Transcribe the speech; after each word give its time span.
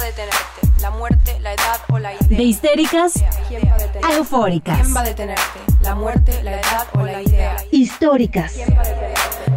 va 0.00 0.04
a 0.04 0.06
detenerte? 0.06 0.80
¿La 0.80 0.90
muerte, 0.90 1.40
la 1.40 1.52
edad 1.52 1.80
o 1.88 1.98
la 1.98 2.14
idea? 2.14 2.38
De 2.38 2.42
histéricas 2.42 3.12
¿Quién 3.48 3.62
va 3.68 4.08
a 4.08 4.14
eufóricas. 4.14 4.80
¿Quién 4.80 4.96
va 4.96 5.00
a 5.00 5.04
detenerte? 5.04 5.60
¿La 5.82 5.94
muerte, 5.94 6.42
la 6.42 6.52
edad 6.52 6.86
o 6.94 7.02
la 7.02 7.22
idea? 7.22 7.56
Históricas. 7.70 8.54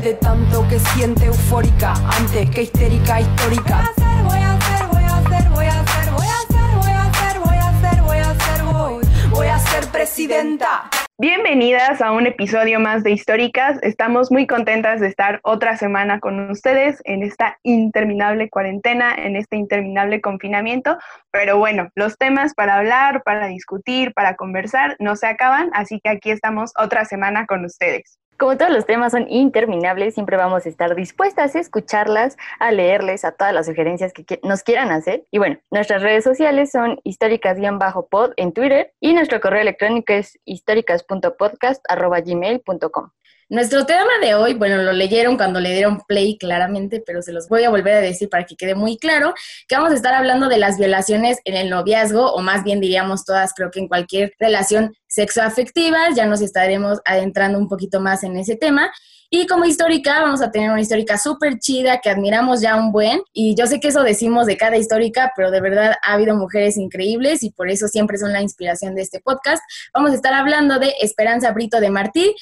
De 0.02 0.14
tanto 0.16 0.68
que 0.68 0.80
siente 0.80 1.26
eufórica 1.26 1.94
antes 2.18 2.50
que 2.50 2.64
histérica 2.64 3.22
histórica. 3.22 3.90
Voy 4.24 4.38
a 4.38 4.54
hacer, 4.54 4.88
voy 4.88 5.04
a 5.04 5.18
hacer, 5.18 5.50
voy 5.50 5.66
a 5.66 5.80
hacer, 5.80 6.12
voy 6.12 6.26
a 6.26 6.40
hacer, 6.40 6.76
voy 6.76 6.92
a 6.92 7.04
hacer, 7.04 7.40
voy 7.40 7.58
a 7.58 7.70
hacer, 7.70 8.02
voy 8.02 8.18
a 8.18 8.30
hacer, 8.32 8.64
voy, 8.64 9.08
voy 9.30 9.48
a 9.48 9.60
ser 9.60 9.88
presidenta. 9.88 10.90
Bienvenidas 11.20 12.02
a 12.02 12.12
un 12.12 12.26
episodio 12.26 12.80
más 12.80 13.04
de 13.04 13.12
Históricas. 13.12 13.78
Estamos 13.84 14.32
muy 14.32 14.48
contentas 14.48 15.00
de 15.00 15.06
estar 15.06 15.42
otra 15.44 15.78
semana 15.78 16.20
con 16.20 16.50
ustedes 16.50 17.02
en 17.06 17.22
esta 17.22 17.60
interminable 17.62 18.50
cuarentena, 18.50 19.14
en 19.14 19.36
este 19.36 19.56
interminable 19.56 20.22
confinamiento. 20.22 20.98
Pero 21.30 21.60
bueno, 21.60 21.90
los 21.94 22.18
temas 22.18 22.56
para 22.56 22.78
hablar, 22.78 23.22
para 23.22 23.46
discutir, 23.46 24.12
para 24.16 24.36
conversar 24.36 24.96
no 24.98 25.16
se 25.16 25.28
acaban, 25.28 25.70
así 25.74 26.00
que 26.04 26.10
aquí 26.10 26.32
estamos 26.32 26.72
otra 26.80 27.06
semana 27.06 27.46
con 27.46 27.64
ustedes. 27.64 28.18
Como 28.38 28.58
todos 28.58 28.72
los 28.72 28.86
temas 28.86 29.12
son 29.12 29.28
interminables, 29.30 30.14
siempre 30.16 30.38
vamos 30.38 30.66
a 30.66 30.70
estar 30.70 30.96
dispuestas 30.96 31.56
a 31.56 31.60
escucharlas, 31.60 32.38
a 32.60 32.72
leerles 32.72 33.26
a 33.26 33.32
todas 33.32 33.54
las 33.54 33.66
sugerencias 33.68 34.14
que 34.14 34.40
nos 34.44 34.64
quieran 34.64 34.92
hacer. 34.92 35.26
Y 35.32 35.38
bueno, 35.38 35.60
nuestras 35.72 36.02
redes 36.02 36.24
sociales 36.24 36.72
son 36.72 37.00
históricas-pod 37.04 38.32
en 38.38 38.54
Twitter 38.54 38.94
y 39.00 39.14
nuestro 39.14 39.40
correo 39.40 39.62
electrónico 39.62 40.14
es 40.14 40.40
históricas.podcast.gmail.com. 40.46 43.12
Nuestro 43.50 43.86
tema 43.86 44.12
de 44.22 44.36
hoy, 44.36 44.54
bueno, 44.54 44.82
lo 44.82 44.94
leyeron 44.94 45.38
cuando 45.38 45.60
le 45.60 45.74
dieron 45.74 46.02
play 46.08 46.38
claramente, 46.38 47.04
pero 47.06 47.22
se 47.22 47.34
los 47.34 47.48
voy 47.50 47.64
a 47.64 47.70
volver 47.70 47.96
a 47.96 48.02
decir 48.02 48.30
para 48.30 48.46
que 48.46 48.56
quede 48.56 48.76
muy 48.76 48.98
claro, 48.98 49.34
que 49.68 49.76
vamos 49.76 49.92
a 49.92 49.96
estar 49.96 50.14
hablando 50.14 50.48
de 50.48 50.58
las 50.58 50.78
violaciones 50.78 51.40
en 51.46 51.56
el 51.56 51.70
noviazgo, 51.70 52.34
o 52.34 52.42
más 52.42 52.64
bien 52.64 52.80
diríamos 52.80 53.26
todas, 53.26 53.54
creo 53.54 53.70
que 53.70 53.80
en 53.80 53.88
cualquier 53.88 54.34
relación 54.40 54.96
sexoafectiva, 55.08 56.10
ya 56.16 56.26
nos 56.26 56.42
estaremos 56.42 57.00
adentrando 57.06 57.60
un 57.60 57.68
poquito 57.68 58.00
más 58.00 58.24
en 58.24 58.38
ese 58.38 58.56
tema. 58.56 58.92
Y 59.36 59.48
como 59.48 59.66
histórica, 59.66 60.22
vamos 60.22 60.44
a 60.44 60.52
tener 60.52 60.70
una 60.70 60.82
histórica 60.82 61.18
súper 61.18 61.58
chida 61.58 62.00
que 62.02 62.12
admiramos 62.12 62.62
ya 62.62 62.76
un 62.76 62.92
buen. 62.92 63.20
Y 63.34 63.56
yo 63.56 63.66
sé 63.66 63.80
que 63.80 63.88
eso 63.88 64.04
decimos 64.04 64.46
de 64.46 64.58
cada 64.58 64.78
histórica, 64.78 65.34
pero 65.36 65.50
de 65.50 65.60
verdad 65.60 65.96
ha 66.04 66.14
habido 66.14 66.36
mujeres 66.36 66.78
increíbles 66.78 67.42
y 67.42 67.50
por 67.50 67.68
eso 67.68 67.88
siempre 67.88 68.20
son 68.20 68.32
la 68.32 68.44
inspiración 68.44 68.94
de 68.94 69.02
este 69.02 69.22
podcast. 69.22 69.64
Vamos 69.92 70.12
a 70.12 70.16
estar 70.16 70.36
hablando 70.36 70.78
de 70.78 70.94
Esperanza 71.02 71.52
Brito 71.52 71.80
de 71.80 71.90
Martí. 71.90 72.36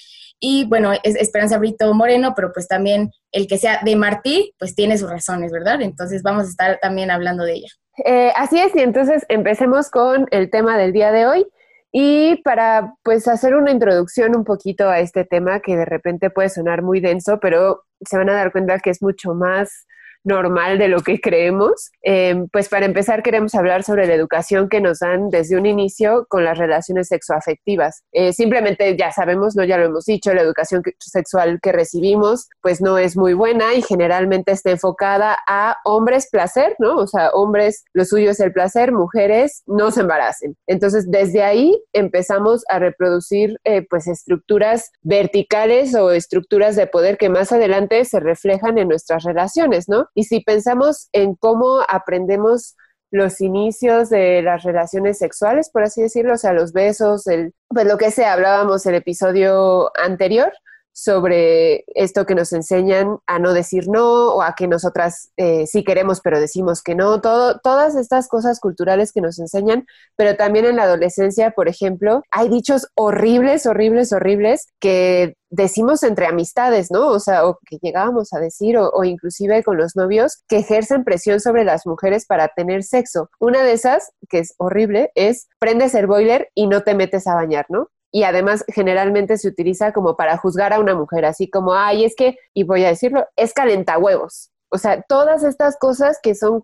Y 0.44 0.66
bueno, 0.66 0.92
es 1.03 1.16
Esperanza 1.16 1.59
Brito 1.59 1.94
Moreno, 1.94 2.34
pero 2.36 2.52
pues 2.52 2.67
también 2.67 3.11
el 3.31 3.47
que 3.47 3.59
sea 3.59 3.80
de 3.86 3.95
Martí, 3.95 4.56
pues 4.58 4.73
tiene 4.73 4.97
sus 4.97 5.09
razones, 5.09 5.52
¿verdad? 5.52 5.81
Entonces 5.81 6.23
vamos 6.23 6.45
a 6.45 6.50
estar 6.50 6.80
también 6.81 7.11
hablando 7.11 7.44
de 7.44 7.53
ella. 7.53 7.67
Eh, 8.03 8.34
así 8.36 8.59
es, 8.59 8.75
y 8.75 8.80
entonces 8.80 9.23
empecemos 9.30 9.92
con 9.92 10.25
el 10.31 10.50
tema 10.50 10.80
del 10.80 10.94
día 10.94 11.12
de 11.12 11.28
hoy. 11.28 11.45
Y 11.92 12.42
para 12.44 12.95
pues 13.03 13.28
hacer 13.28 13.53
una 13.53 13.69
introducción 13.69 14.36
un 14.36 14.44
poquito 14.44 14.89
a 14.89 15.00
este 15.00 15.25
tema 15.25 15.59
que 15.59 15.75
de 15.75 15.86
repente 15.86 16.31
puede 16.31 16.50
sonar 16.50 16.81
muy 16.81 17.02
denso, 17.02 17.39
pero 17.39 17.84
se 18.00 18.17
van 18.17 18.30
a 18.30 18.34
dar 18.34 18.52
cuenta 18.52 18.80
que 18.80 18.89
es 18.89 19.03
mucho 19.03 19.36
más 19.36 19.86
normal 20.23 20.77
de 20.77 20.88
lo 20.88 21.02
que 21.02 21.19
creemos. 21.19 21.91
Eh, 22.03 22.45
pues 22.52 22.69
para 22.69 22.86
empezar 22.86 23.23
queremos 23.23 23.55
hablar 23.55 23.83
sobre 23.83 24.08
la 24.08 24.14
educación 24.14 24.69
que 24.69 24.81
nos 24.81 25.00
dan 25.00 25.30
desde 25.30 25.58
un 25.58 25.66
inicio 25.66 26.25
con 26.30 26.44
las 26.44 26.58
relaciones 26.58 27.08
sexoafectivas. 27.08 28.03
Eh, 28.11 28.33
simplemente 28.33 28.95
ya 28.97 29.11
sabemos, 29.11 29.55
no 29.55 29.63
ya 29.63 29.78
lo 29.78 29.86
hemos 29.86 30.05
dicho, 30.05 30.33
la 30.33 30.41
educación 30.41 30.83
sexual 31.00 31.59
que 31.61 31.72
recibimos 31.72 32.50
pues 32.61 32.81
no 32.81 32.97
es 32.97 33.17
muy 33.17 33.33
buena 33.33 33.73
y 33.73 33.81
generalmente 33.81 34.52
está 34.52 34.72
enfocada 34.72 35.38
a 35.47 35.78
hombres 35.86 36.30
placer, 36.31 36.75
¿no? 36.80 36.97
O 36.97 37.08
sea, 37.08 37.30
hombres 37.31 37.85
lo 37.94 38.06
suyo 38.06 38.31
es 38.31 38.39
el 38.39 38.53
placer, 38.53 38.91
mujeres 38.91 39.63
no 39.66 39.91
se 39.91 40.02
embaracen. 40.02 40.56
Entonces 40.67 41.09
desde 41.09 41.44
ahí 41.44 41.81
empezamos 41.94 42.63
a 42.69 42.80
reproducir 42.80 43.59
eh, 43.63 43.85
pues 43.90 44.07
estructuras 44.07 44.91
verticales 45.01 45.95
o 45.95 46.12
estructuras 46.12 46.75
de 46.75 46.88
poder 46.88 47.18
que 47.18 47.29
más 47.29 47.51
adelante 47.51 48.03
se 48.06 48.19
reflejan 48.19 48.78
en 48.78 48.88
nuestras 48.88 49.24
relaciones, 49.24 49.88
¿no? 49.88 50.07
Y 50.13 50.23
si 50.25 50.41
pensamos 50.41 51.09
en 51.11 51.35
cómo 51.35 51.79
aprendemos 51.88 52.75
los 53.11 53.41
inicios 53.41 54.09
de 54.09 54.41
las 54.41 54.63
relaciones 54.63 55.17
sexuales, 55.17 55.69
por 55.69 55.83
así 55.83 56.01
decirlo, 56.01 56.33
o 56.33 56.38
sea, 56.38 56.53
los 56.53 56.72
besos, 56.72 57.27
el, 57.27 57.53
pues 57.67 57.85
lo 57.85 57.97
que 57.97 58.11
sea, 58.11 58.33
hablábamos 58.33 58.85
el 58.85 58.95
episodio 58.95 59.91
anterior 59.97 60.51
sobre 60.94 61.84
esto 61.88 62.25
que 62.25 62.35
nos 62.35 62.53
enseñan 62.53 63.18
a 63.25 63.40
no 63.40 63.53
decir 63.53 63.88
no 63.88 64.35
o 64.35 64.41
a 64.41 64.56
que 64.56 64.68
nosotras 64.68 65.31
eh, 65.38 65.66
sí 65.68 65.84
queremos 65.84 66.22
pero 66.22 66.40
decimos 66.40 66.84
que 66.84 66.96
no, 66.96 67.22
todo, 67.22 67.59
todas 67.59 67.96
estas 67.96 68.28
cosas 68.28 68.59
culturales 68.59 69.12
que 69.12 69.22
nos 69.22 69.40
enseñan, 69.40 69.85
pero 70.16 70.35
también 70.35 70.66
en 70.66 70.75
la 70.75 70.84
adolescencia, 70.84 71.51
por 71.51 71.68
ejemplo, 71.68 72.22
hay 72.31 72.50
dichos 72.50 72.88
horribles, 72.96 73.66
horribles, 73.66 74.12
horribles 74.13 74.68
que 74.80 75.35
decimos 75.50 76.03
entre 76.03 76.28
amistades, 76.28 76.91
¿no? 76.91 77.07
O 77.07 77.19
sea, 77.19 77.46
o 77.46 77.59
que 77.66 77.78
llegábamos 77.81 78.34
a 78.34 78.40
decir, 78.40 78.78
o, 78.78 78.90
o 78.90 79.03
inclusive 79.03 79.63
con 79.63 79.78
los 79.78 79.96
novios, 79.96 80.41
que 80.47 80.57
ejercen 80.57 81.03
presión 81.03 81.40
sobre 81.40 81.66
las 81.66 81.85
mujeres 81.85 82.25
para 82.25 82.47
tener 82.50 82.84
sexo. 82.84 83.30
Una 83.40 83.62
de 83.63 83.74
esas, 83.74 84.12
que 84.30 84.40
es 84.40 84.53
horrible, 84.57 85.12
es 85.16 85.47
prendes 85.59 85.94
el 85.94 86.07
boiler 86.07 86.50
y 86.56 86.68
no 86.68 86.81
te 86.84 86.96
metes 86.96 87.28
a 87.28 87.35
bañar, 87.35 87.66
¿no? 87.69 87.90
Y 88.11 88.23
además 88.23 88.66
generalmente 88.67 89.38
se 89.38 89.47
utiliza 89.47 89.94
como 89.94 90.17
para 90.17 90.38
juzgar 90.38 90.73
a 90.73 90.79
una 90.79 90.95
mujer, 90.95 91.25
así 91.25 91.49
como, 91.49 91.73
ay, 91.73 92.05
es 92.05 92.16
que, 92.16 92.38
y 92.53 92.63
voy 92.63 92.83
a 92.83 92.89
decirlo, 92.89 93.25
es 93.35 93.53
calentahuevos. 93.53 94.51
O 94.69 94.77
sea, 94.77 95.01
todas 95.03 95.44
estas 95.44 95.77
cosas 95.77 96.19
que 96.21 96.35
son, 96.35 96.63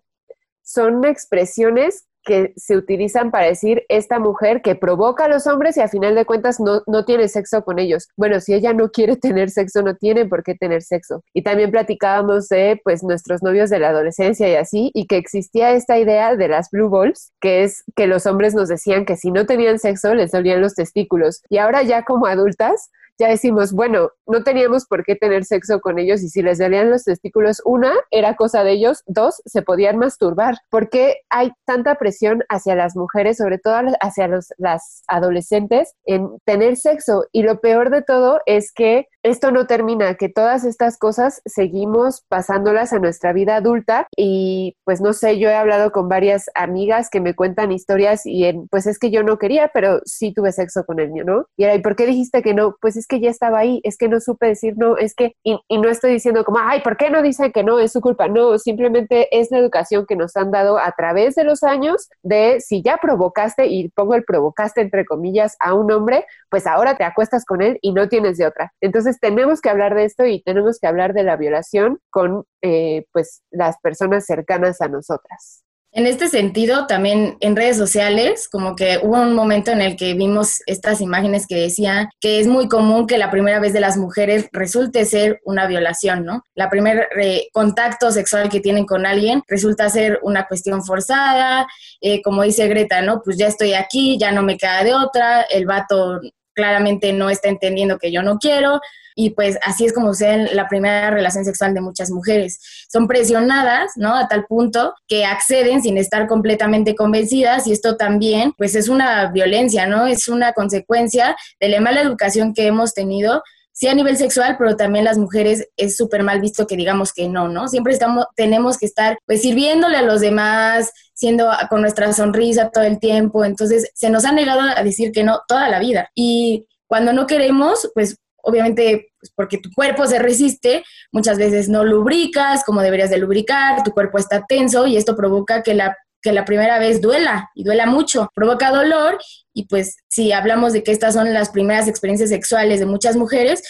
son 0.62 1.04
expresiones 1.04 2.07
que 2.24 2.52
se 2.56 2.76
utilizan 2.76 3.30
para 3.30 3.46
decir 3.46 3.84
esta 3.88 4.18
mujer 4.18 4.62
que 4.62 4.74
provoca 4.74 5.24
a 5.24 5.28
los 5.28 5.46
hombres 5.46 5.76
y 5.76 5.80
a 5.80 5.88
final 5.88 6.14
de 6.14 6.24
cuentas 6.24 6.60
no, 6.60 6.82
no 6.86 7.04
tiene 7.04 7.28
sexo 7.28 7.64
con 7.64 7.78
ellos. 7.78 8.08
Bueno, 8.16 8.40
si 8.40 8.54
ella 8.54 8.72
no 8.72 8.90
quiere 8.90 9.16
tener 9.28 9.50
sexo, 9.50 9.82
no 9.82 9.96
tiene 9.96 10.26
por 10.26 10.42
qué 10.42 10.54
tener 10.54 10.82
sexo. 10.82 11.22
Y 11.32 11.42
también 11.42 11.70
platicábamos 11.70 12.48
de 12.48 12.80
pues 12.84 13.02
nuestros 13.02 13.42
novios 13.42 13.70
de 13.70 13.78
la 13.78 13.88
adolescencia 13.88 14.48
y 14.48 14.56
así, 14.56 14.90
y 14.94 15.06
que 15.06 15.16
existía 15.16 15.72
esta 15.72 15.98
idea 15.98 16.36
de 16.36 16.48
las 16.48 16.70
blue 16.70 16.90
balls, 16.90 17.32
que 17.40 17.64
es 17.64 17.84
que 17.96 18.06
los 18.06 18.26
hombres 18.26 18.54
nos 18.54 18.68
decían 18.68 19.04
que 19.04 19.16
si 19.16 19.30
no 19.30 19.46
tenían 19.46 19.78
sexo 19.78 20.14
les 20.14 20.30
dolían 20.30 20.60
los 20.60 20.74
testículos. 20.74 21.42
Y 21.48 21.58
ahora 21.58 21.82
ya 21.82 22.04
como 22.04 22.26
adultas 22.26 22.90
ya 23.18 23.28
decimos, 23.28 23.72
bueno, 23.72 24.10
no 24.26 24.44
teníamos 24.44 24.86
por 24.86 25.04
qué 25.04 25.16
tener 25.16 25.44
sexo 25.44 25.80
con 25.80 25.98
ellos 25.98 26.22
y 26.22 26.28
si 26.28 26.42
les 26.42 26.58
dolían 26.58 26.90
los 26.90 27.04
testículos, 27.04 27.60
una, 27.64 27.92
era 28.10 28.36
cosa 28.36 28.62
de 28.62 28.72
ellos, 28.72 29.02
dos, 29.06 29.42
se 29.44 29.62
podían 29.62 29.98
masturbar. 29.98 30.58
¿Por 30.70 30.88
qué 30.88 31.18
hay 31.28 31.50
tanta 31.64 31.96
presión 31.96 32.44
hacia 32.48 32.74
las 32.74 32.96
mujeres, 32.96 33.38
sobre 33.38 33.58
todo 33.58 33.74
hacia 34.00 34.28
los, 34.28 34.52
las 34.56 35.02
adolescentes, 35.08 35.94
en 36.04 36.38
tener 36.44 36.76
sexo? 36.76 37.24
Y 37.32 37.42
lo 37.42 37.60
peor 37.60 37.90
de 37.90 38.02
todo 38.02 38.40
es 38.46 38.72
que 38.72 39.06
esto 39.24 39.50
no 39.50 39.66
termina, 39.66 40.14
que 40.14 40.28
todas 40.28 40.64
estas 40.64 40.96
cosas 40.96 41.42
seguimos 41.44 42.22
pasándolas 42.28 42.92
a 42.92 43.00
nuestra 43.00 43.32
vida 43.32 43.56
adulta 43.56 44.06
y 44.16 44.76
pues 44.84 45.00
no 45.00 45.12
sé, 45.12 45.38
yo 45.38 45.48
he 45.50 45.54
hablado 45.54 45.90
con 45.90 46.08
varias 46.08 46.46
amigas 46.54 47.10
que 47.10 47.20
me 47.20 47.34
cuentan 47.34 47.72
historias 47.72 48.24
y 48.24 48.44
en, 48.44 48.68
pues 48.68 48.86
es 48.86 48.98
que 48.98 49.10
yo 49.10 49.24
no 49.24 49.38
quería, 49.38 49.70
pero 49.74 50.00
sí 50.04 50.32
tuve 50.32 50.52
sexo 50.52 50.84
con 50.84 51.00
el 51.00 51.12
niño, 51.12 51.24
¿no? 51.24 51.46
Y 51.56 51.64
era, 51.64 51.74
¿y 51.74 51.80
por 51.80 51.96
qué 51.96 52.06
dijiste 52.06 52.42
que 52.42 52.54
no? 52.54 52.76
Pues 52.80 52.96
es 52.96 53.07
que 53.08 53.20
ya 53.20 53.30
estaba 53.30 53.58
ahí, 53.58 53.80
es 53.82 53.96
que 53.96 54.08
no 54.08 54.20
supe 54.20 54.46
decir 54.46 54.74
no, 54.76 54.96
es 54.96 55.14
que, 55.14 55.34
y, 55.42 55.58
y 55.68 55.78
no 55.78 55.88
estoy 55.88 56.12
diciendo 56.12 56.44
como, 56.44 56.58
ay, 56.60 56.80
¿por 56.82 56.96
qué 56.96 57.10
no 57.10 57.22
dicen 57.22 57.52
que 57.52 57.64
no? 57.64 57.80
Es 57.80 57.92
su 57.92 58.00
culpa, 58.00 58.28
no, 58.28 58.58
simplemente 58.58 59.28
es 59.36 59.50
la 59.50 59.58
educación 59.58 60.06
que 60.06 60.16
nos 60.16 60.36
han 60.36 60.50
dado 60.50 60.78
a 60.78 60.92
través 60.92 61.34
de 61.34 61.44
los 61.44 61.62
años 61.62 62.08
de 62.22 62.60
si 62.60 62.82
ya 62.82 62.98
provocaste, 62.98 63.66
y 63.66 63.88
pongo 63.88 64.14
el 64.14 64.24
provocaste 64.24 64.80
entre 64.80 65.04
comillas 65.04 65.56
a 65.60 65.74
un 65.74 65.90
hombre, 65.90 66.26
pues 66.50 66.66
ahora 66.66 66.96
te 66.96 67.04
acuestas 67.04 67.44
con 67.44 67.62
él 67.62 67.78
y 67.82 67.92
no 67.92 68.08
tienes 68.08 68.38
de 68.38 68.46
otra. 68.46 68.72
Entonces 68.80 69.18
tenemos 69.20 69.60
que 69.60 69.70
hablar 69.70 69.94
de 69.94 70.04
esto 70.04 70.26
y 70.26 70.42
tenemos 70.42 70.78
que 70.78 70.86
hablar 70.86 71.14
de 71.14 71.22
la 71.22 71.36
violación 71.36 71.98
con 72.10 72.44
eh, 72.62 73.06
pues 73.12 73.42
las 73.50 73.78
personas 73.80 74.26
cercanas 74.26 74.80
a 74.80 74.88
nosotras. 74.88 75.64
En 75.90 76.06
este 76.06 76.28
sentido, 76.28 76.86
también 76.86 77.38
en 77.40 77.56
redes 77.56 77.78
sociales, 77.78 78.46
como 78.50 78.76
que 78.76 79.00
hubo 79.02 79.20
un 79.20 79.34
momento 79.34 79.70
en 79.70 79.80
el 79.80 79.96
que 79.96 80.12
vimos 80.12 80.58
estas 80.66 81.00
imágenes 81.00 81.46
que 81.46 81.56
decían 81.56 82.08
que 82.20 82.40
es 82.40 82.46
muy 82.46 82.68
común 82.68 83.06
que 83.06 83.16
la 83.16 83.30
primera 83.30 83.58
vez 83.58 83.72
de 83.72 83.80
las 83.80 83.96
mujeres 83.96 84.48
resulte 84.52 85.06
ser 85.06 85.40
una 85.44 85.66
violación, 85.66 86.26
¿no? 86.26 86.42
La 86.54 86.68
primer 86.68 87.08
eh, 87.18 87.48
contacto 87.52 88.12
sexual 88.12 88.50
que 88.50 88.60
tienen 88.60 88.84
con 88.84 89.06
alguien 89.06 89.42
resulta 89.48 89.88
ser 89.88 90.20
una 90.22 90.46
cuestión 90.46 90.84
forzada, 90.84 91.66
eh, 92.02 92.20
como 92.20 92.42
dice 92.42 92.68
Greta, 92.68 93.00
¿no? 93.00 93.22
Pues 93.22 93.38
ya 93.38 93.46
estoy 93.46 93.72
aquí, 93.72 94.18
ya 94.18 94.30
no 94.30 94.42
me 94.42 94.58
queda 94.58 94.84
de 94.84 94.94
otra, 94.94 95.42
el 95.42 95.64
vato 95.64 96.20
claramente 96.52 97.12
no 97.12 97.30
está 97.30 97.48
entendiendo 97.48 97.98
que 97.98 98.12
yo 98.12 98.22
no 98.22 98.36
quiero, 98.38 98.80
y 99.18 99.30
pues 99.30 99.58
así 99.64 99.84
es 99.84 99.92
como 99.92 100.14
sucede 100.14 100.54
la 100.54 100.68
primera 100.68 101.10
relación 101.10 101.44
sexual 101.44 101.74
de 101.74 101.80
muchas 101.80 102.08
mujeres. 102.08 102.60
Son 102.88 103.08
presionadas, 103.08 103.90
¿no? 103.96 104.14
A 104.14 104.28
tal 104.28 104.46
punto 104.46 104.94
que 105.08 105.24
acceden 105.24 105.82
sin 105.82 105.98
estar 105.98 106.28
completamente 106.28 106.94
convencidas 106.94 107.66
y 107.66 107.72
esto 107.72 107.96
también, 107.96 108.52
pues 108.56 108.76
es 108.76 108.88
una 108.88 109.26
violencia, 109.32 109.88
¿no? 109.88 110.06
Es 110.06 110.28
una 110.28 110.52
consecuencia 110.52 111.36
de 111.58 111.68
la 111.68 111.80
mala 111.80 112.00
educación 112.00 112.54
que 112.54 112.68
hemos 112.68 112.94
tenido 112.94 113.42
sí 113.72 113.88
a 113.88 113.94
nivel 113.94 114.16
sexual, 114.16 114.54
pero 114.56 114.76
también 114.76 115.04
las 115.04 115.18
mujeres 115.18 115.68
es 115.76 115.96
súper 115.96 116.22
mal 116.22 116.40
visto 116.40 116.68
que 116.68 116.76
digamos 116.76 117.12
que 117.12 117.28
no, 117.28 117.48
¿no? 117.48 117.66
Siempre 117.66 117.94
estamos, 117.94 118.26
tenemos 118.36 118.78
que 118.78 118.86
estar 118.86 119.18
pues 119.26 119.42
sirviéndole 119.42 119.96
a 119.96 120.02
los 120.02 120.20
demás, 120.20 120.92
siendo 121.12 121.50
con 121.70 121.80
nuestra 121.80 122.12
sonrisa 122.12 122.70
todo 122.70 122.84
el 122.84 123.00
tiempo, 123.00 123.44
entonces 123.44 123.90
se 123.94 124.10
nos 124.10 124.24
ha 124.24 124.30
negado 124.30 124.60
a 124.60 124.80
decir 124.84 125.10
que 125.10 125.24
no 125.24 125.40
toda 125.48 125.68
la 125.68 125.80
vida. 125.80 126.08
Y 126.14 126.68
cuando 126.86 127.12
no 127.12 127.26
queremos, 127.26 127.90
pues 127.94 128.16
obviamente 128.48 129.12
pues 129.20 129.32
porque 129.34 129.58
tu 129.58 129.70
cuerpo 129.72 130.06
se 130.06 130.18
resiste, 130.18 130.84
muchas 131.12 131.38
veces 131.38 131.68
no 131.68 131.84
lubricas 131.84 132.64
como 132.64 132.82
deberías 132.82 133.10
de 133.10 133.18
lubricar, 133.18 133.82
tu 133.82 133.92
cuerpo 133.92 134.18
está 134.18 134.44
tenso 134.46 134.86
y 134.86 134.96
esto 134.96 135.16
provoca 135.16 135.62
que 135.62 135.74
la 135.74 135.96
que 136.20 136.32
la 136.32 136.44
primera 136.44 136.78
vez 136.78 137.00
duela 137.00 137.48
y 137.54 137.62
duela 137.62 137.86
mucho, 137.86 138.28
provoca 138.34 138.70
dolor 138.70 139.18
y 139.54 139.66
pues 139.66 139.96
si 140.08 140.32
hablamos 140.32 140.72
de 140.72 140.82
que 140.82 140.92
estas 140.92 141.14
son 141.14 141.32
las 141.32 141.50
primeras 141.50 141.88
experiencias 141.88 142.30
sexuales 142.30 142.80
de 142.80 142.86
muchas 142.86 143.16
mujeres, 143.16 143.62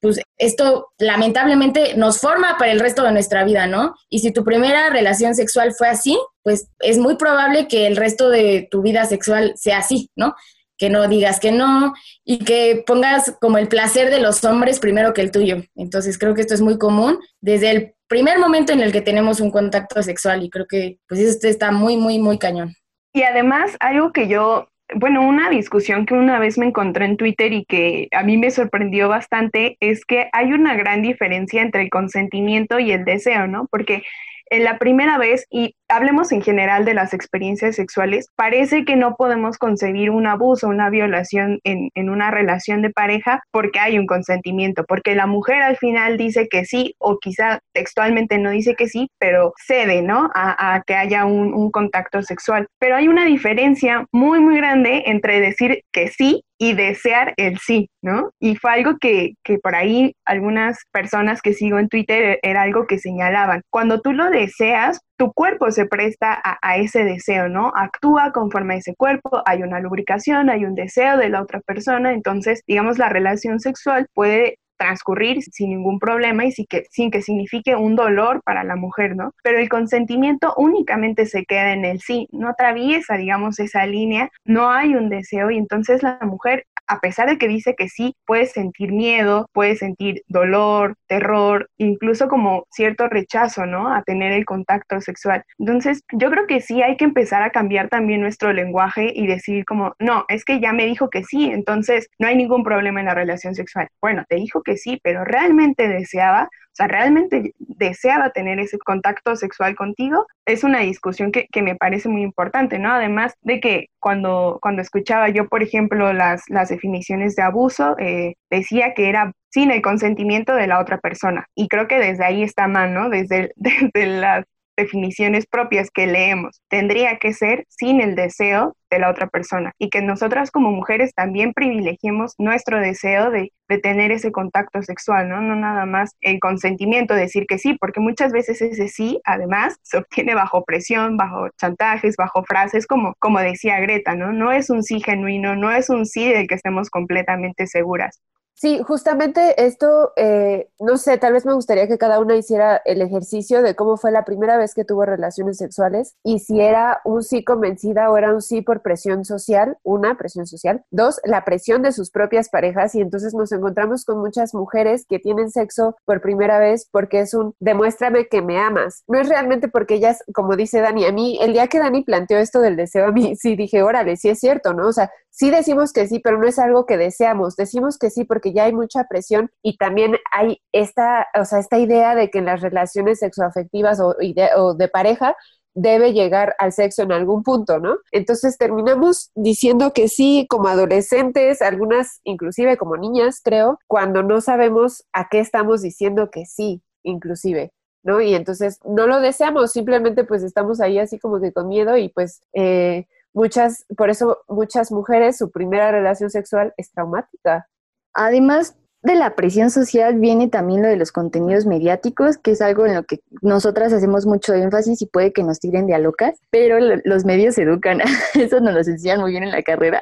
pues 0.00 0.20
esto 0.36 0.88
lamentablemente 0.98 1.94
nos 1.96 2.18
forma 2.18 2.58
para 2.58 2.72
el 2.72 2.80
resto 2.80 3.02
de 3.04 3.12
nuestra 3.12 3.42
vida, 3.44 3.66
¿no? 3.66 3.94
Y 4.10 4.18
si 4.18 4.32
tu 4.32 4.44
primera 4.44 4.90
relación 4.90 5.34
sexual 5.34 5.72
fue 5.72 5.88
así, 5.88 6.18
pues 6.42 6.68
es 6.80 6.98
muy 6.98 7.16
probable 7.16 7.68
que 7.68 7.86
el 7.86 7.96
resto 7.96 8.28
de 8.28 8.68
tu 8.70 8.82
vida 8.82 9.06
sexual 9.06 9.54
sea 9.56 9.78
así, 9.78 10.10
¿no? 10.14 10.34
Que 10.78 10.90
no 10.90 11.06
digas 11.08 11.40
que 11.40 11.52
no 11.52 11.94
y 12.24 12.38
que 12.38 12.82
pongas 12.86 13.36
como 13.40 13.58
el 13.58 13.68
placer 13.68 14.10
de 14.10 14.20
los 14.20 14.44
hombres 14.44 14.80
primero 14.80 15.12
que 15.12 15.20
el 15.20 15.30
tuyo. 15.30 15.62
Entonces 15.76 16.18
creo 16.18 16.34
que 16.34 16.40
esto 16.40 16.54
es 16.54 16.60
muy 16.60 16.78
común 16.78 17.18
desde 17.40 17.70
el 17.70 17.94
primer 18.08 18.38
momento 18.38 18.72
en 18.72 18.80
el 18.80 18.92
que 18.92 19.00
tenemos 19.00 19.40
un 19.40 19.50
contacto 19.50 20.02
sexual 20.02 20.42
y 20.42 20.50
creo 20.50 20.66
que 20.68 20.98
pues 21.08 21.20
esto 21.20 21.48
está 21.48 21.70
muy, 21.70 21.96
muy, 21.96 22.18
muy 22.18 22.38
cañón. 22.38 22.74
Y 23.12 23.22
además, 23.22 23.76
algo 23.78 24.12
que 24.12 24.26
yo 24.26 24.68
bueno, 24.94 25.26
una 25.26 25.48
discusión 25.50 26.04
que 26.06 26.14
una 26.14 26.38
vez 26.38 26.58
me 26.58 26.66
encontré 26.66 27.06
en 27.06 27.16
Twitter 27.16 27.52
y 27.52 27.64
que 27.64 28.08
a 28.12 28.22
mí 28.22 28.36
me 28.36 28.50
sorprendió 28.50 29.08
bastante 29.08 29.76
es 29.80 30.04
que 30.04 30.28
hay 30.32 30.52
una 30.52 30.74
gran 30.74 31.02
diferencia 31.02 31.62
entre 31.62 31.82
el 31.82 31.90
consentimiento 31.90 32.78
y 32.78 32.92
el 32.92 33.04
deseo, 33.04 33.46
¿no? 33.46 33.66
Porque 33.70 34.02
en 34.50 34.64
la 34.64 34.78
primera 34.78 35.16
vez, 35.16 35.46
y 35.50 35.74
hablemos 35.94 36.32
en 36.32 36.42
general 36.42 36.84
de 36.84 36.94
las 36.94 37.14
experiencias 37.14 37.76
sexuales, 37.76 38.28
parece 38.36 38.84
que 38.84 38.96
no 38.96 39.14
podemos 39.16 39.58
concebir 39.58 40.10
un 40.10 40.26
abuso, 40.26 40.68
una 40.68 40.90
violación 40.90 41.60
en, 41.64 41.90
una 42.08 42.30
relación 42.30 42.82
de 42.82 42.90
pareja 42.90 43.42
porque 43.50 43.80
hay 43.80 43.98
un 43.98 44.06
consentimiento, 44.06 44.84
porque 44.84 45.14
la 45.14 45.26
mujer 45.26 45.62
al 45.62 45.76
final 45.76 46.16
dice 46.16 46.48
que 46.48 46.64
sí, 46.64 46.94
o 46.98 47.18
quizá 47.18 47.60
textualmente 47.72 48.38
no 48.38 48.50
dice 48.50 48.74
que 48.74 48.88
sí, 48.88 49.08
pero 49.18 49.52
cede, 49.56 50.02
¿no? 50.02 50.30
A, 50.34 50.82
que 50.86 50.94
haya 50.94 51.24
un, 51.24 51.54
un 51.54 51.70
contacto 51.70 52.22
sexual. 52.22 52.66
Pero 52.78 52.96
hay 52.96 53.08
una 53.08 53.24
diferencia 53.24 54.06
muy, 54.12 54.40
muy 54.40 54.56
grande 54.56 55.04
entre 55.06 55.40
decir 55.40 55.82
que 55.92 56.08
sí 56.08 56.42
y 56.58 56.74
desear 56.74 57.34
el 57.36 57.58
sí, 57.58 57.90
¿no? 58.02 58.30
Y 58.40 58.56
fue 58.56 58.72
algo 58.72 58.96
que, 58.98 59.34
que, 59.42 59.58
por 59.58 59.74
ahí 59.74 60.14
algunas 60.24 60.78
personas 60.92 61.42
que 61.42 61.52
sigo 61.52 61.78
en 61.78 61.88
Twitter 61.88 62.38
era 62.42 62.62
algo 62.62 62.86
que 62.86 62.98
señalaban. 62.98 63.62
Cuando 63.70 64.00
tú 64.00 64.12
lo 64.12 64.30
deseas, 64.30 65.00
tu 65.16 65.32
cuerpo 65.32 65.70
se 65.70 65.86
presta 65.86 66.40
a, 66.42 66.76
ese 66.76 67.04
deseo, 67.04 67.48
¿no? 67.48 67.72
Actúa 67.74 68.32
conforme 68.32 68.74
a 68.74 68.78
ese 68.78 68.94
cuerpo, 68.94 69.42
hay 69.46 69.62
una 69.62 69.80
lubricación, 69.80 70.50
hay 70.50 70.64
un 70.64 70.74
deseo 70.74 71.16
de 71.18 71.28
la 71.28 71.42
otra 71.42 71.60
persona, 71.60 72.12
entonces, 72.12 72.62
digamos, 72.66 72.98
la 72.98 73.08
relación 73.08 73.60
sexual 73.60 74.08
puede 74.12 74.58
transcurrir 74.76 75.40
sin 75.42 75.70
ningún 75.70 75.98
problema 75.98 76.44
y 76.44 76.52
sin 76.52 76.66
que, 76.66 76.84
sin 76.90 77.10
que 77.10 77.22
signifique 77.22 77.76
un 77.76 77.94
dolor 77.94 78.42
para 78.44 78.64
la 78.64 78.76
mujer, 78.76 79.14
¿no? 79.16 79.32
Pero 79.42 79.58
el 79.58 79.68
consentimiento 79.68 80.52
únicamente 80.56 81.26
se 81.26 81.44
queda 81.44 81.72
en 81.72 81.84
el 81.84 82.00
sí, 82.00 82.28
no 82.32 82.48
atraviesa, 82.48 83.16
digamos, 83.16 83.60
esa 83.60 83.86
línea, 83.86 84.30
no 84.44 84.70
hay 84.70 84.94
un 84.96 85.08
deseo 85.08 85.50
y 85.50 85.58
entonces 85.58 86.02
la 86.02 86.18
mujer 86.22 86.64
a 86.86 87.00
pesar 87.00 87.28
de 87.28 87.38
que 87.38 87.48
dice 87.48 87.74
que 87.76 87.88
sí, 87.88 88.14
puede 88.26 88.46
sentir 88.46 88.92
miedo, 88.92 89.48
puede 89.52 89.76
sentir 89.76 90.22
dolor, 90.28 90.94
terror, 91.06 91.68
incluso 91.78 92.28
como 92.28 92.66
cierto 92.70 93.08
rechazo, 93.08 93.66
¿no? 93.66 93.92
A 93.94 94.02
tener 94.02 94.32
el 94.32 94.44
contacto 94.44 95.00
sexual. 95.00 95.44
Entonces, 95.58 96.02
yo 96.12 96.30
creo 96.30 96.46
que 96.46 96.60
sí 96.60 96.82
hay 96.82 96.96
que 96.96 97.04
empezar 97.04 97.42
a 97.42 97.50
cambiar 97.50 97.88
también 97.88 98.20
nuestro 98.20 98.52
lenguaje 98.52 99.12
y 99.14 99.26
decir 99.26 99.64
como, 99.64 99.94
no, 99.98 100.24
es 100.28 100.44
que 100.44 100.60
ya 100.60 100.72
me 100.72 100.86
dijo 100.86 101.10
que 101.10 101.24
sí, 101.24 101.50
entonces 101.50 102.08
no 102.18 102.28
hay 102.28 102.36
ningún 102.36 102.64
problema 102.64 103.00
en 103.00 103.06
la 103.06 103.14
relación 103.14 103.54
sexual. 103.54 103.88
Bueno, 104.00 104.24
te 104.28 104.36
dijo 104.36 104.62
que 104.62 104.76
sí, 104.76 105.00
pero 105.02 105.24
realmente 105.24 105.88
deseaba, 105.88 106.48
o 106.74 106.76
sea, 106.76 106.88
realmente 106.88 107.54
deseaba 107.58 108.30
tener 108.30 108.58
ese 108.58 108.78
contacto 108.78 109.36
sexual 109.36 109.76
contigo, 109.76 110.26
es 110.44 110.64
una 110.64 110.80
discusión 110.80 111.30
que, 111.30 111.46
me 111.62 111.76
parece 111.76 112.08
muy 112.08 112.22
importante, 112.22 112.80
¿no? 112.80 112.90
Además 112.92 113.34
de 113.42 113.60
que 113.60 113.86
cuando, 114.00 114.58
cuando 114.60 114.82
escuchaba 114.82 115.28
yo, 115.28 115.48
por 115.48 115.62
ejemplo, 115.62 116.12
las, 116.12 116.42
las 116.48 116.70
definiciones 116.70 117.36
de 117.36 117.42
abuso, 117.42 117.96
eh, 118.00 118.34
decía 118.50 118.92
que 118.92 119.08
era 119.08 119.30
sin 119.50 119.70
el 119.70 119.82
consentimiento 119.82 120.56
de 120.56 120.66
la 120.66 120.80
otra 120.80 120.98
persona. 120.98 121.46
Y 121.54 121.68
creo 121.68 121.86
que 121.86 122.00
desde 122.00 122.24
ahí 122.24 122.42
está 122.42 122.66
mal, 122.66 122.92
¿no? 122.92 123.08
Desde, 123.08 123.52
desde 123.56 124.06
las 124.06 124.44
definiciones 124.76 125.46
propias 125.46 125.90
que 125.90 126.06
leemos. 126.06 126.62
Tendría 126.68 127.18
que 127.18 127.32
ser 127.32 127.64
sin 127.68 128.00
el 128.00 128.14
deseo 128.14 128.76
de 128.90 128.98
la 128.98 129.10
otra 129.10 129.28
persona 129.28 129.72
y 129.78 129.90
que 129.90 130.02
nosotras 130.02 130.50
como 130.50 130.70
mujeres 130.70 131.12
también 131.14 131.52
privilegiemos 131.52 132.34
nuestro 132.38 132.78
deseo 132.78 133.30
de, 133.30 133.50
tener 133.82 134.12
ese 134.12 134.30
contacto 134.30 134.82
sexual, 134.82 135.28
¿no? 135.28 135.40
No 135.40 135.56
nada 135.56 135.84
más 135.84 136.14
el 136.20 136.38
consentimiento, 136.38 137.14
decir 137.14 137.46
que 137.48 137.58
sí, 137.58 137.74
porque 137.74 137.98
muchas 137.98 138.30
veces 138.30 138.62
ese 138.62 138.86
sí, 138.86 139.20
además, 139.24 139.76
se 139.82 139.98
obtiene 139.98 140.34
bajo 140.36 140.62
presión, 140.64 141.16
bajo 141.16 141.48
chantajes, 141.58 142.14
bajo 142.16 142.44
frases, 142.44 142.86
como, 142.86 143.14
como 143.18 143.40
decía 143.40 143.80
Greta, 143.80 144.14
¿no? 144.14 144.32
No 144.32 144.52
es 144.52 144.70
un 144.70 144.84
sí 144.84 145.00
genuino, 145.00 145.56
no 145.56 145.72
es 145.72 145.90
un 145.90 146.06
sí 146.06 146.28
del 146.32 146.46
que 146.46 146.54
estemos 146.54 146.88
completamente 146.88 147.66
seguras. 147.66 148.20
Sí, 148.56 148.80
justamente 148.86 149.66
esto, 149.66 150.12
eh, 150.14 150.70
no 150.78 150.96
sé, 150.96 151.18
tal 151.18 151.32
vez 151.32 151.44
me 151.44 151.54
gustaría 151.54 151.88
que 151.88 151.98
cada 151.98 152.20
una 152.20 152.36
hiciera 152.36 152.80
el 152.84 153.02
ejercicio 153.02 153.62
de 153.62 153.74
cómo 153.74 153.96
fue 153.96 154.12
la 154.12 154.24
primera 154.24 154.56
vez 154.56 154.74
que 154.74 154.84
tuvo 154.84 155.04
relaciones 155.04 155.56
sexuales 155.56 156.14
y 156.22 156.38
si 156.38 156.60
era 156.60 157.00
un 157.04 157.24
sí 157.24 157.42
convencida 157.42 158.10
o 158.10 158.16
era 158.16 158.32
un 158.32 158.40
sí 158.40 158.62
por 158.62 158.80
presión 158.80 159.24
social, 159.24 159.76
una, 159.82 160.16
presión 160.16 160.46
social, 160.46 160.84
dos, 160.92 161.20
la 161.24 161.44
presión 161.44 161.82
de 161.82 161.90
sus 161.90 162.10
propias 162.10 162.48
parejas 162.48 162.94
y 162.94 163.00
entonces 163.00 163.34
nos 163.34 163.50
encontramos 163.50 164.04
con 164.04 164.18
muchas 164.18 164.54
mujeres 164.54 165.04
que 165.08 165.18
tienen 165.18 165.50
sexo 165.50 165.96
por 166.04 166.20
primera 166.20 166.60
vez 166.60 166.88
porque 166.92 167.20
es 167.20 167.34
un 167.34 167.56
demuéstrame 167.58 168.28
que 168.28 168.40
me 168.40 168.58
amas. 168.60 169.02
No 169.08 169.18
es 169.18 169.28
realmente 169.28 169.66
porque 169.66 169.94
ellas, 169.94 170.22
como 170.32 170.54
dice 170.54 170.80
Dani, 170.80 171.06
a 171.06 171.12
mí, 171.12 171.38
el 171.42 171.54
día 171.54 171.66
que 171.66 171.80
Dani 171.80 172.04
planteó 172.04 172.38
esto 172.38 172.60
del 172.60 172.76
deseo, 172.76 173.06
a 173.06 173.12
mí 173.12 173.34
sí 173.40 173.56
dije, 173.56 173.82
órale, 173.82 174.16
sí 174.16 174.28
es 174.28 174.38
cierto, 174.38 174.74
¿no? 174.74 174.86
O 174.86 174.92
sea, 174.92 175.10
sí 175.34 175.50
decimos 175.50 175.92
que 175.92 176.06
sí, 176.06 176.20
pero 176.20 176.38
no 176.38 176.46
es 176.46 176.58
algo 176.58 176.86
que 176.86 176.96
deseamos, 176.96 177.56
decimos 177.56 177.98
que 177.98 178.10
sí 178.10 178.24
porque 178.24 178.52
ya 178.52 178.64
hay 178.64 178.72
mucha 178.72 179.04
presión 179.04 179.50
y 179.62 179.76
también 179.76 180.16
hay 180.30 180.60
esta, 180.72 181.26
o 181.38 181.44
sea, 181.44 181.58
esta 181.58 181.78
idea 181.78 182.14
de 182.14 182.30
que 182.30 182.38
en 182.38 182.44
las 182.46 182.60
relaciones 182.60 183.18
sexoafectivas 183.18 183.98
o, 184.00 184.14
o 184.56 184.74
de 184.74 184.88
pareja 184.88 185.36
debe 185.74 186.12
llegar 186.12 186.54
al 186.58 186.72
sexo 186.72 187.02
en 187.02 187.10
algún 187.10 187.42
punto, 187.42 187.80
¿no? 187.80 187.96
Entonces 188.12 188.56
terminamos 188.58 189.32
diciendo 189.34 189.92
que 189.92 190.06
sí 190.06 190.46
como 190.48 190.68
adolescentes, 190.68 191.62
algunas 191.62 192.20
inclusive 192.22 192.76
como 192.76 192.96
niñas, 192.96 193.40
creo, 193.42 193.80
cuando 193.88 194.22
no 194.22 194.40
sabemos 194.40 195.04
a 195.12 195.28
qué 195.28 195.40
estamos 195.40 195.82
diciendo 195.82 196.30
que 196.30 196.46
sí, 196.46 196.80
inclusive. 197.02 197.72
¿no? 198.04 198.20
Y 198.20 198.34
entonces 198.34 198.78
no 198.84 199.06
lo 199.06 199.18
deseamos, 199.20 199.72
simplemente 199.72 200.24
pues 200.24 200.42
estamos 200.42 200.80
ahí 200.80 200.98
así 200.98 201.18
como 201.18 201.40
que 201.40 201.52
con 201.52 201.68
miedo 201.68 201.96
y 201.96 202.10
pues 202.10 202.42
eh, 202.52 203.06
muchas, 203.34 203.84
por 203.96 204.08
eso 204.08 204.38
muchas 204.48 204.90
mujeres, 204.90 205.36
su 205.36 205.50
primera 205.50 205.90
relación 205.90 206.30
sexual 206.30 206.72
es 206.76 206.90
traumática. 206.90 207.68
Además 208.14 208.76
de 209.04 209.16
la 209.16 209.34
presión 209.34 209.70
social 209.70 210.18
viene 210.18 210.48
también 210.48 210.80
lo 210.80 210.88
de 210.88 210.96
los 210.96 211.12
contenidos 211.12 211.66
mediáticos, 211.66 212.38
que 212.38 212.52
es 212.52 212.62
algo 212.62 212.86
en 212.86 212.94
lo 212.94 213.02
que 213.04 213.20
nosotras 213.42 213.92
hacemos 213.92 214.24
mucho 214.24 214.54
énfasis 214.54 215.02
y 215.02 215.06
puede 215.06 215.34
que 215.34 215.42
nos 215.42 215.60
tiren 215.60 215.86
de 215.86 215.94
a 215.94 215.98
locas, 215.98 216.38
pero 216.50 216.78
los 217.04 217.24
medios 217.26 217.58
educan, 217.58 218.00
eso 218.34 218.60
nos 218.60 218.72
lo 218.72 218.80
enseñan 218.80 219.20
muy 219.20 219.32
bien 219.32 219.42
en 219.42 219.50
la 219.50 219.62
carrera. 219.62 220.00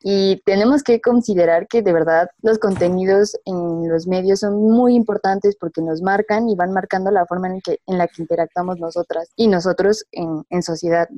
Y 0.00 0.40
tenemos 0.46 0.84
que 0.84 1.00
considerar 1.00 1.66
que 1.66 1.82
de 1.82 1.92
verdad 1.92 2.28
los 2.40 2.60
contenidos 2.60 3.36
en 3.44 3.88
los 3.88 4.06
medios 4.06 4.38
son 4.40 4.54
muy 4.70 4.94
importantes 4.94 5.56
porque 5.58 5.82
nos 5.82 6.02
marcan 6.02 6.48
y 6.48 6.54
van 6.54 6.72
marcando 6.72 7.10
la 7.10 7.26
forma 7.26 7.48
en, 7.48 7.60
que, 7.60 7.80
en 7.88 7.98
la 7.98 8.06
que 8.06 8.22
interactuamos 8.22 8.78
nosotras 8.78 9.28
y 9.34 9.48
nosotros 9.48 10.04
en, 10.12 10.44
en 10.50 10.62
sociedad. 10.62 11.08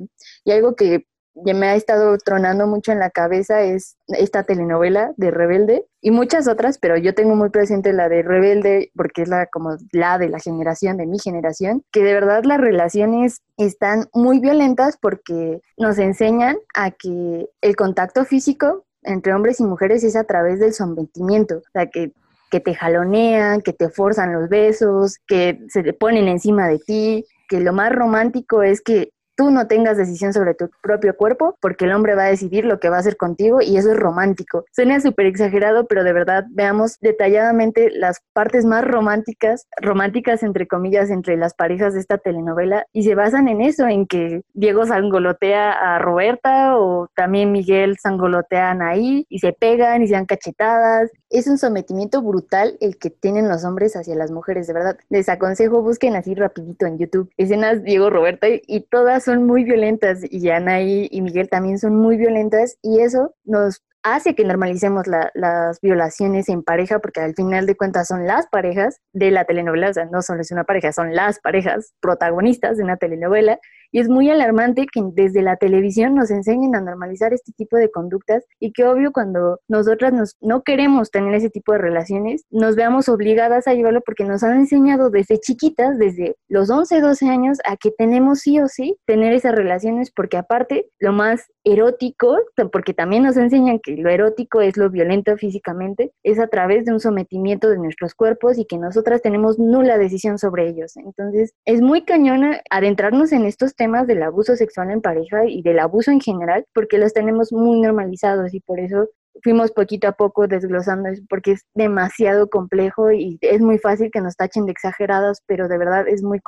Y 0.43 0.51
algo 0.51 0.75
que 0.75 1.05
ya 1.33 1.53
me 1.53 1.67
ha 1.67 1.75
estado 1.75 2.17
tronando 2.17 2.67
mucho 2.67 2.91
en 2.91 2.99
la 2.99 3.09
cabeza 3.09 3.61
es 3.61 3.97
esta 4.07 4.43
telenovela 4.43 5.13
de 5.17 5.31
Rebelde 5.31 5.85
y 6.01 6.11
muchas 6.11 6.47
otras, 6.47 6.77
pero 6.77 6.97
yo 6.97 7.13
tengo 7.15 7.35
muy 7.35 7.49
presente 7.49 7.93
la 7.93 8.09
de 8.09 8.21
Rebelde 8.21 8.91
porque 8.95 9.23
es 9.23 9.29
la 9.29 9.45
como 9.47 9.77
la 9.91 10.17
de 10.17 10.29
la 10.29 10.39
generación, 10.39 10.97
de 10.97 11.05
mi 11.05 11.19
generación, 11.19 11.83
que 11.91 12.03
de 12.03 12.13
verdad 12.13 12.43
las 12.43 12.59
relaciones 12.59 13.41
están 13.57 14.05
muy 14.13 14.39
violentas 14.39 14.97
porque 14.97 15.61
nos 15.77 15.97
enseñan 15.99 16.57
a 16.73 16.91
que 16.91 17.47
el 17.61 17.75
contacto 17.75 18.25
físico 18.25 18.85
entre 19.03 19.33
hombres 19.33 19.59
y 19.59 19.63
mujeres 19.63 20.03
es 20.03 20.15
a 20.15 20.25
través 20.25 20.59
del 20.59 20.73
sometimiento, 20.73 21.57
o 21.57 21.71
sea, 21.73 21.87
que 21.87 22.11
que 22.51 22.59
te 22.59 22.75
jalonean, 22.75 23.61
que 23.61 23.71
te 23.71 23.89
forzan 23.89 24.33
los 24.33 24.49
besos, 24.49 25.17
que 25.25 25.57
se 25.69 25.83
te 25.83 25.93
ponen 25.93 26.27
encima 26.27 26.67
de 26.67 26.79
ti, 26.79 27.25
que 27.47 27.61
lo 27.61 27.71
más 27.71 27.93
romántico 27.93 28.61
es 28.61 28.81
que 28.81 29.13
tú 29.35 29.51
no 29.51 29.67
tengas 29.67 29.97
decisión 29.97 30.33
sobre 30.33 30.53
tu 30.53 30.69
propio 30.81 31.15
cuerpo 31.15 31.57
porque 31.61 31.85
el 31.85 31.93
hombre 31.93 32.15
va 32.15 32.23
a 32.23 32.29
decidir 32.29 32.65
lo 32.65 32.79
que 32.79 32.89
va 32.89 32.97
a 32.97 32.99
hacer 32.99 33.17
contigo 33.17 33.61
y 33.61 33.77
eso 33.77 33.91
es 33.91 33.97
romántico. 33.97 34.65
Suena 34.71 34.99
súper 34.99 35.25
exagerado, 35.25 35.85
pero 35.87 36.03
de 36.03 36.13
verdad 36.13 36.45
veamos 36.49 36.97
detalladamente 37.01 37.89
las 37.91 38.21
partes 38.33 38.65
más 38.65 38.83
románticas, 38.83 39.67
románticas 39.81 40.43
entre 40.43 40.67
comillas, 40.67 41.09
entre 41.09 41.37
las 41.37 41.53
parejas 41.53 41.93
de 41.93 41.99
esta 41.99 42.17
telenovela 42.17 42.85
y 42.93 43.03
se 43.03 43.15
basan 43.15 43.47
en 43.47 43.61
eso, 43.61 43.87
en 43.87 44.05
que 44.05 44.41
Diego 44.53 44.85
sangolotea 44.85 45.71
a 45.71 45.99
Roberta 45.99 46.77
o 46.77 47.07
también 47.15 47.51
Miguel 47.51 47.97
sangolotea 48.01 48.67
a 48.67 48.71
Anaí 48.71 49.25
y 49.29 49.39
se 49.39 49.53
pegan 49.53 50.01
y 50.01 50.07
se 50.07 50.13
dan 50.13 50.25
cachetadas. 50.25 51.09
Es 51.31 51.47
un 51.47 51.57
sometimiento 51.57 52.21
brutal 52.21 52.77
el 52.81 52.97
que 52.97 53.09
tienen 53.09 53.47
los 53.47 53.63
hombres 53.63 53.95
hacia 53.95 54.15
las 54.15 54.31
mujeres, 54.31 54.67
de 54.67 54.73
verdad. 54.73 54.97
Les 55.07 55.29
aconsejo, 55.29 55.81
busquen 55.81 56.17
así 56.17 56.35
rapidito 56.35 56.85
en 56.85 56.97
YouTube 56.97 57.31
escenas 57.37 57.83
Diego 57.83 58.09
Roberta 58.09 58.47
y 58.49 58.81
todas 58.81 59.23
son 59.23 59.45
muy 59.45 59.63
violentas 59.63 60.19
y 60.29 60.49
Ana 60.49 60.81
y, 60.81 61.21
Miguel 61.21 61.47
también 61.49 61.79
son 61.79 61.95
muy 61.95 62.17
violentas 62.17 62.77
y 62.81 62.99
eso 62.99 63.33
nos 63.45 63.81
hace 64.03 64.35
que 64.35 64.43
normalicemos 64.43 65.05
las 65.07 65.79
violaciones 65.79 66.49
en 66.49 66.63
pareja, 66.63 66.99
porque 66.99 67.21
al 67.21 67.33
final 67.33 67.65
de 67.65 67.77
cuentas 67.77 68.07
son 68.09 68.27
las 68.27 68.47
parejas 68.47 68.99
de 69.13 69.31
la 69.31 69.45
telenovela, 69.45 69.91
o 69.91 69.93
sea, 69.93 70.05
no 70.05 70.21
solo 70.21 70.41
es 70.41 70.51
una 70.51 70.65
pareja, 70.65 70.91
son 70.91 71.15
las 71.15 71.39
parejas 71.39 71.93
protagonistas 72.01 72.77
de 72.77 72.83
una 72.83 72.97
telenovela, 72.97 73.59
y 73.91 73.99
es 73.99 74.09
muy 74.09 74.29
alarmante 74.29 74.85
que 74.91 75.01
desde 75.13 75.41
la 75.41 75.57
televisión 75.57 76.15
nos 76.15 76.31
enseñen 76.31 76.75
a 76.75 76.81
normalizar 76.81 77.33
este 77.33 77.51
tipo 77.51 77.77
de 77.77 77.91
conductas 77.91 78.45
y 78.59 78.71
que 78.71 78.85
obvio 78.85 79.11
cuando 79.11 79.59
nosotras 79.67 80.13
nos, 80.13 80.37
no 80.41 80.63
queremos 80.63 81.11
tener 81.11 81.33
ese 81.35 81.49
tipo 81.49 81.73
de 81.73 81.79
relaciones, 81.79 82.45
nos 82.49 82.75
veamos 82.75 83.09
obligadas 83.09 83.67
a 83.67 83.73
llevarlo 83.73 84.01
porque 84.01 84.23
nos 84.23 84.43
han 84.43 84.57
enseñado 84.57 85.09
desde 85.09 85.39
chiquitas, 85.39 85.97
desde 85.97 86.35
los 86.47 86.69
11, 86.69 87.01
12 87.01 87.29
años, 87.29 87.57
a 87.65 87.77
que 87.77 87.91
tenemos 87.91 88.39
sí 88.39 88.59
o 88.59 88.67
sí 88.67 88.97
tener 89.05 89.33
esas 89.33 89.55
relaciones 89.55 90.11
porque 90.11 90.37
aparte 90.37 90.89
lo 90.99 91.13
más 91.13 91.47
erótico, 91.63 92.37
porque 92.71 92.93
también 92.93 93.23
nos 93.23 93.37
enseñan 93.37 93.79
que 93.79 93.95
lo 93.95 94.09
erótico 94.09 94.61
es 94.61 94.77
lo 94.77 94.89
violento 94.89 95.35
físicamente, 95.37 96.11
es 96.23 96.39
a 96.39 96.47
través 96.47 96.85
de 96.85 96.93
un 96.93 96.99
sometimiento 96.99 97.69
de 97.69 97.77
nuestros 97.77 98.15
cuerpos 98.15 98.57
y 98.57 98.65
que 98.65 98.77
nosotras 98.77 99.21
tenemos 99.21 99.59
nula 99.59 99.97
decisión 99.97 100.37
sobre 100.37 100.69
ellos. 100.69 100.97
Entonces, 100.97 101.53
es 101.65 101.81
muy 101.81 102.03
cañona 102.03 102.61
adentrarnos 102.69 103.31
en 103.31 103.45
estos 103.45 103.75
temas 103.81 104.05
del 104.05 104.21
abuso 104.21 104.55
sexual 104.55 104.91
en 104.91 105.01
pareja 105.01 105.43
y 105.47 105.63
del 105.63 105.79
abuso 105.79 106.11
en 106.11 106.19
general, 106.19 106.65
porque 106.71 106.99
los 106.99 107.13
tenemos 107.13 107.51
muy 107.51 107.81
normalizados 107.81 108.53
y 108.53 108.59
por 108.59 108.79
eso 108.79 109.09
fuimos 109.41 109.71
poquito 109.71 110.07
a 110.07 110.11
poco 110.11 110.47
desglosando 110.47 111.09
eso 111.09 111.23
porque 111.27 111.53
es 111.53 111.65
demasiado 111.73 112.47
complejo 112.47 113.11
y 113.11 113.39
es 113.41 113.59
muy 113.59 113.79
fácil 113.79 114.11
que 114.11 114.21
nos 114.21 114.35
tachen 114.35 114.67
de 114.67 114.71
exagerados, 114.71 115.39
pero 115.47 115.67
de 115.67 115.79
verdad 115.79 116.07
es 116.07 116.21
muy, 116.21 116.39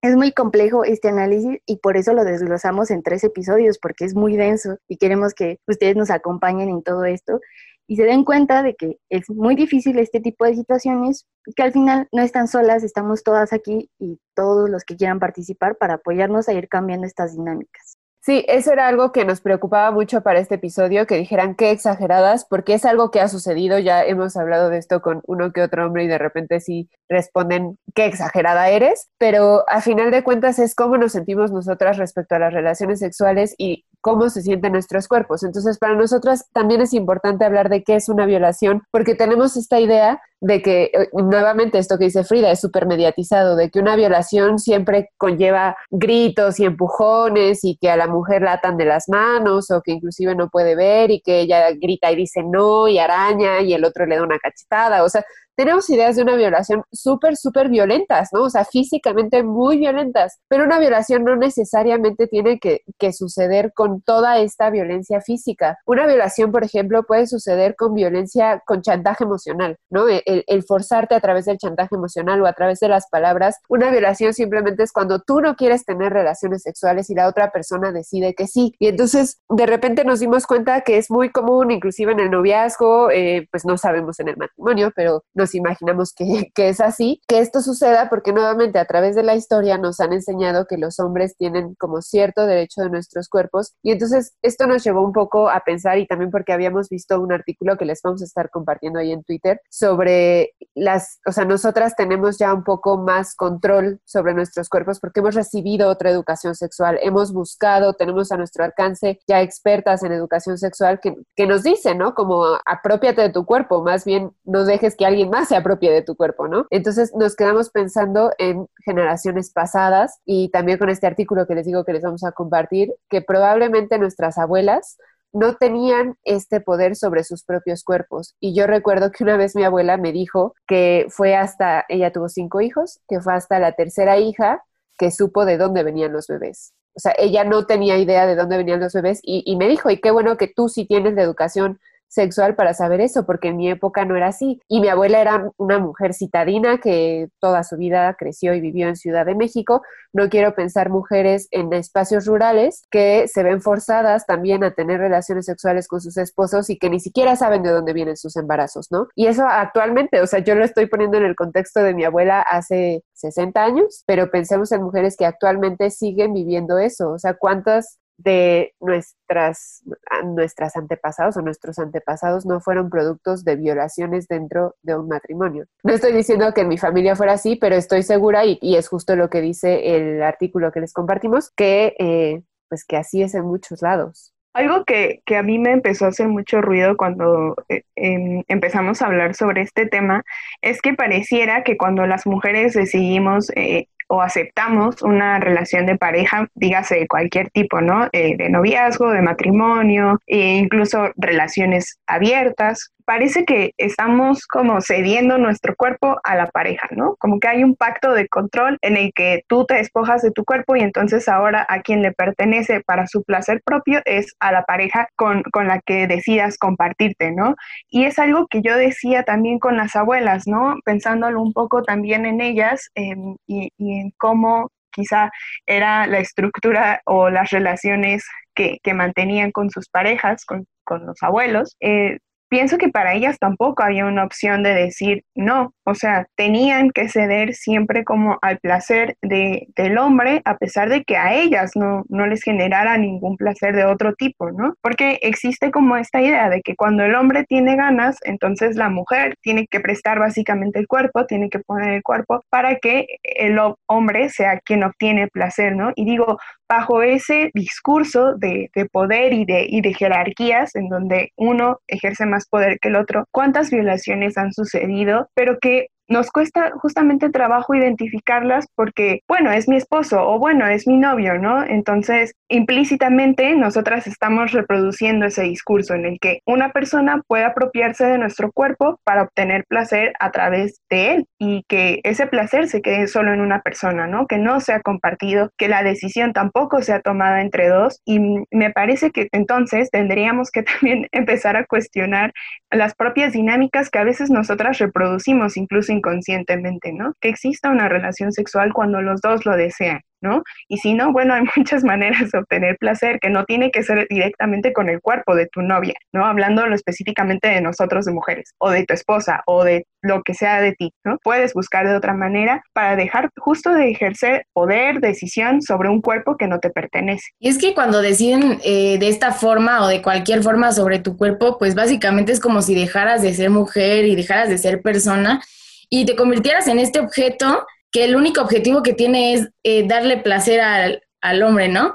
es 0.00 0.14
muy 0.14 0.30
complejo 0.30 0.84
este 0.84 1.08
análisis 1.08 1.58
y 1.66 1.78
por 1.78 1.96
eso 1.96 2.12
lo 2.12 2.22
desglosamos 2.22 2.92
en 2.92 3.02
tres 3.02 3.24
episodios 3.24 3.78
porque 3.82 4.04
es 4.04 4.14
muy 4.14 4.36
denso 4.36 4.76
y 4.86 4.98
queremos 4.98 5.34
que 5.34 5.58
ustedes 5.66 5.96
nos 5.96 6.10
acompañen 6.10 6.68
en 6.68 6.84
todo 6.84 7.04
esto 7.04 7.40
y 7.86 7.96
se 7.96 8.04
den 8.04 8.24
cuenta 8.24 8.62
de 8.62 8.74
que 8.74 8.98
es 9.10 9.28
muy 9.30 9.54
difícil 9.54 9.98
este 9.98 10.20
tipo 10.20 10.44
de 10.44 10.54
situaciones 10.54 11.26
y 11.46 11.52
que 11.52 11.62
al 11.62 11.72
final 11.72 12.08
no 12.12 12.22
están 12.22 12.48
solas, 12.48 12.82
estamos 12.82 13.22
todas 13.22 13.52
aquí 13.52 13.90
y 13.98 14.18
todos 14.34 14.68
los 14.68 14.84
que 14.84 14.96
quieran 14.96 15.20
participar 15.20 15.76
para 15.76 15.94
apoyarnos 15.94 16.48
a 16.48 16.52
ir 16.52 16.68
cambiando 16.68 17.06
estas 17.06 17.36
dinámicas. 17.36 17.96
Sí, 18.26 18.44
eso 18.48 18.72
era 18.72 18.88
algo 18.88 19.12
que 19.12 19.24
nos 19.24 19.40
preocupaba 19.40 19.92
mucho 19.92 20.20
para 20.20 20.40
este 20.40 20.56
episodio, 20.56 21.06
que 21.06 21.14
dijeran 21.16 21.54
qué 21.54 21.70
exageradas, 21.70 22.44
porque 22.44 22.74
es 22.74 22.84
algo 22.84 23.12
que 23.12 23.20
ha 23.20 23.28
sucedido, 23.28 23.78
ya 23.78 24.04
hemos 24.04 24.36
hablado 24.36 24.68
de 24.68 24.78
esto 24.78 25.00
con 25.00 25.22
uno 25.28 25.52
que 25.52 25.62
otro 25.62 25.86
hombre 25.86 26.02
y 26.02 26.08
de 26.08 26.18
repente 26.18 26.58
sí 26.58 26.90
responden 27.08 27.78
qué 27.94 28.06
exagerada 28.06 28.68
eres, 28.68 29.10
pero 29.16 29.62
a 29.68 29.80
final 29.80 30.10
de 30.10 30.24
cuentas 30.24 30.58
es 30.58 30.74
cómo 30.74 30.96
nos 30.96 31.12
sentimos 31.12 31.52
nosotras 31.52 31.98
respecto 31.98 32.34
a 32.34 32.40
las 32.40 32.52
relaciones 32.52 32.98
sexuales 32.98 33.54
y 33.58 33.84
cómo 34.00 34.28
se 34.30 34.42
sienten 34.42 34.72
nuestros 34.72 35.08
cuerpos. 35.08 35.42
Entonces, 35.42 35.78
para 35.78 35.94
nosotras 35.94 36.48
también 36.52 36.80
es 36.80 36.92
importante 36.92 37.44
hablar 37.44 37.68
de 37.68 37.82
qué 37.82 37.96
es 37.96 38.08
una 38.08 38.26
violación, 38.26 38.82
porque 38.90 39.14
tenemos 39.14 39.56
esta 39.56 39.80
idea 39.80 40.20
de 40.40 40.62
que, 40.62 40.84
eh, 40.92 41.08
nuevamente, 41.12 41.78
esto 41.78 41.98
que 41.98 42.04
dice 42.04 42.24
Frida 42.24 42.50
es 42.50 42.60
súper 42.60 42.86
mediatizado, 42.86 43.56
de 43.56 43.70
que 43.70 43.78
una 43.78 43.96
violación 43.96 44.58
siempre 44.58 45.10
conlleva 45.16 45.76
gritos 45.90 46.60
y 46.60 46.64
empujones 46.64 47.64
y 47.64 47.78
que 47.78 47.90
a 47.90 47.96
la 47.96 48.06
mujer 48.06 48.42
la 48.42 48.54
atan 48.54 48.76
de 48.76 48.84
las 48.84 49.08
manos 49.08 49.70
o 49.70 49.80
que 49.82 49.92
inclusive 49.92 50.34
no 50.34 50.48
puede 50.48 50.76
ver 50.76 51.10
y 51.10 51.20
que 51.20 51.40
ella 51.40 51.70
grita 51.72 52.12
y 52.12 52.16
dice 52.16 52.42
no 52.44 52.88
y 52.88 52.98
araña 52.98 53.60
y 53.62 53.72
el 53.72 53.84
otro 53.84 54.06
le 54.06 54.16
da 54.16 54.22
una 54.22 54.38
cachetada. 54.38 55.04
O 55.04 55.08
sea, 55.08 55.24
tenemos 55.56 55.88
ideas 55.90 56.16
de 56.16 56.22
una 56.22 56.36
violación 56.36 56.84
súper, 56.92 57.36
súper 57.36 57.68
violentas, 57.68 58.28
¿no? 58.32 58.42
O 58.42 58.50
sea, 58.50 58.64
físicamente 58.64 59.42
muy 59.42 59.78
violentas, 59.78 60.38
pero 60.48 60.64
una 60.64 60.78
violación 60.78 61.24
no 61.24 61.36
necesariamente 61.36 62.26
tiene 62.26 62.58
que, 62.58 62.82
suceder 63.12 63.72
con 63.72 64.02
toda 64.02 64.38
esta 64.40 64.68
violencia 64.68 65.20
física. 65.20 65.78
Una 65.86 66.06
violación, 66.06 66.50
por 66.50 66.64
ejemplo, 66.64 67.04
puede 67.04 67.28
suceder 67.28 67.76
con 67.76 67.94
violencia, 67.94 68.60
con 68.66 68.82
chantaje 68.82 69.22
emocional, 69.22 69.76
¿no? 69.90 70.08
E, 70.08 70.22
el, 70.26 70.42
el 70.48 70.64
forzarte 70.64 71.14
a 71.14 71.20
través 71.20 71.44
del 71.44 71.56
chantaje 71.56 71.94
emocional 71.94 72.42
o 72.42 72.46
a 72.46 72.52
través 72.52 72.80
de 72.80 72.88
las 72.88 73.08
palabras. 73.08 73.58
Una 73.68 73.90
violación 73.90 74.34
simplemente 74.34 74.82
es 74.82 74.92
cuando 74.92 75.20
tú 75.20 75.40
no 75.40 75.54
quieres 75.54 75.84
tener 75.84 76.12
relaciones 76.12 76.62
sexuales 76.62 77.08
y 77.08 77.14
la 77.14 77.28
otra 77.28 77.52
persona 77.52 77.92
decide 77.92 78.34
que 78.34 78.48
sí. 78.48 78.74
Y 78.80 78.88
entonces, 78.88 79.40
de 79.48 79.66
repente 79.66 80.04
nos 80.04 80.20
dimos 80.20 80.46
cuenta 80.46 80.80
que 80.80 80.98
es 80.98 81.10
muy 81.10 81.30
común, 81.30 81.70
inclusive 81.70 82.12
en 82.12 82.20
el 82.20 82.30
noviazgo, 82.30 83.10
eh, 83.12 83.46
pues 83.52 83.64
no 83.64 83.78
sabemos 83.78 84.18
en 84.18 84.28
el 84.28 84.36
matrimonio, 84.36 84.92
pero 84.94 85.22
no 85.54 85.66
imaginamos 85.66 86.12
que, 86.12 86.50
que, 86.54 86.68
es 86.68 86.80
así, 86.80 87.20
que 87.28 87.40
esto 87.40 87.60
suceda 87.60 88.08
porque 88.08 88.32
nuevamente 88.32 88.78
a 88.78 88.84
través 88.84 89.14
de 89.16 89.22
la 89.22 89.34
historia 89.34 89.78
nos 89.78 90.00
han 90.00 90.12
enseñado 90.12 90.66
que 90.66 90.78
los 90.78 90.98
hombres 90.98 91.36
tienen 91.36 91.74
como 91.78 92.02
cierto 92.02 92.46
derecho 92.46 92.82
de 92.82 92.90
nuestros 92.90 93.28
cuerpos 93.28 93.74
y 93.82 93.92
entonces 93.92 94.34
esto 94.42 94.66
nos 94.66 94.84
llevó 94.84 95.02
un 95.02 95.12
poco 95.12 95.48
a 95.48 95.60
pensar 95.60 95.98
y 95.98 96.06
también 96.06 96.30
porque 96.30 96.52
habíamos 96.52 96.88
visto 96.88 97.20
un 97.20 97.32
artículo 97.32 97.76
que 97.76 97.84
les 97.84 98.00
vamos 98.02 98.22
a 98.22 98.24
estar 98.24 98.50
compartiendo 98.50 98.98
ahí 98.98 99.12
en 99.12 99.22
Twitter 99.24 99.60
sobre 99.70 100.54
las, 100.74 101.20
o 101.26 101.32
sea, 101.32 101.44
nosotras 101.44 101.94
tenemos 101.96 102.38
ya 102.38 102.52
un 102.52 102.64
poco 102.64 102.98
más 102.98 103.34
control 103.34 104.00
sobre 104.04 104.34
nuestros 104.34 104.68
cuerpos 104.68 105.00
porque 105.00 105.20
hemos 105.20 105.34
recibido 105.34 105.88
otra 105.88 106.10
educación 106.10 106.54
sexual, 106.54 106.98
hemos 107.02 107.32
buscado, 107.32 107.94
tenemos 107.94 108.32
a 108.32 108.36
nuestro 108.36 108.64
alcance 108.64 109.20
ya 109.26 109.40
expertas 109.42 110.02
en 110.02 110.12
educación 110.12 110.58
sexual 110.58 111.00
que, 111.00 111.14
que 111.34 111.46
nos 111.46 111.62
dicen, 111.62 111.98
¿no? 111.98 112.14
Como 112.14 112.44
apropiate 112.64 113.22
de 113.22 113.30
tu 113.30 113.44
cuerpo, 113.44 113.82
más 113.82 114.04
bien 114.04 114.32
no 114.44 114.64
dejes 114.64 114.96
que 114.96 115.06
alguien 115.06 115.30
más 115.30 115.35
se 115.44 115.56
apropie 115.56 115.92
de 115.92 116.02
tu 116.02 116.16
cuerpo, 116.16 116.48
¿no? 116.48 116.66
Entonces 116.70 117.12
nos 117.14 117.36
quedamos 117.36 117.70
pensando 117.70 118.32
en 118.38 118.66
generaciones 118.84 119.52
pasadas 119.52 120.20
y 120.24 120.50
también 120.50 120.78
con 120.78 120.88
este 120.88 121.06
artículo 121.06 121.46
que 121.46 121.54
les 121.54 121.66
digo 121.66 121.84
que 121.84 121.92
les 121.92 122.02
vamos 122.02 122.24
a 122.24 122.32
compartir, 122.32 122.94
que 123.10 123.22
probablemente 123.22 123.98
nuestras 123.98 124.38
abuelas 124.38 124.96
no 125.32 125.56
tenían 125.56 126.16
este 126.24 126.60
poder 126.60 126.96
sobre 126.96 127.22
sus 127.22 127.44
propios 127.44 127.84
cuerpos. 127.84 128.34
Y 128.40 128.54
yo 128.54 128.66
recuerdo 128.66 129.10
que 129.10 129.22
una 129.22 129.36
vez 129.36 129.54
mi 129.54 129.64
abuela 129.64 129.98
me 129.98 130.12
dijo 130.12 130.54
que 130.66 131.06
fue 131.10 131.36
hasta, 131.36 131.84
ella 131.88 132.12
tuvo 132.12 132.28
cinco 132.28 132.60
hijos, 132.60 133.00
que 133.06 133.20
fue 133.20 133.34
hasta 133.34 133.58
la 133.58 133.72
tercera 133.72 134.16
hija 134.18 134.64
que 134.98 135.10
supo 135.10 135.44
de 135.44 135.58
dónde 135.58 135.82
venían 135.82 136.12
los 136.12 136.26
bebés. 136.26 136.72
O 136.94 137.00
sea, 137.00 137.12
ella 137.18 137.44
no 137.44 137.66
tenía 137.66 137.98
idea 137.98 138.26
de 138.26 138.34
dónde 138.34 138.56
venían 138.56 138.80
los 138.80 138.94
bebés 138.94 139.20
y, 139.22 139.42
y 139.44 139.56
me 139.56 139.68
dijo, 139.68 139.90
y 139.90 140.00
qué 140.00 140.10
bueno 140.10 140.38
que 140.38 140.48
tú 140.48 140.70
sí 140.70 140.86
tienes 140.86 141.12
la 141.14 141.22
educación 141.22 141.78
sexual 142.08 142.54
para 142.54 142.74
saber 142.74 143.00
eso, 143.00 143.26
porque 143.26 143.48
en 143.48 143.56
mi 143.56 143.68
época 143.68 144.04
no 144.04 144.16
era 144.16 144.28
así. 144.28 144.60
Y 144.68 144.80
mi 144.80 144.88
abuela 144.88 145.20
era 145.20 145.50
una 145.56 145.78
mujer 145.78 146.14
citadina 146.14 146.78
que 146.78 147.28
toda 147.40 147.62
su 147.64 147.76
vida 147.76 148.14
creció 148.18 148.54
y 148.54 148.60
vivió 148.60 148.88
en 148.88 148.96
Ciudad 148.96 149.26
de 149.26 149.34
México. 149.34 149.82
No 150.12 150.28
quiero 150.28 150.54
pensar 150.54 150.90
mujeres 150.90 151.48
en 151.50 151.72
espacios 151.72 152.26
rurales 152.26 152.84
que 152.90 153.28
se 153.28 153.42
ven 153.42 153.60
forzadas 153.60 154.26
también 154.26 154.64
a 154.64 154.72
tener 154.72 155.00
relaciones 155.00 155.46
sexuales 155.46 155.88
con 155.88 156.00
sus 156.00 156.16
esposos 156.16 156.70
y 156.70 156.78
que 156.78 156.90
ni 156.90 157.00
siquiera 157.00 157.36
saben 157.36 157.62
de 157.62 157.70
dónde 157.70 157.92
vienen 157.92 158.16
sus 158.16 158.36
embarazos, 158.36 158.88
¿no? 158.90 159.08
Y 159.14 159.26
eso 159.26 159.46
actualmente, 159.46 160.20
o 160.20 160.26
sea, 160.26 160.38
yo 160.40 160.54
lo 160.54 160.64
estoy 160.64 160.86
poniendo 160.86 161.18
en 161.18 161.24
el 161.24 161.36
contexto 161.36 161.82
de 161.82 161.94
mi 161.94 162.04
abuela 162.04 162.40
hace 162.40 163.02
60 163.14 163.62
años, 163.62 164.04
pero 164.06 164.30
pensemos 164.30 164.72
en 164.72 164.82
mujeres 164.82 165.16
que 165.16 165.26
actualmente 165.26 165.90
siguen 165.90 166.32
viviendo 166.32 166.78
eso, 166.78 167.10
o 167.10 167.18
sea, 167.18 167.34
cuántas 167.34 167.98
de 168.18 168.74
nuestras, 168.80 169.82
nuestras 170.24 170.76
antepasados 170.76 171.36
o 171.36 171.42
nuestros 171.42 171.78
antepasados 171.78 172.46
no 172.46 172.60
fueron 172.60 172.90
productos 172.90 173.44
de 173.44 173.56
violaciones 173.56 174.26
dentro 174.28 174.74
de 174.82 174.96
un 174.96 175.08
matrimonio. 175.08 175.66
No 175.82 175.92
estoy 175.92 176.12
diciendo 176.12 176.52
que 176.54 176.62
en 176.62 176.68
mi 176.68 176.78
familia 176.78 177.16
fuera 177.16 177.34
así, 177.34 177.56
pero 177.56 177.76
estoy 177.76 178.02
segura, 178.02 178.44
y, 178.44 178.58
es 178.76 178.88
justo 178.88 179.16
lo 179.16 179.30
que 179.30 179.40
dice 179.40 179.96
el 179.96 180.22
artículo 180.22 180.72
que 180.72 180.80
les 180.80 180.92
compartimos, 180.92 181.50
que 181.50 181.94
eh, 181.98 182.42
pues 182.68 182.84
que 182.84 182.96
así 182.96 183.22
es 183.22 183.34
en 183.34 183.44
muchos 183.44 183.82
lados. 183.82 184.32
Algo 184.56 184.86
que, 184.86 185.20
a 185.36 185.42
mí 185.42 185.58
me 185.58 185.72
empezó 185.72 186.06
a 186.06 186.08
hacer 186.08 186.28
mucho 186.28 186.62
ruido 186.62 186.96
cuando 186.96 187.56
eh, 187.68 187.82
em, 187.94 188.42
empezamos 188.48 189.02
a 189.02 189.06
hablar 189.06 189.34
sobre 189.34 189.60
este 189.60 189.84
tema 189.84 190.24
es 190.62 190.80
que 190.80 190.94
pareciera 190.94 191.62
que 191.62 191.76
cuando 191.76 192.06
las 192.06 192.26
mujeres 192.26 192.72
decidimos 192.72 193.50
eh, 193.54 193.88
o 194.08 194.22
aceptamos 194.22 195.02
una 195.02 195.40
relación 195.40 195.86
de 195.86 195.96
pareja, 195.96 196.48
dígase 196.54 196.96
de 196.96 197.08
cualquier 197.08 197.50
tipo, 197.50 197.80
¿no? 197.80 198.08
Eh, 198.12 198.36
de 198.36 198.48
noviazgo, 198.48 199.10
de 199.10 199.22
matrimonio, 199.22 200.20
e 200.26 200.56
incluso 200.56 201.10
relaciones 201.16 201.98
abiertas, 202.06 202.92
parece 203.06 203.44
que 203.44 203.72
estamos 203.78 204.46
como 204.46 204.80
cediendo 204.80 205.38
nuestro 205.38 205.74
cuerpo 205.76 206.20
a 206.24 206.34
la 206.34 206.48
pareja, 206.48 206.88
¿no? 206.90 207.16
Como 207.18 207.40
que 207.40 207.48
hay 207.48 207.64
un 207.64 207.76
pacto 207.76 208.12
de 208.12 208.28
control 208.28 208.78
en 208.82 208.96
el 208.96 209.12
que 209.14 209.44
tú 209.48 209.64
te 209.64 209.74
despojas 209.74 210.22
de 210.22 210.32
tu 210.32 210.44
cuerpo 210.44 210.76
y 210.76 210.80
entonces 210.80 211.28
ahora 211.28 211.64
a 211.68 211.80
quien 211.80 212.02
le 212.02 212.12
pertenece 212.12 212.82
para 212.84 213.06
su 213.06 213.22
placer 213.22 213.62
propio 213.64 214.00
es 214.04 214.34
a 214.40 214.52
la 214.52 214.64
pareja 214.64 215.08
con, 215.16 215.42
con 215.52 215.68
la 215.68 215.80
que 215.80 216.06
decidas 216.06 216.58
compartirte, 216.58 217.30
¿no? 217.30 217.54
Y 217.88 218.04
es 218.04 218.18
algo 218.18 218.48
que 218.48 218.60
yo 218.60 218.76
decía 218.76 219.22
también 219.22 219.58
con 219.58 219.76
las 219.76 219.96
abuelas, 219.96 220.46
¿no? 220.46 220.76
Pensándolo 220.84 221.40
un 221.40 221.52
poco 221.52 221.82
también 221.82 222.26
en 222.26 222.40
ellas 222.40 222.90
em, 222.94 223.36
y, 223.46 223.70
en 223.78 224.12
cómo 224.18 224.70
quizá 224.90 225.30
era 225.66 226.06
la 226.06 226.18
estructura 226.18 227.02
o 227.04 227.30
las 227.30 227.50
relaciones 227.50 228.24
que, 228.54 228.80
mantenían 228.94 229.52
con 229.52 229.70
sus 229.70 229.88
parejas, 229.88 230.44
con, 230.44 230.66
los 230.88 231.22
abuelos, 231.22 231.76
eh, 231.80 232.18
pienso 232.48 232.78
que 232.78 232.88
para 232.88 233.14
ellas 233.14 233.38
tampoco 233.38 233.82
había 233.82 234.06
una 234.06 234.24
opción 234.24 234.62
de 234.62 234.74
decir 234.74 235.24
no, 235.34 235.72
o 235.88 235.94
sea, 235.94 236.26
tenían 236.34 236.90
que 236.90 237.08
ceder 237.08 237.54
siempre 237.54 238.04
como 238.04 238.38
al 238.42 238.58
placer 238.58 239.16
de, 239.22 239.68
del 239.76 239.98
hombre, 239.98 240.42
a 240.44 240.56
pesar 240.56 240.88
de 240.88 241.04
que 241.04 241.16
a 241.16 241.34
ellas 241.34 241.72
no, 241.76 242.04
no 242.08 242.26
les 242.26 242.42
generara 242.42 242.98
ningún 242.98 243.36
placer 243.36 243.76
de 243.76 243.84
otro 243.84 244.14
tipo, 244.14 244.50
¿no? 244.50 244.74
Porque 244.82 245.20
existe 245.22 245.70
como 245.70 245.96
esta 245.96 246.20
idea 246.20 246.50
de 246.50 246.60
que 246.60 246.74
cuando 246.74 247.04
el 247.04 247.14
hombre 247.14 247.44
tiene 247.44 247.76
ganas, 247.76 248.16
entonces 248.24 248.74
la 248.74 248.90
mujer 248.90 249.36
tiene 249.42 249.68
que 249.68 249.78
prestar 249.78 250.18
básicamente 250.18 250.80
el 250.80 250.88
cuerpo, 250.88 251.24
tiene 251.26 251.50
que 251.50 251.60
poner 251.60 251.94
el 251.94 252.02
cuerpo 252.02 252.44
para 252.50 252.76
que 252.76 253.06
el 253.22 253.56
hombre 253.86 254.28
sea 254.28 254.58
quien 254.58 254.82
obtiene 254.82 255.28
placer, 255.28 255.76
¿no? 255.76 255.92
Y 255.94 256.04
digo, 256.04 256.38
bajo 256.68 257.02
ese 257.02 257.50
discurso 257.54 258.34
de, 258.36 258.70
de 258.74 258.86
poder 258.86 259.32
y 259.32 259.44
de, 259.44 259.66
y 259.68 259.80
de 259.80 259.94
jerarquías 259.94 260.74
en 260.74 260.88
donde 260.88 261.32
uno 261.36 261.78
ejerce 261.86 262.26
más 262.26 262.48
poder 262.48 262.78
que 262.80 262.88
el 262.88 262.96
otro, 262.96 263.26
cuántas 263.30 263.70
violaciones 263.70 264.36
han 264.36 264.52
sucedido, 264.52 265.28
pero 265.34 265.58
que 265.60 265.75
nos 266.08 266.30
cuesta 266.30 266.72
justamente 266.72 267.30
trabajo 267.30 267.74
identificarlas 267.74 268.66
porque, 268.74 269.20
bueno, 269.28 269.50
es 269.50 269.68
mi 269.68 269.76
esposo 269.76 270.22
o 270.26 270.38
bueno, 270.38 270.66
es 270.66 270.86
mi 270.86 270.96
novio, 270.96 271.38
¿no? 271.38 271.64
Entonces, 271.64 272.34
implícitamente 272.48 273.54
nosotras 273.56 274.06
estamos 274.06 274.52
reproduciendo 274.52 275.26
ese 275.26 275.42
discurso 275.42 275.94
en 275.94 276.06
el 276.06 276.18
que 276.20 276.40
una 276.46 276.72
persona 276.72 277.22
puede 277.26 277.44
apropiarse 277.44 278.06
de 278.06 278.18
nuestro 278.18 278.52
cuerpo 278.52 279.00
para 279.04 279.22
obtener 279.22 279.64
placer 279.68 280.12
a 280.20 280.30
través 280.30 280.80
de 280.90 281.14
él 281.14 281.26
y 281.38 281.64
que 281.68 282.00
ese 282.04 282.26
placer 282.26 282.68
se 282.68 282.82
quede 282.82 283.08
solo 283.08 283.32
en 283.32 283.40
una 283.40 283.60
persona, 283.60 284.06
¿no? 284.06 284.26
Que 284.26 284.38
no 284.38 284.60
sea 284.60 284.80
compartido, 284.80 285.50
que 285.56 285.68
la 285.68 285.82
decisión 285.82 286.32
tampoco 286.32 286.82
sea 286.82 287.00
tomada 287.00 287.40
entre 287.40 287.68
dos 287.68 288.00
y 288.04 288.20
me 288.50 288.70
parece 288.70 289.10
que 289.10 289.28
entonces 289.32 289.90
tendríamos 289.90 290.50
que 290.50 290.62
también 290.80 291.08
empezar 291.12 291.56
a 291.56 291.64
cuestionar 291.66 292.32
las 292.70 292.94
propias 292.94 293.32
dinámicas 293.32 293.90
que 293.90 293.98
a 293.98 294.04
veces 294.04 294.30
nosotras 294.30 294.78
reproducimos 294.78 295.56
incluso 295.56 295.92
inconscientemente, 295.96 296.92
¿no? 296.92 297.14
Que 297.20 297.28
exista 297.28 297.70
una 297.70 297.88
relación 297.88 298.32
sexual 298.32 298.72
cuando 298.72 299.02
los 299.02 299.20
dos 299.20 299.44
lo 299.46 299.56
desean. 299.56 300.00
¿no? 300.20 300.42
Y 300.68 300.78
si 300.78 300.94
no, 300.94 301.12
bueno, 301.12 301.34
hay 301.34 301.42
muchas 301.56 301.84
maneras 301.84 302.30
de 302.30 302.38
obtener 302.38 302.76
placer 302.78 303.18
que 303.20 303.30
no 303.30 303.44
tiene 303.44 303.70
que 303.70 303.82
ser 303.82 304.06
directamente 304.08 304.72
con 304.72 304.88
el 304.88 305.00
cuerpo 305.00 305.34
de 305.34 305.46
tu 305.46 305.62
novia, 305.62 305.94
¿no? 306.12 306.26
Hablando 306.26 306.66
específicamente 306.66 307.48
de 307.48 307.60
nosotros 307.60 308.04
de 308.04 308.12
mujeres, 308.12 308.54
o 308.58 308.70
de 308.70 308.84
tu 308.84 308.94
esposa, 308.94 309.42
o 309.46 309.64
de 309.64 309.86
lo 310.02 310.22
que 310.22 310.34
sea 310.34 310.60
de 310.60 310.72
ti, 310.72 310.92
¿no? 311.04 311.18
Puedes 311.22 311.52
buscar 311.52 311.88
de 311.88 311.96
otra 311.96 312.14
manera 312.14 312.62
para 312.72 312.96
dejar 312.96 313.30
justo 313.36 313.72
de 313.72 313.90
ejercer 313.90 314.44
poder, 314.52 315.00
decisión 315.00 315.62
sobre 315.62 315.88
un 315.88 316.00
cuerpo 316.00 316.36
que 316.36 316.46
no 316.46 316.58
te 316.60 316.70
pertenece. 316.70 317.30
Y 317.40 317.48
es 317.48 317.58
que 317.58 317.74
cuando 317.74 318.02
deciden 318.02 318.58
eh, 318.64 318.98
de 318.98 319.08
esta 319.08 319.32
forma 319.32 319.82
o 319.84 319.88
de 319.88 320.02
cualquier 320.02 320.42
forma 320.42 320.72
sobre 320.72 320.98
tu 320.98 321.16
cuerpo, 321.16 321.58
pues 321.58 321.74
básicamente 321.74 322.32
es 322.32 322.40
como 322.40 322.62
si 322.62 322.74
dejaras 322.74 323.22
de 323.22 323.34
ser 323.34 323.50
mujer 323.50 324.04
y 324.04 324.16
dejaras 324.16 324.48
de 324.48 324.58
ser 324.58 324.80
persona 324.80 325.40
y 325.90 326.04
te 326.04 326.16
convirtieras 326.16 326.68
en 326.68 326.78
este 326.78 327.00
objeto 327.00 327.66
que 327.92 328.04
el 328.04 328.16
único 328.16 328.40
objetivo 328.40 328.82
que 328.82 328.92
tiene 328.92 329.34
es 329.34 329.48
eh, 329.62 329.86
darle 329.86 330.18
placer 330.18 330.60
al, 330.60 331.02
al 331.20 331.42
hombre, 331.42 331.68
¿no? 331.68 331.94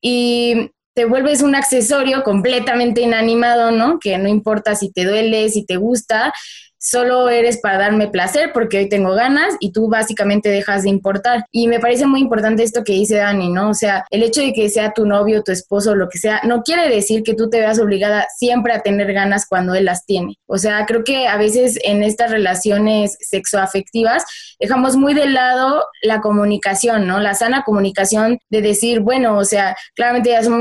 Y 0.00 0.70
te 0.94 1.04
vuelves 1.04 1.42
un 1.42 1.54
accesorio 1.54 2.22
completamente 2.22 3.00
inanimado, 3.00 3.70
¿no? 3.70 3.98
Que 3.98 4.18
no 4.18 4.28
importa 4.28 4.74
si 4.74 4.92
te 4.92 5.04
duele, 5.04 5.48
si 5.48 5.64
te 5.64 5.76
gusta, 5.76 6.32
solo 6.80 7.28
eres 7.28 7.58
para 7.58 7.78
darme 7.78 8.08
placer 8.08 8.50
porque 8.52 8.78
hoy 8.78 8.88
tengo 8.88 9.14
ganas 9.14 9.54
y 9.60 9.72
tú 9.72 9.88
básicamente 9.88 10.48
dejas 10.48 10.82
de 10.82 10.88
importar. 10.88 11.44
Y 11.52 11.68
me 11.68 11.78
parece 11.78 12.06
muy 12.06 12.20
importante 12.20 12.62
esto 12.62 12.82
que 12.82 12.94
dice 12.94 13.16
Dani, 13.16 13.50
¿no? 13.50 13.70
O 13.70 13.74
sea, 13.74 14.04
el 14.10 14.22
hecho 14.22 14.40
de 14.40 14.52
que 14.52 14.68
sea 14.68 14.92
tu 14.92 15.06
novio, 15.06 15.42
tu 15.42 15.52
esposo, 15.52 15.94
lo 15.94 16.08
que 16.08 16.18
sea, 16.18 16.40
no 16.44 16.62
quiere 16.62 16.88
decir 16.88 17.22
que 17.22 17.34
tú 17.34 17.50
te 17.50 17.60
veas 17.60 17.78
obligada 17.78 18.26
siempre 18.36 18.72
a 18.72 18.80
tener 18.80 19.12
ganas 19.12 19.46
cuando 19.46 19.74
él 19.74 19.84
las 19.84 20.06
tiene. 20.06 20.36
O 20.46 20.58
sea, 20.58 20.86
creo 20.86 21.04
que 21.04 21.28
a 21.28 21.36
veces 21.36 21.78
en 21.84 22.02
estas 22.02 22.30
relaciones 22.30 23.16
sexoafectivas 23.20 24.24
dejamos 24.58 24.96
muy 24.96 25.14
de 25.14 25.26
lado 25.26 25.84
la 26.02 26.20
comunicación, 26.20 27.06
¿no? 27.06 27.20
La 27.20 27.34
sana 27.34 27.62
comunicación 27.62 28.38
de 28.48 28.62
decir, 28.62 29.00
bueno, 29.00 29.36
o 29.36 29.44
sea, 29.44 29.76
claramente 29.94 30.30
ya 30.30 30.42
somos 30.42 30.60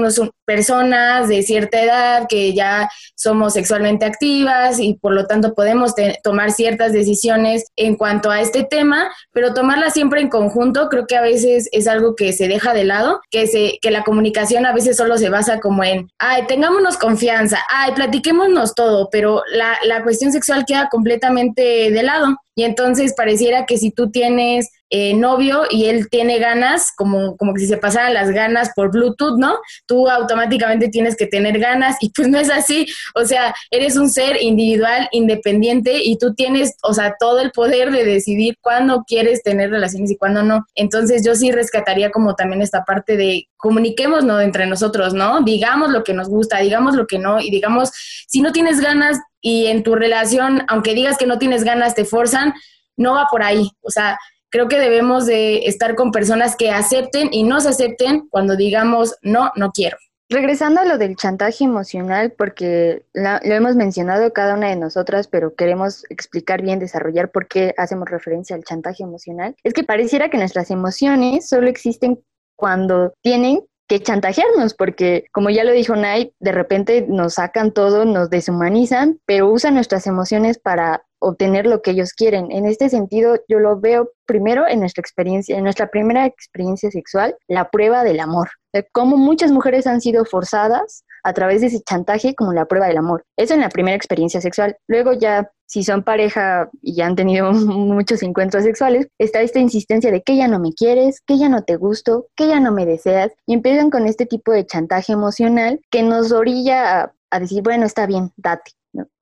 personas 0.49 1.27
de 1.27 1.43
cierta 1.43 1.79
edad 1.79 2.25
que 2.27 2.55
ya 2.55 2.89
somos 3.13 3.53
sexualmente 3.53 4.03
activas 4.03 4.79
y 4.79 4.95
por 4.95 5.13
lo 5.13 5.27
tanto 5.27 5.53
podemos 5.53 5.93
tomar 6.23 6.51
ciertas 6.51 6.91
decisiones 6.91 7.67
en 7.75 7.95
cuanto 7.95 8.31
a 8.31 8.41
este 8.41 8.63
tema, 8.63 9.12
pero 9.31 9.53
tomarlas 9.53 9.93
siempre 9.93 10.21
en 10.21 10.29
conjunto 10.29 10.89
creo 10.89 11.05
que 11.05 11.17
a 11.17 11.21
veces 11.21 11.69
es 11.71 11.88
algo 11.88 12.15
que 12.15 12.33
se 12.33 12.47
deja 12.47 12.73
de 12.73 12.83
lado, 12.83 13.21
que, 13.29 13.45
se, 13.45 13.77
que 13.79 13.91
la 13.91 14.03
comunicación 14.03 14.65
a 14.65 14.73
veces 14.73 14.97
solo 14.97 15.19
se 15.19 15.29
basa 15.29 15.59
como 15.59 15.83
en, 15.83 16.09
ay, 16.17 16.47
tengámonos 16.47 16.97
confianza, 16.97 17.59
ay, 17.69 17.91
platiquémonos 17.91 18.73
todo, 18.73 19.07
pero 19.12 19.43
la, 19.51 19.77
la 19.83 20.01
cuestión 20.01 20.31
sexual 20.31 20.65
queda 20.65 20.89
completamente 20.89 21.91
de 21.91 22.01
lado. 22.01 22.38
Y 22.60 22.63
entonces 22.65 23.13
pareciera 23.15 23.65
que 23.65 23.78
si 23.78 23.89
tú 23.89 24.12
tienes 24.12 24.69
eh, 24.89 25.13
novio 25.13 25.63
y 25.69 25.86
él 25.86 26.10
tiene 26.10 26.39
ganas, 26.39 26.91
como, 26.93 27.38
como 27.38 27.54
que 27.54 27.62
si 27.62 27.67
se 27.67 27.78
pasaran 27.78 28.13
las 28.13 28.32
ganas 28.32 28.72
por 28.76 28.91
Bluetooth, 28.91 29.39
¿no? 29.39 29.60
Tú 29.86 30.10
automáticamente 30.10 30.89
tienes 30.89 31.15
que 31.15 31.26
tener 31.26 31.58
ganas 31.58 31.95
y 32.02 32.10
pues 32.10 32.28
no 32.28 32.38
es 32.38 32.50
así. 32.50 32.86
O 33.15 33.24
sea, 33.24 33.56
eres 33.72 33.95
un 33.95 34.10
ser 34.10 34.41
individual, 34.41 35.08
independiente 35.13 36.04
y 36.04 36.17
tú 36.17 36.36
tienes, 36.36 36.76
o 36.84 36.93
sea, 36.93 37.15
todo 37.17 37.39
el 37.39 37.52
poder 37.52 37.91
de 37.91 38.04
decidir 38.04 38.58
cuándo 38.60 39.06
quieres 39.08 39.41
tener 39.41 39.69
relaciones 39.69 40.12
y 40.12 40.17
cuándo 40.17 40.43
no. 40.43 40.65
Entonces 40.76 41.24
yo 41.26 41.36
sí 41.36 41.54
rescataría 41.54 42.12
como 42.12 42.36
también 42.36 42.62
esta 42.62 42.84
parte 42.84 43.15
de 43.15 43.48
comuniquémonos 43.60 44.41
entre 44.41 44.65
nosotros, 44.65 45.13
¿no? 45.13 45.41
Digamos 45.41 45.91
lo 45.91 46.04
que 46.04 46.13
nos 46.13 46.30
gusta, 46.30 46.60
digamos 46.60 46.95
lo 46.95 47.06
que 47.06 47.19
no 47.19 47.39
y 47.41 47.52
digamos, 47.52 47.91
si 48.28 48.41
no 48.41 48.54
tienes 48.54 48.80
ganas 48.80 49.19
y 49.41 49.67
en 49.67 49.84
tu 49.84 49.95
relación, 49.95 50.63
aunque 50.69 50.93
digas 50.93 51.17
que 51.17 51.28
no 51.28 51.38
tienes 51.38 51.65
ganas, 51.65 51.93
te 51.93 52.06
forzan, 52.06 52.54
no 52.95 53.13
va 53.13 53.28
por 53.30 53.43
ahí. 53.43 53.69
O 53.82 53.91
sea, 53.91 54.17
creo 54.50 54.69
que 54.69 54.80
debemos 54.80 55.26
de 55.26 55.65
estar 55.65 55.95
con 55.95 56.12
personas 56.12 56.56
que 56.56 56.72
acepten 56.72 57.30
y 57.34 57.43
nos 57.43 57.65
acepten 57.65 58.30
cuando 58.30 58.56
digamos 58.56 59.15
no, 59.22 59.52
no 59.56 59.72
quiero. 59.72 59.98
Regresando 60.32 60.80
a 60.80 60.86
lo 60.86 60.98
del 60.98 61.15
chantaje 61.15 61.63
emocional, 61.65 62.34
porque 62.38 63.04
lo 63.13 63.54
hemos 63.56 63.76
mencionado 63.76 64.32
cada 64.32 64.54
una 64.54 64.69
de 64.69 64.76
nosotras, 64.76 65.28
pero 65.28 65.56
queremos 65.56 66.06
explicar 66.10 66.62
bien, 66.62 66.80
desarrollar 66.80 67.32
por 67.32 67.48
qué 67.48 67.74
hacemos 67.78 68.08
referencia 68.10 68.56
al 68.56 68.63
chantaje 68.63 69.04
emocional, 69.04 69.56
es 69.63 69.74
que 69.74 69.84
pareciera 69.84 70.30
que 70.30 70.38
nuestras 70.38 70.69
emociones 70.72 71.50
solo 71.50 71.67
existen 71.67 72.24
cuando 72.60 73.13
tienen 73.22 73.62
que 73.88 74.02
chantajearnos, 74.02 74.76
porque 74.76 75.26
como 75.32 75.50
ya 75.50 75.63
lo 75.63 75.72
dijo 75.72 75.95
Nay, 75.95 76.32
de 76.39 76.52
repente 76.52 77.06
nos 77.08 77.36
sacan 77.36 77.72
todo, 77.72 78.06
nos 78.06 78.30
deshumanizan, 78.30 79.19
pero 79.26 79.50
usan 79.50 79.74
nuestras 79.74 80.06
emociones 80.06 80.60
para 80.60 81.04
obtener 81.19 81.65
lo 81.65 81.82
que 81.82 81.91
ellos 81.91 82.13
quieren. 82.13 82.52
En 82.52 82.65
este 82.65 82.89
sentido, 82.89 83.39
yo 83.48 83.58
lo 83.60 83.80
veo 83.80 84.12
primero 84.26 84.67
en 84.67 84.82
nuestra 84.82 85.02
experiencia, 85.02 85.58
en 85.58 85.63
nuestra 85.63 85.88
primera 85.88 86.26
experiencia 86.28 86.91
sexual, 86.91 87.36
la 87.48 87.72
prueba 87.72 88.04
del 88.04 88.19
amor. 88.19 88.50
De 88.74 88.88
cómo 88.91 89.17
muchas 89.17 89.52
mujeres 89.52 89.88
han 89.88 90.02
sido 90.02 90.24
forzadas 90.24 91.04
a 91.23 91.34
través 91.34 91.62
de 91.62 91.67
ese 91.67 91.82
chantaje 91.82 92.36
como 92.36 92.53
la 92.53 92.65
prueba 92.65 92.88
del 92.88 92.97
amor. 92.97 93.23
Eso 93.38 93.53
en 93.53 93.62
la 93.62 93.69
primera 93.69 93.95
experiencia 93.95 94.41
sexual. 94.41 94.77
Luego 94.88 95.13
ya, 95.13 95.51
si 95.65 95.84
son 95.84 96.03
pareja 96.03 96.69
y 96.82 96.95
ya 96.95 97.05
han 97.05 97.15
tenido 97.15 97.51
muchos 97.53 98.23
encuentros 98.23 98.63
sexuales, 98.63 99.08
está 99.17 99.41
esta 99.41 99.60
insistencia 99.60 100.12
de 100.12 100.21
que 100.21 100.38
ya 100.38 100.47
no 100.47 100.60
me 100.60 100.73
quieres, 100.73 101.21
que 101.25 101.38
ya 101.38 101.49
no 101.49 101.63
te 101.63 101.75
gusto, 101.75 102.27
que 102.36 102.47
ya 102.47 102.60
no 102.60 102.71
me 102.71 102.86
deseas, 102.86 103.32
y 103.45 103.53
empiezan 103.53 103.89
con 103.89 104.05
este 104.05 104.25
tipo 104.25 104.51
de 104.51 104.65
chantaje 104.65 105.13
emocional 105.13 105.79
que 105.91 106.03
nos 106.03 106.32
orilla 106.32 107.13
a, 107.32 107.39
decir, 107.39 107.62
bueno, 107.63 107.86
está 107.86 108.05
bien, 108.05 108.32
date. 108.38 108.71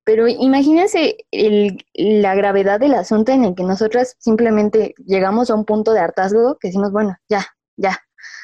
Pero 0.06 0.26
imagínense 0.30 1.18
la 1.94 2.34
gravedad 2.34 2.80
del 2.80 2.94
asunto 2.94 3.34
en 3.34 3.44
el 3.44 3.56
que 3.56 3.64
nosotras 3.64 4.16
simplemente 4.20 4.96
llegamos 5.06 5.50
a 5.50 5.56
un 5.56 5.66
punto 5.66 5.92
de 5.92 6.00
hartazgo 6.00 6.58
que 6.62 6.70
decimos, 6.70 6.94
bueno, 6.94 7.18
ya, 7.28 7.46
ya, 7.76 8.00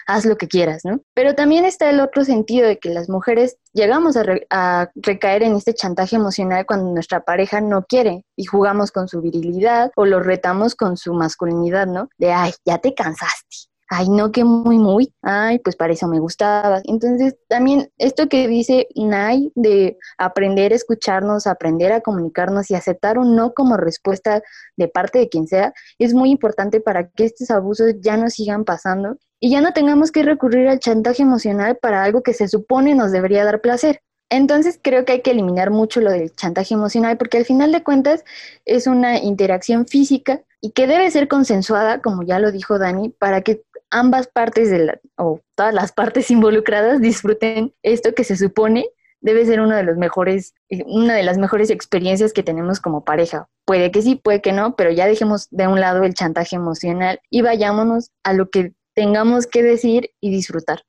haz 0.07 0.25
lo 0.25 0.37
que 0.37 0.47
quieras, 0.47 0.81
¿no? 0.83 1.01
Pero 1.13 1.35
también 1.35 1.65
está 1.65 1.89
el 1.89 1.99
otro 1.99 2.23
sentido 2.25 2.67
de 2.67 2.77
que 2.77 2.89
las 2.89 3.09
mujeres 3.09 3.57
llegamos 3.73 4.17
a, 4.17 4.23
a, 4.49 4.91
recaer 4.95 5.43
en 5.43 5.55
este 5.55 5.73
chantaje 5.73 6.15
emocional 6.15 6.65
cuando 6.65 6.91
nuestra 6.91 7.21
pareja 7.21 7.61
no 7.61 7.83
quiere 7.83 8.25
y 8.35 8.45
jugamos 8.45 8.91
con 8.91 9.07
su 9.07 9.21
virilidad 9.21 9.91
o 9.95 10.05
lo 10.05 10.19
retamos 10.19 10.75
con 10.75 10.97
su 10.97 11.13
masculinidad, 11.13 11.87
¿no? 11.87 12.09
De, 12.17 12.31
ay, 12.31 12.53
ya 12.65 12.77
te 12.77 12.93
cansaste, 12.93 13.73
ay, 13.93 14.09
no, 14.09 14.31
que 14.31 14.43
muy, 14.43 14.79
muy, 14.79 15.13
ay, 15.21 15.59
pues 15.59 15.75
para 15.75 15.93
eso 15.93 16.07
me 16.07 16.19
gustaba. 16.19 16.81
Entonces, 16.85 17.35
también 17.47 17.91
esto 17.97 18.27
que 18.27 18.47
dice 18.47 18.87
Nay 18.95 19.51
de 19.55 19.97
aprender 20.17 20.71
a 20.71 20.75
escucharnos, 20.75 21.47
aprender 21.47 21.91
a 21.91 22.01
comunicarnos 22.01 22.71
y 22.71 22.75
aceptar 22.75 23.19
un 23.19 23.35
no 23.35 23.53
como 23.53 23.77
respuesta 23.77 24.41
de 24.77 24.87
parte 24.87 25.19
de 25.19 25.29
quien 25.29 25.47
sea, 25.47 25.73
es 25.99 26.13
muy 26.13 26.31
importante 26.31 26.81
para 26.81 27.09
que 27.09 27.25
estos 27.25 27.51
abusos 27.51 27.93
ya 28.01 28.17
no 28.17 28.29
sigan 28.29 28.63
pasando 28.65 29.17
y 29.43 29.49
ya 29.49 29.59
no 29.59 29.73
tengamos 29.73 30.13
que 30.13 30.23
recurrir 30.23 30.69
al 30.69 30.79
chantaje 30.79 31.21
emocional 31.21 31.75
para 31.75 32.01
algo 32.01 32.23
que 32.23 32.33
se 32.33 32.47
supone 32.47 32.95
nos 32.95 33.11
debería 33.11 33.43
dar 33.43 33.59
placer. 33.59 33.99
Entonces 34.29 34.79
creo 34.81 35.03
que 35.03 35.11
hay 35.11 35.21
que 35.21 35.31
eliminar 35.31 35.69
mucho 35.69 35.99
lo 35.99 36.11
del 36.11 36.33
chantaje 36.33 36.73
emocional 36.73 37.17
porque 37.17 37.39
al 37.39 37.43
final 37.43 37.73
de 37.73 37.83
cuentas 37.83 38.23
es 38.63 38.87
una 38.87 39.17
interacción 39.17 39.85
física 39.85 40.41
y 40.61 40.71
que 40.71 40.87
debe 40.87 41.11
ser 41.11 41.27
consensuada, 41.27 42.01
como 42.01 42.23
ya 42.23 42.39
lo 42.39 42.53
dijo 42.53 42.79
Dani, 42.79 43.09
para 43.09 43.41
que 43.41 43.63
ambas 43.89 44.27
partes 44.27 44.71
de 44.71 44.79
la, 44.79 44.99
o 45.17 45.41
todas 45.55 45.73
las 45.73 45.91
partes 45.91 46.31
involucradas 46.31 47.01
disfruten 47.01 47.73
esto 47.83 48.15
que 48.15 48.23
se 48.23 48.37
supone 48.37 48.85
debe 49.19 49.45
ser 49.45 49.59
uno 49.59 49.75
de 49.75 49.83
los 49.83 49.97
mejores, 49.97 50.53
una 50.85 51.15
de 51.15 51.23
las 51.23 51.37
mejores 51.37 51.69
experiencias 51.69 52.31
que 52.31 52.43
tenemos 52.43 52.79
como 52.79 53.03
pareja. 53.03 53.49
Puede 53.65 53.91
que 53.91 54.01
sí, 54.01 54.15
puede 54.15 54.41
que 54.41 54.53
no, 54.53 54.77
pero 54.77 54.89
ya 54.89 55.05
dejemos 55.05 55.49
de 55.51 55.67
un 55.67 55.81
lado 55.81 56.03
el 56.03 56.13
chantaje 56.13 56.55
emocional 56.55 57.19
y 57.29 57.41
vayámonos 57.41 58.11
a 58.23 58.31
lo 58.31 58.49
que 58.49 58.71
tengamos 58.93 59.47
que 59.47 59.63
decir 59.63 60.11
y 60.21 60.31
disfrutar. 60.31 60.83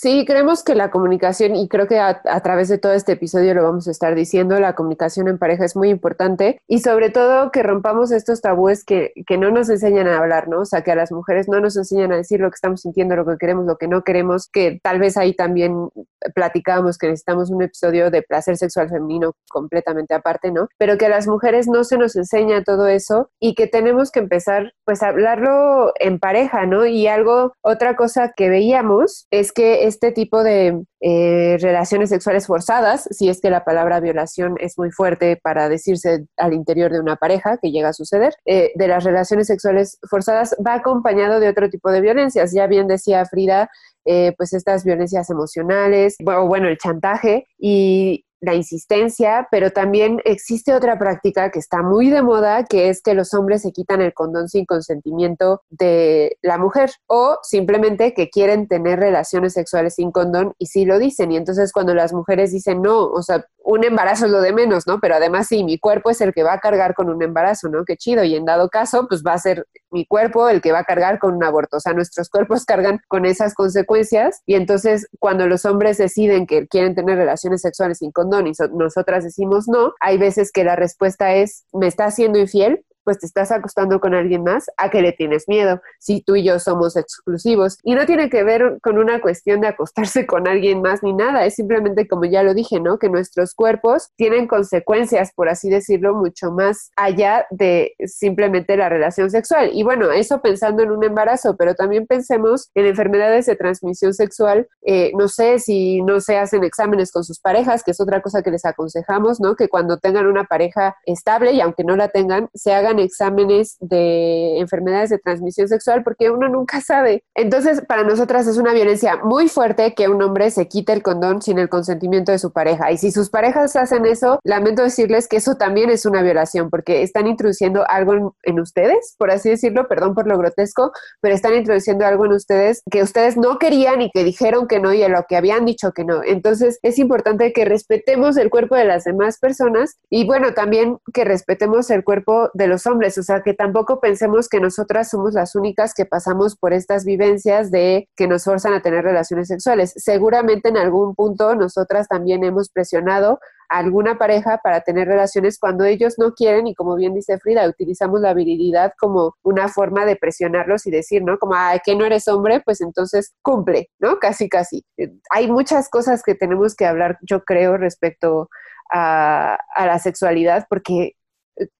Sí, 0.00 0.24
creemos 0.24 0.62
que 0.62 0.76
la 0.76 0.92
comunicación, 0.92 1.56
y 1.56 1.66
creo 1.66 1.88
que 1.88 1.98
a, 1.98 2.22
través 2.40 2.68
de 2.68 2.78
todo 2.78 2.92
este 2.92 3.14
episodio 3.14 3.52
lo 3.52 3.64
vamos 3.64 3.88
a 3.88 3.90
estar 3.90 4.14
diciendo, 4.14 4.60
la 4.60 4.76
comunicación 4.76 5.26
en 5.26 5.38
pareja 5.38 5.64
es 5.64 5.74
muy 5.74 5.88
importante 5.88 6.60
y 6.68 6.78
sobre 6.78 7.10
todo 7.10 7.50
que 7.50 7.64
rompamos 7.64 8.12
estos 8.12 8.40
tabúes 8.40 8.84
que, 8.84 9.12
que 9.26 9.38
no 9.38 9.50
nos 9.50 9.68
enseñan 9.68 10.06
a 10.06 10.18
hablar, 10.18 10.46
¿no? 10.46 10.60
O 10.60 10.64
sea, 10.66 10.82
que 10.82 10.92
a 10.92 10.94
las 10.94 11.10
mujeres 11.10 11.48
no 11.48 11.58
nos 11.58 11.76
enseñan 11.76 12.12
a 12.12 12.16
decir 12.16 12.38
lo 12.38 12.48
que 12.48 12.54
estamos 12.54 12.82
sintiendo, 12.82 13.16
lo 13.16 13.26
que 13.26 13.38
queremos, 13.38 13.66
lo 13.66 13.76
que 13.76 13.88
no 13.88 14.04
queremos, 14.04 14.46
que 14.46 14.78
tal 14.84 15.00
vez 15.00 15.16
ahí 15.16 15.34
también 15.34 15.88
platicábamos 16.32 16.96
que 16.96 17.08
necesitamos 17.08 17.50
un 17.50 17.62
episodio 17.62 18.12
de 18.12 18.22
placer 18.22 18.56
sexual 18.56 18.88
femenino 18.88 19.32
completamente 19.50 20.14
aparte, 20.14 20.52
¿no? 20.52 20.68
Pero 20.78 20.96
que 20.96 21.06
a 21.06 21.10
las 21.10 21.26
mujeres 21.26 21.66
no 21.66 21.82
se 21.82 21.98
nos 21.98 22.14
enseña 22.14 22.62
todo 22.62 22.86
eso 22.86 23.30
y 23.40 23.56
que 23.56 23.66
tenemos 23.66 24.12
que 24.12 24.20
empezar 24.20 24.74
pues 24.84 25.02
a 25.02 25.08
hablarlo 25.08 25.92
en 25.98 26.20
pareja, 26.20 26.66
¿no? 26.66 26.86
Y 26.86 27.08
algo, 27.08 27.54
otra 27.62 27.96
cosa 27.96 28.32
que 28.36 28.48
veíamos 28.48 29.26
es 29.32 29.50
que 29.50 29.87
este 29.88 30.12
tipo 30.12 30.42
de 30.42 30.84
eh, 31.00 31.56
relaciones 31.60 32.10
sexuales 32.10 32.46
forzadas, 32.46 33.08
si 33.10 33.28
es 33.28 33.40
que 33.40 33.50
la 33.50 33.64
palabra 33.64 34.00
violación 34.00 34.54
es 34.60 34.78
muy 34.78 34.90
fuerte 34.90 35.38
para 35.42 35.68
decirse 35.68 36.26
al 36.36 36.52
interior 36.52 36.92
de 36.92 37.00
una 37.00 37.16
pareja 37.16 37.58
que 37.60 37.70
llega 37.70 37.88
a 37.88 37.92
suceder, 37.92 38.34
eh, 38.44 38.72
de 38.74 38.88
las 38.88 39.04
relaciones 39.04 39.48
sexuales 39.48 39.98
forzadas 40.08 40.54
va 40.64 40.74
acompañado 40.74 41.40
de 41.40 41.48
otro 41.48 41.68
tipo 41.68 41.90
de 41.90 42.00
violencias. 42.00 42.52
Ya 42.52 42.66
bien 42.66 42.86
decía 42.86 43.24
Frida, 43.26 43.68
eh, 44.04 44.32
pues 44.36 44.52
estas 44.52 44.84
violencias 44.84 45.28
emocionales, 45.28 46.16
o 46.24 46.46
bueno, 46.46 46.68
el 46.68 46.78
chantaje 46.78 47.46
y 47.58 48.24
la 48.40 48.54
insistencia, 48.54 49.48
pero 49.50 49.70
también 49.70 50.20
existe 50.24 50.72
otra 50.72 50.98
práctica 50.98 51.50
que 51.50 51.58
está 51.58 51.82
muy 51.82 52.10
de 52.10 52.22
moda, 52.22 52.64
que 52.64 52.88
es 52.88 53.02
que 53.02 53.14
los 53.14 53.34
hombres 53.34 53.62
se 53.62 53.72
quitan 53.72 54.00
el 54.00 54.14
condón 54.14 54.48
sin 54.48 54.64
consentimiento 54.64 55.62
de 55.70 56.36
la 56.42 56.58
mujer 56.58 56.90
o 57.06 57.38
simplemente 57.42 58.14
que 58.14 58.30
quieren 58.30 58.68
tener 58.68 59.00
relaciones 59.00 59.54
sexuales 59.54 59.94
sin 59.94 60.12
condón 60.12 60.54
y 60.58 60.66
sí 60.66 60.84
lo 60.84 60.98
dicen. 60.98 61.32
Y 61.32 61.36
entonces 61.36 61.72
cuando 61.72 61.94
las 61.94 62.12
mujeres 62.12 62.52
dicen 62.52 62.82
no, 62.82 63.06
o 63.06 63.22
sea, 63.22 63.44
un 63.64 63.84
embarazo 63.84 64.26
es 64.26 64.32
lo 64.32 64.40
de 64.40 64.52
menos, 64.52 64.86
¿no? 64.86 64.98
Pero 64.98 65.16
además 65.16 65.48
sí, 65.48 65.62
mi 65.62 65.78
cuerpo 65.78 66.10
es 66.10 66.20
el 66.20 66.32
que 66.32 66.42
va 66.42 66.54
a 66.54 66.60
cargar 66.60 66.94
con 66.94 67.10
un 67.10 67.22
embarazo, 67.22 67.68
¿no? 67.68 67.84
Qué 67.84 67.96
chido. 67.96 68.24
Y 68.24 68.34
en 68.34 68.46
dado 68.46 68.70
caso, 68.70 69.06
pues 69.08 69.22
va 69.22 69.34
a 69.34 69.38
ser 69.38 69.66
mi 69.90 70.06
cuerpo 70.06 70.48
el 70.48 70.62
que 70.62 70.72
va 70.72 70.80
a 70.80 70.84
cargar 70.84 71.18
con 71.18 71.34
un 71.34 71.44
aborto. 71.44 71.76
O 71.76 71.80
sea, 71.80 71.92
nuestros 71.92 72.30
cuerpos 72.30 72.64
cargan 72.64 73.00
con 73.08 73.26
esas 73.26 73.52
consecuencias. 73.52 74.42
Y 74.46 74.54
entonces 74.54 75.06
cuando 75.18 75.46
los 75.46 75.66
hombres 75.66 75.98
deciden 75.98 76.46
que 76.46 76.66
quieren 76.66 76.94
tener 76.94 77.18
relaciones 77.18 77.60
sexuales 77.60 77.98
sin 77.98 78.10
condón, 78.10 78.27
y 78.46 78.52
nosotras 78.72 79.24
decimos 79.24 79.68
no, 79.68 79.92
hay 80.00 80.18
veces 80.18 80.52
que 80.52 80.64
la 80.64 80.76
respuesta 80.76 81.34
es, 81.34 81.64
me 81.72 81.86
está 81.86 82.06
haciendo 82.06 82.38
infiel, 82.38 82.84
pues 83.08 83.20
te 83.20 83.24
estás 83.24 83.50
acostando 83.52 84.00
con 84.00 84.12
alguien 84.12 84.44
más, 84.44 84.66
¿a 84.76 84.90
qué 84.90 85.00
le 85.00 85.12
tienes 85.12 85.48
miedo? 85.48 85.80
Si 85.98 86.20
tú 86.20 86.36
y 86.36 86.44
yo 86.44 86.58
somos 86.58 86.94
exclusivos. 86.94 87.78
Y 87.82 87.94
no 87.94 88.04
tiene 88.04 88.28
que 88.28 88.44
ver 88.44 88.80
con 88.82 88.98
una 88.98 89.22
cuestión 89.22 89.62
de 89.62 89.68
acostarse 89.68 90.26
con 90.26 90.46
alguien 90.46 90.82
más 90.82 91.02
ni 91.02 91.14
nada, 91.14 91.46
es 91.46 91.54
simplemente 91.54 92.06
como 92.06 92.26
ya 92.26 92.42
lo 92.42 92.52
dije, 92.52 92.80
¿no? 92.80 92.98
Que 92.98 93.08
nuestros 93.08 93.54
cuerpos 93.54 94.10
tienen 94.16 94.46
consecuencias, 94.46 95.32
por 95.34 95.48
así 95.48 95.70
decirlo, 95.70 96.14
mucho 96.14 96.50
más 96.50 96.90
allá 96.96 97.46
de 97.48 97.94
simplemente 98.04 98.76
la 98.76 98.90
relación 98.90 99.30
sexual. 99.30 99.70
Y 99.72 99.84
bueno, 99.84 100.10
eso 100.10 100.42
pensando 100.42 100.82
en 100.82 100.90
un 100.90 101.02
embarazo, 101.02 101.56
pero 101.56 101.74
también 101.74 102.06
pensemos 102.06 102.70
en 102.74 102.84
enfermedades 102.84 103.46
de 103.46 103.56
transmisión 103.56 104.12
sexual. 104.12 104.68
Eh, 104.82 105.12
no 105.16 105.28
sé 105.28 105.60
si 105.60 106.02
no 106.02 106.20
se 106.20 106.36
hacen 106.36 106.62
exámenes 106.62 107.10
con 107.10 107.24
sus 107.24 107.40
parejas, 107.40 107.82
que 107.82 107.92
es 107.92 108.00
otra 108.02 108.20
cosa 108.20 108.42
que 108.42 108.50
les 108.50 108.66
aconsejamos, 108.66 109.40
¿no? 109.40 109.56
Que 109.56 109.70
cuando 109.70 109.96
tengan 109.96 110.26
una 110.26 110.44
pareja 110.44 110.94
estable 111.06 111.52
y 111.52 111.62
aunque 111.62 111.84
no 111.84 111.96
la 111.96 112.08
tengan, 112.08 112.50
se 112.52 112.74
hagan 112.74 112.97
exámenes 112.98 113.76
de 113.80 114.58
enfermedades 114.58 115.10
de 115.10 115.18
transmisión 115.18 115.68
sexual 115.68 116.02
porque 116.02 116.30
uno 116.30 116.48
nunca 116.48 116.80
sabe. 116.80 117.24
Entonces, 117.34 117.82
para 117.86 118.04
nosotras 118.04 118.46
es 118.46 118.56
una 118.56 118.72
violencia 118.72 119.16
muy 119.22 119.48
fuerte 119.48 119.94
que 119.94 120.08
un 120.08 120.22
hombre 120.22 120.50
se 120.50 120.68
quite 120.68 120.92
el 120.92 121.02
condón 121.02 121.42
sin 121.42 121.58
el 121.58 121.68
consentimiento 121.68 122.32
de 122.32 122.38
su 122.38 122.52
pareja. 122.52 122.92
Y 122.92 122.98
si 122.98 123.10
sus 123.10 123.30
parejas 123.30 123.76
hacen 123.76 124.06
eso, 124.06 124.38
lamento 124.44 124.82
decirles 124.82 125.28
que 125.28 125.36
eso 125.36 125.56
también 125.56 125.90
es 125.90 126.06
una 126.06 126.22
violación 126.22 126.70
porque 126.70 127.02
están 127.02 127.26
introduciendo 127.26 127.88
algo 127.88 128.34
en, 128.42 128.60
ustedes, 128.60 129.14
por 129.18 129.30
así 129.30 129.50
decirlo, 129.50 129.86
perdón 129.88 130.14
por 130.14 130.26
lo 130.26 130.36
grotesco, 130.36 130.92
pero 131.20 131.34
están 131.34 131.54
introduciendo 131.54 132.04
algo 132.06 132.26
en 132.26 132.32
ustedes 132.32 132.82
que 132.90 133.02
ustedes 133.02 133.36
no 133.36 133.58
querían 133.58 134.02
y 134.02 134.10
que 134.10 134.24
dijeron 134.24 134.66
que 134.66 134.80
no 134.80 134.92
y 134.92 135.02
a 135.02 135.08
lo 135.08 135.24
que 135.28 135.36
habían 135.36 135.64
dicho 135.64 135.92
que 135.92 136.04
no. 136.04 136.22
Entonces, 136.24 136.78
es 136.82 136.98
importante 136.98 137.52
que 137.52 137.64
respetemos 137.64 138.36
el 138.36 138.50
cuerpo 138.50 138.74
de 138.74 138.84
las 138.84 139.04
demás 139.04 139.38
personas 139.38 139.98
y 140.10 140.26
bueno, 140.26 140.54
también 140.54 140.98
que 141.12 141.24
respetemos 141.24 141.90
el 141.90 142.04
cuerpo 142.04 142.50
de 142.54 142.66
los 142.66 142.86
hombres, 142.88 143.16
o 143.18 143.22
sea, 143.22 143.42
que 143.42 143.54
tampoco 143.54 144.00
pensemos 144.00 144.48
que 144.48 144.60
nosotras 144.60 145.08
somos 145.10 145.34
las 145.34 145.54
únicas 145.54 145.94
que 145.94 146.06
pasamos 146.06 146.56
por 146.56 146.72
estas 146.72 147.04
vivencias 147.04 147.70
de 147.70 148.08
que 148.16 148.26
nos 148.26 148.44
forzan 148.44 148.74
a 148.74 148.82
tener 148.82 149.04
relaciones 149.04 149.48
sexuales. 149.48 149.92
Seguramente 149.96 150.70
en 150.70 150.76
algún 150.76 151.14
punto 151.14 151.54
nosotras 151.54 152.08
también 152.08 152.42
hemos 152.42 152.70
presionado 152.70 153.38
a 153.68 153.78
alguna 153.78 154.18
pareja 154.18 154.58
para 154.62 154.80
tener 154.80 155.08
relaciones 155.08 155.58
cuando 155.58 155.84
ellos 155.84 156.14
no 156.18 156.32
quieren 156.32 156.66
y 156.66 156.74
como 156.74 156.96
bien 156.96 157.14
dice 157.14 157.38
Frida, 157.38 157.68
utilizamos 157.68 158.20
la 158.20 158.34
virilidad 158.34 158.92
como 158.98 159.34
una 159.42 159.68
forma 159.68 160.06
de 160.06 160.16
presionarlos 160.16 160.86
y 160.86 160.90
decir, 160.90 161.22
¿no? 161.22 161.38
Como, 161.38 161.54
ah, 161.54 161.78
que 161.84 161.94
no 161.94 162.04
eres 162.04 162.28
hombre, 162.28 162.62
pues 162.64 162.80
entonces 162.80 163.34
cumple, 163.42 163.90
¿no? 163.98 164.18
Casi, 164.18 164.48
casi. 164.48 164.84
Hay 165.30 165.50
muchas 165.50 165.88
cosas 165.90 166.22
que 166.22 166.34
tenemos 166.34 166.74
que 166.74 166.86
hablar, 166.86 167.18
yo 167.22 167.44
creo, 167.44 167.76
respecto 167.76 168.48
a, 168.90 169.58
a 169.74 169.86
la 169.86 169.98
sexualidad, 169.98 170.66
porque 170.70 171.12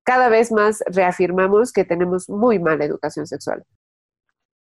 cada 0.05 0.29
vez 0.29 0.53
más 0.53 0.83
reafirmamos 0.87 1.73
que 1.73 1.85
tenemos 1.85 2.29
muy 2.29 2.59
mala 2.59 2.85
educación 2.85 3.27
sexual. 3.27 3.65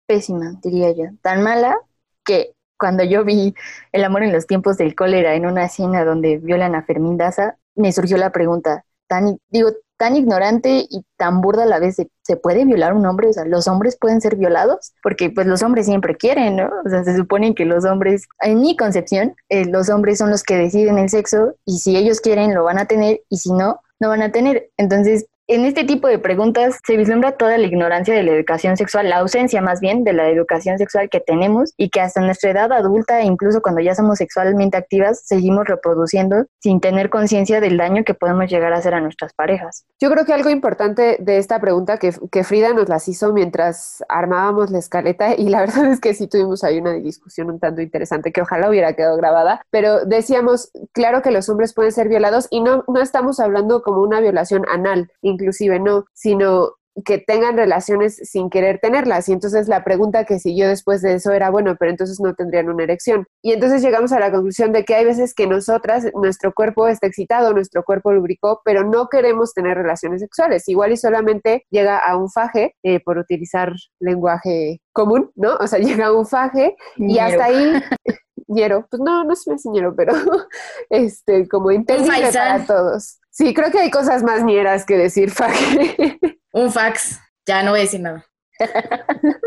Pésima, 0.06 0.60
diría 0.64 0.92
yo. 0.92 1.06
Tan 1.22 1.44
mala 1.44 1.78
que 2.26 2.54
cuando 2.78 3.04
yo 3.04 3.24
vi 3.26 3.56
El 3.92 4.04
amor 4.04 4.24
en 4.24 4.32
los 4.32 4.48
tiempos 4.48 4.78
del 4.78 4.96
cólera 4.96 5.36
en 5.36 5.46
una 5.46 5.66
escena 5.66 6.06
donde 6.06 6.38
violan 6.38 6.76
a 6.76 6.84
Fermín 6.84 7.18
Daza, 7.18 7.58
me 7.76 7.92
surgió 7.92 8.18
la 8.18 8.32
pregunta, 8.32 8.86
tan, 9.08 9.38
digo, 9.50 9.72
tan 9.98 10.16
ignorante 10.16 10.86
y 10.90 11.04
tan 11.18 11.42
burda 11.42 11.64
a 11.64 11.66
la 11.66 11.80
vez, 11.80 11.98
¿se 12.22 12.38
puede 12.38 12.66
violar 12.66 12.94
un 12.94 13.06
hombre? 13.06 13.30
O 13.30 13.34
sea, 13.34 13.46
¿los 13.46 13.68
hombres 13.68 13.98
pueden 14.00 14.22
ser 14.22 14.36
violados? 14.36 14.94
Porque 15.02 15.30
pues 15.30 15.48
los 15.48 15.64
hombres 15.64 15.88
siempre 15.88 16.16
quieren, 16.16 16.58
¿no? 16.58 16.70
O 16.86 16.90
sea, 16.90 17.04
se 17.04 17.16
supone 17.16 17.56
que 17.56 17.66
los 17.66 17.84
hombres, 17.84 18.28
en 18.42 18.62
mi 18.62 18.78
concepción, 18.78 19.36
eh, 19.50 19.66
los 19.66 19.90
hombres 19.90 20.20
son 20.20 20.30
los 20.30 20.44
que 20.44 20.56
deciden 20.56 20.98
el 21.00 21.10
sexo 21.10 21.56
y 21.66 21.80
si 21.80 21.98
ellos 21.98 22.22
quieren 22.22 22.54
lo 22.54 22.64
van 22.64 22.78
a 22.78 22.86
tener 22.86 23.22
y 23.30 23.38
si 23.38 23.52
no, 23.52 23.82
no 24.00 24.10
van 24.10 24.22
a 24.22 24.32
tener. 24.32 24.70
Entonces, 24.78 25.28
en 25.48 25.64
este 25.64 25.86
tipo 25.86 26.10
de 26.10 26.20
preguntas 26.20 26.80
se 26.86 26.98
vislumbra 26.98 27.38
toda 27.38 27.58
la 27.58 27.66
ignorancia 27.66 28.14
de 28.14 28.22
la 28.22 28.32
educación 28.32 28.76
sexual, 28.76 29.10
la 29.10 29.20
ausencia 29.20 29.62
más 29.62 29.80
bien 29.80 30.04
de 30.04 30.12
la 30.12 30.30
educación 30.30 30.78
sexual 30.78 31.10
que 31.10 31.22
tenemos 31.22 31.74
y 31.78 31.90
que 31.90 32.02
hasta 32.02 32.20
nuestra 32.20 32.52
edad 32.52 32.74
adulta, 32.74 33.22
incluso 33.22 33.62
cuando 33.62 33.80
ya 33.80 33.96
somos 33.96 34.18
sexualmente 34.18 34.76
activas, 34.76 35.22
seguimos 35.26 35.66
reproduciendo 35.66 36.48
sin 36.60 36.82
tener 36.82 37.10
conciencia 37.10 37.62
del 37.62 37.78
daño 37.78 38.04
que 38.04 38.14
podemos 38.14 38.50
llegar 38.50 38.74
a 38.74 38.78
hacer 38.78 38.94
a 38.94 39.00
nuestras 39.00 39.34
parejas. 39.34 39.86
Yo 40.02 40.12
creo 40.12 40.26
que 40.26 40.34
algo 40.34 40.50
importante 40.50 41.16
de 41.22 41.38
esta 41.38 41.62
pregunta 41.62 41.98
que, 41.98 42.14
que 42.30 42.44
Frida 42.44 42.74
nos 42.74 42.90
las 42.90 43.08
hizo 43.08 43.32
mientras 43.32 44.04
armábamos 44.10 44.70
la 44.70 44.80
escaleta 44.80 45.34
y 45.38 45.48
la 45.48 45.62
verdad 45.62 45.86
es 45.86 46.02
que 46.02 46.14
sí 46.14 46.28
tuvimos 46.28 46.66
ahí 46.66 46.80
una 46.80 46.92
discusión 46.92 47.50
un 47.50 47.60
tanto 47.60 47.82
interesante 47.82 48.34
que 48.34 48.42
ojalá 48.42 48.70
hubiera 48.70 48.94
quedado 48.94 49.16
grabada, 49.16 49.62
pero 49.72 50.04
decíamos, 50.04 50.72
claro 50.92 51.22
que 51.22 51.32
los 51.32 51.48
hombres 51.48 51.74
pueden 51.74 51.94
ser 51.94 52.10
violados 52.10 52.48
y 52.50 52.60
no, 52.60 52.84
no 52.88 53.02
estamos 53.02 53.40
hablando 53.40 53.82
como 53.82 54.02
una 54.02 54.20
violación 54.20 54.66
anal 54.70 55.10
inclusive 55.38 55.80
no, 55.80 56.06
sino 56.14 56.74
que 57.06 57.20
tengan 57.20 57.58
relaciones 57.58 58.16
sin 58.24 58.50
querer 58.50 58.80
tenerlas. 58.80 59.30
Y 59.30 59.34
entonces 59.34 59.68
la 59.68 59.84
pregunta 59.84 60.26
que 60.26 60.40
siguió 60.40 60.68
después 60.68 61.02
de 61.02 61.16
eso 61.16 61.32
era, 61.32 61.50
bueno, 61.50 61.76
pero 61.80 61.92
entonces 61.92 62.20
no 62.20 62.34
tendrían 62.34 62.70
una 62.70 62.84
erección. 62.84 63.28
Y 63.42 63.52
entonces 63.52 63.82
llegamos 63.82 64.12
a 64.12 64.20
la 64.20 64.32
conclusión 64.32 64.72
de 64.72 64.84
que 64.84 64.96
hay 64.96 65.06
veces 65.06 65.34
que 65.34 65.48
nosotras, 65.48 66.08
nuestro 66.16 66.54
cuerpo 66.54 66.88
está 66.88 67.08
excitado, 67.08 67.54
nuestro 67.54 67.84
cuerpo 67.84 68.12
lubricó, 68.12 68.62
pero 68.66 68.84
no 68.84 69.10
queremos 69.10 69.54
tener 69.54 69.78
relaciones 69.78 70.22
sexuales. 70.22 70.68
Igual 70.68 70.92
y 70.92 70.98
solamente 70.98 71.66
llega 71.70 71.98
a 71.98 72.18
un 72.18 72.30
faje, 72.30 72.76
eh, 72.84 73.00
por 73.00 73.18
utilizar 73.18 73.74
lenguaje 74.00 74.82
común, 74.92 75.32
¿no? 75.36 75.56
O 75.58 75.68
sea, 75.68 75.80
llega 76.04 76.08
a 76.08 76.14
un 76.14 76.26
faje 76.26 76.76
y 76.98 77.20
hasta 77.20 77.46
ahí... 77.46 77.74
ñero, 78.50 78.88
pues 78.90 79.02
no, 79.02 79.26
no 79.26 79.34
es 79.34 79.46
un 79.46 79.74
ñero, 79.74 79.94
pero 79.94 80.14
este, 80.90 81.48
como 81.50 81.70
entendible 81.70 82.32
para 82.32 82.66
todos. 82.66 83.20
Sí, 83.38 83.54
creo 83.54 83.70
que 83.70 83.78
hay 83.78 83.92
cosas 83.92 84.24
más 84.24 84.44
ñeras 84.44 84.84
que 84.84 84.98
decir 84.98 85.30
faje. 85.30 86.18
Un 86.54 86.72
fax, 86.72 87.20
ya 87.46 87.62
no 87.62 87.70
voy 87.70 87.82
a 87.82 87.84
decir 87.84 88.00
nada. 88.00 88.26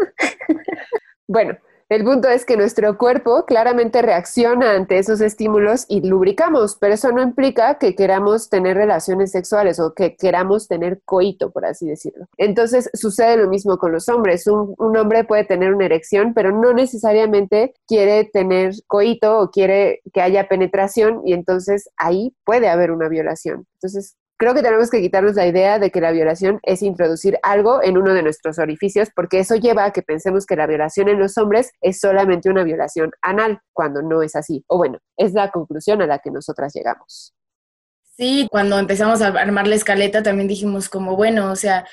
bueno, 1.27 1.59
el 1.91 2.05
punto 2.05 2.29
es 2.29 2.45
que 2.45 2.57
nuestro 2.57 2.97
cuerpo 2.97 3.45
claramente 3.47 4.01
reacciona 4.01 4.75
ante 4.75 4.97
esos 4.99 5.21
estímulos 5.21 5.87
y 5.89 6.07
lubricamos, 6.07 6.77
pero 6.81 6.95
eso 6.95 7.11
no 7.11 7.21
implica 7.21 7.79
que 7.79 7.97
queramos 7.97 8.49
tener 8.49 8.77
relaciones 8.77 9.33
sexuales 9.33 9.81
o 9.81 9.93
que 9.93 10.15
queramos 10.15 10.69
tener 10.69 11.03
coito, 11.05 11.51
por 11.51 11.65
así 11.65 11.89
decirlo. 11.89 12.27
Entonces 12.37 12.91
sucede 12.95 13.39
lo 13.39 13.49
mismo 13.49 13.77
con 13.77 13.91
los 13.91 14.09
hombres. 14.09 14.47
Un, 14.47 14.97
hombre 14.97 15.25
puede 15.25 15.43
tener 15.43 15.75
una 15.75 15.87
erección, 15.87 16.33
pero 16.33 16.53
no 16.53 16.73
necesariamente 16.73 17.75
quiere 17.89 18.25
tener 18.25 18.73
coito 18.87 19.41
o 19.41 19.51
quiere 19.51 20.01
que 20.13 20.21
haya 20.21 20.47
penetración 20.47 21.23
y 21.25 21.33
entonces 21.33 21.91
ahí 21.97 22.37
puede 22.45 22.69
haber 22.69 22.93
una 22.93 23.09
violación. 23.09 23.67
Entonces, 23.75 24.17
Creo 24.41 24.55
que 24.55 24.63
tenemos 24.63 24.89
que 24.89 25.03
quitarnos 25.03 25.35
la 25.35 25.47
idea 25.47 25.79
de 25.79 25.91
que 25.91 26.01
la 26.01 26.13
violación 26.13 26.61
es 26.63 26.81
introducir 26.81 27.39
algo 27.43 27.83
en 27.83 27.99
uno 27.99 28.15
de 28.15 28.23
nuestros 28.23 28.59
orificios, 28.59 29.11
porque 29.15 29.39
eso 29.39 29.55
lleva 29.55 29.85
a 29.85 29.91
que 29.91 30.01
pensemos 30.01 30.47
que 30.47 30.57
la 30.57 30.67
violación 30.67 31.11
en 31.11 31.19
los 31.19 31.37
hombres 31.37 31.73
es 31.83 32.01
solamente 32.01 32.49
una 32.49 32.65
violación 32.65 33.11
anal, 33.21 33.61
cuando 33.75 34.01
no 34.01 34.23
es 34.23 34.35
así. 34.37 34.65
O 34.67 34.79
bueno, 34.79 34.99
es 35.19 35.35
la 35.35 35.51
conclusión 35.51 36.01
a 36.01 36.07
la 36.07 36.21
que 36.21 36.31
nosotras 36.31 36.73
llegamos. 36.75 37.35
Sí, 38.17 38.49
cuando 38.51 38.79
empezamos 38.79 39.21
a 39.21 39.27
armar 39.27 39.67
la 39.67 39.75
escaleta 39.75 40.23
también 40.23 40.49
dijimos 40.49 40.89
como, 40.89 41.17
bueno, 41.17 41.51
o 41.51 41.57
sea, 41.57 41.87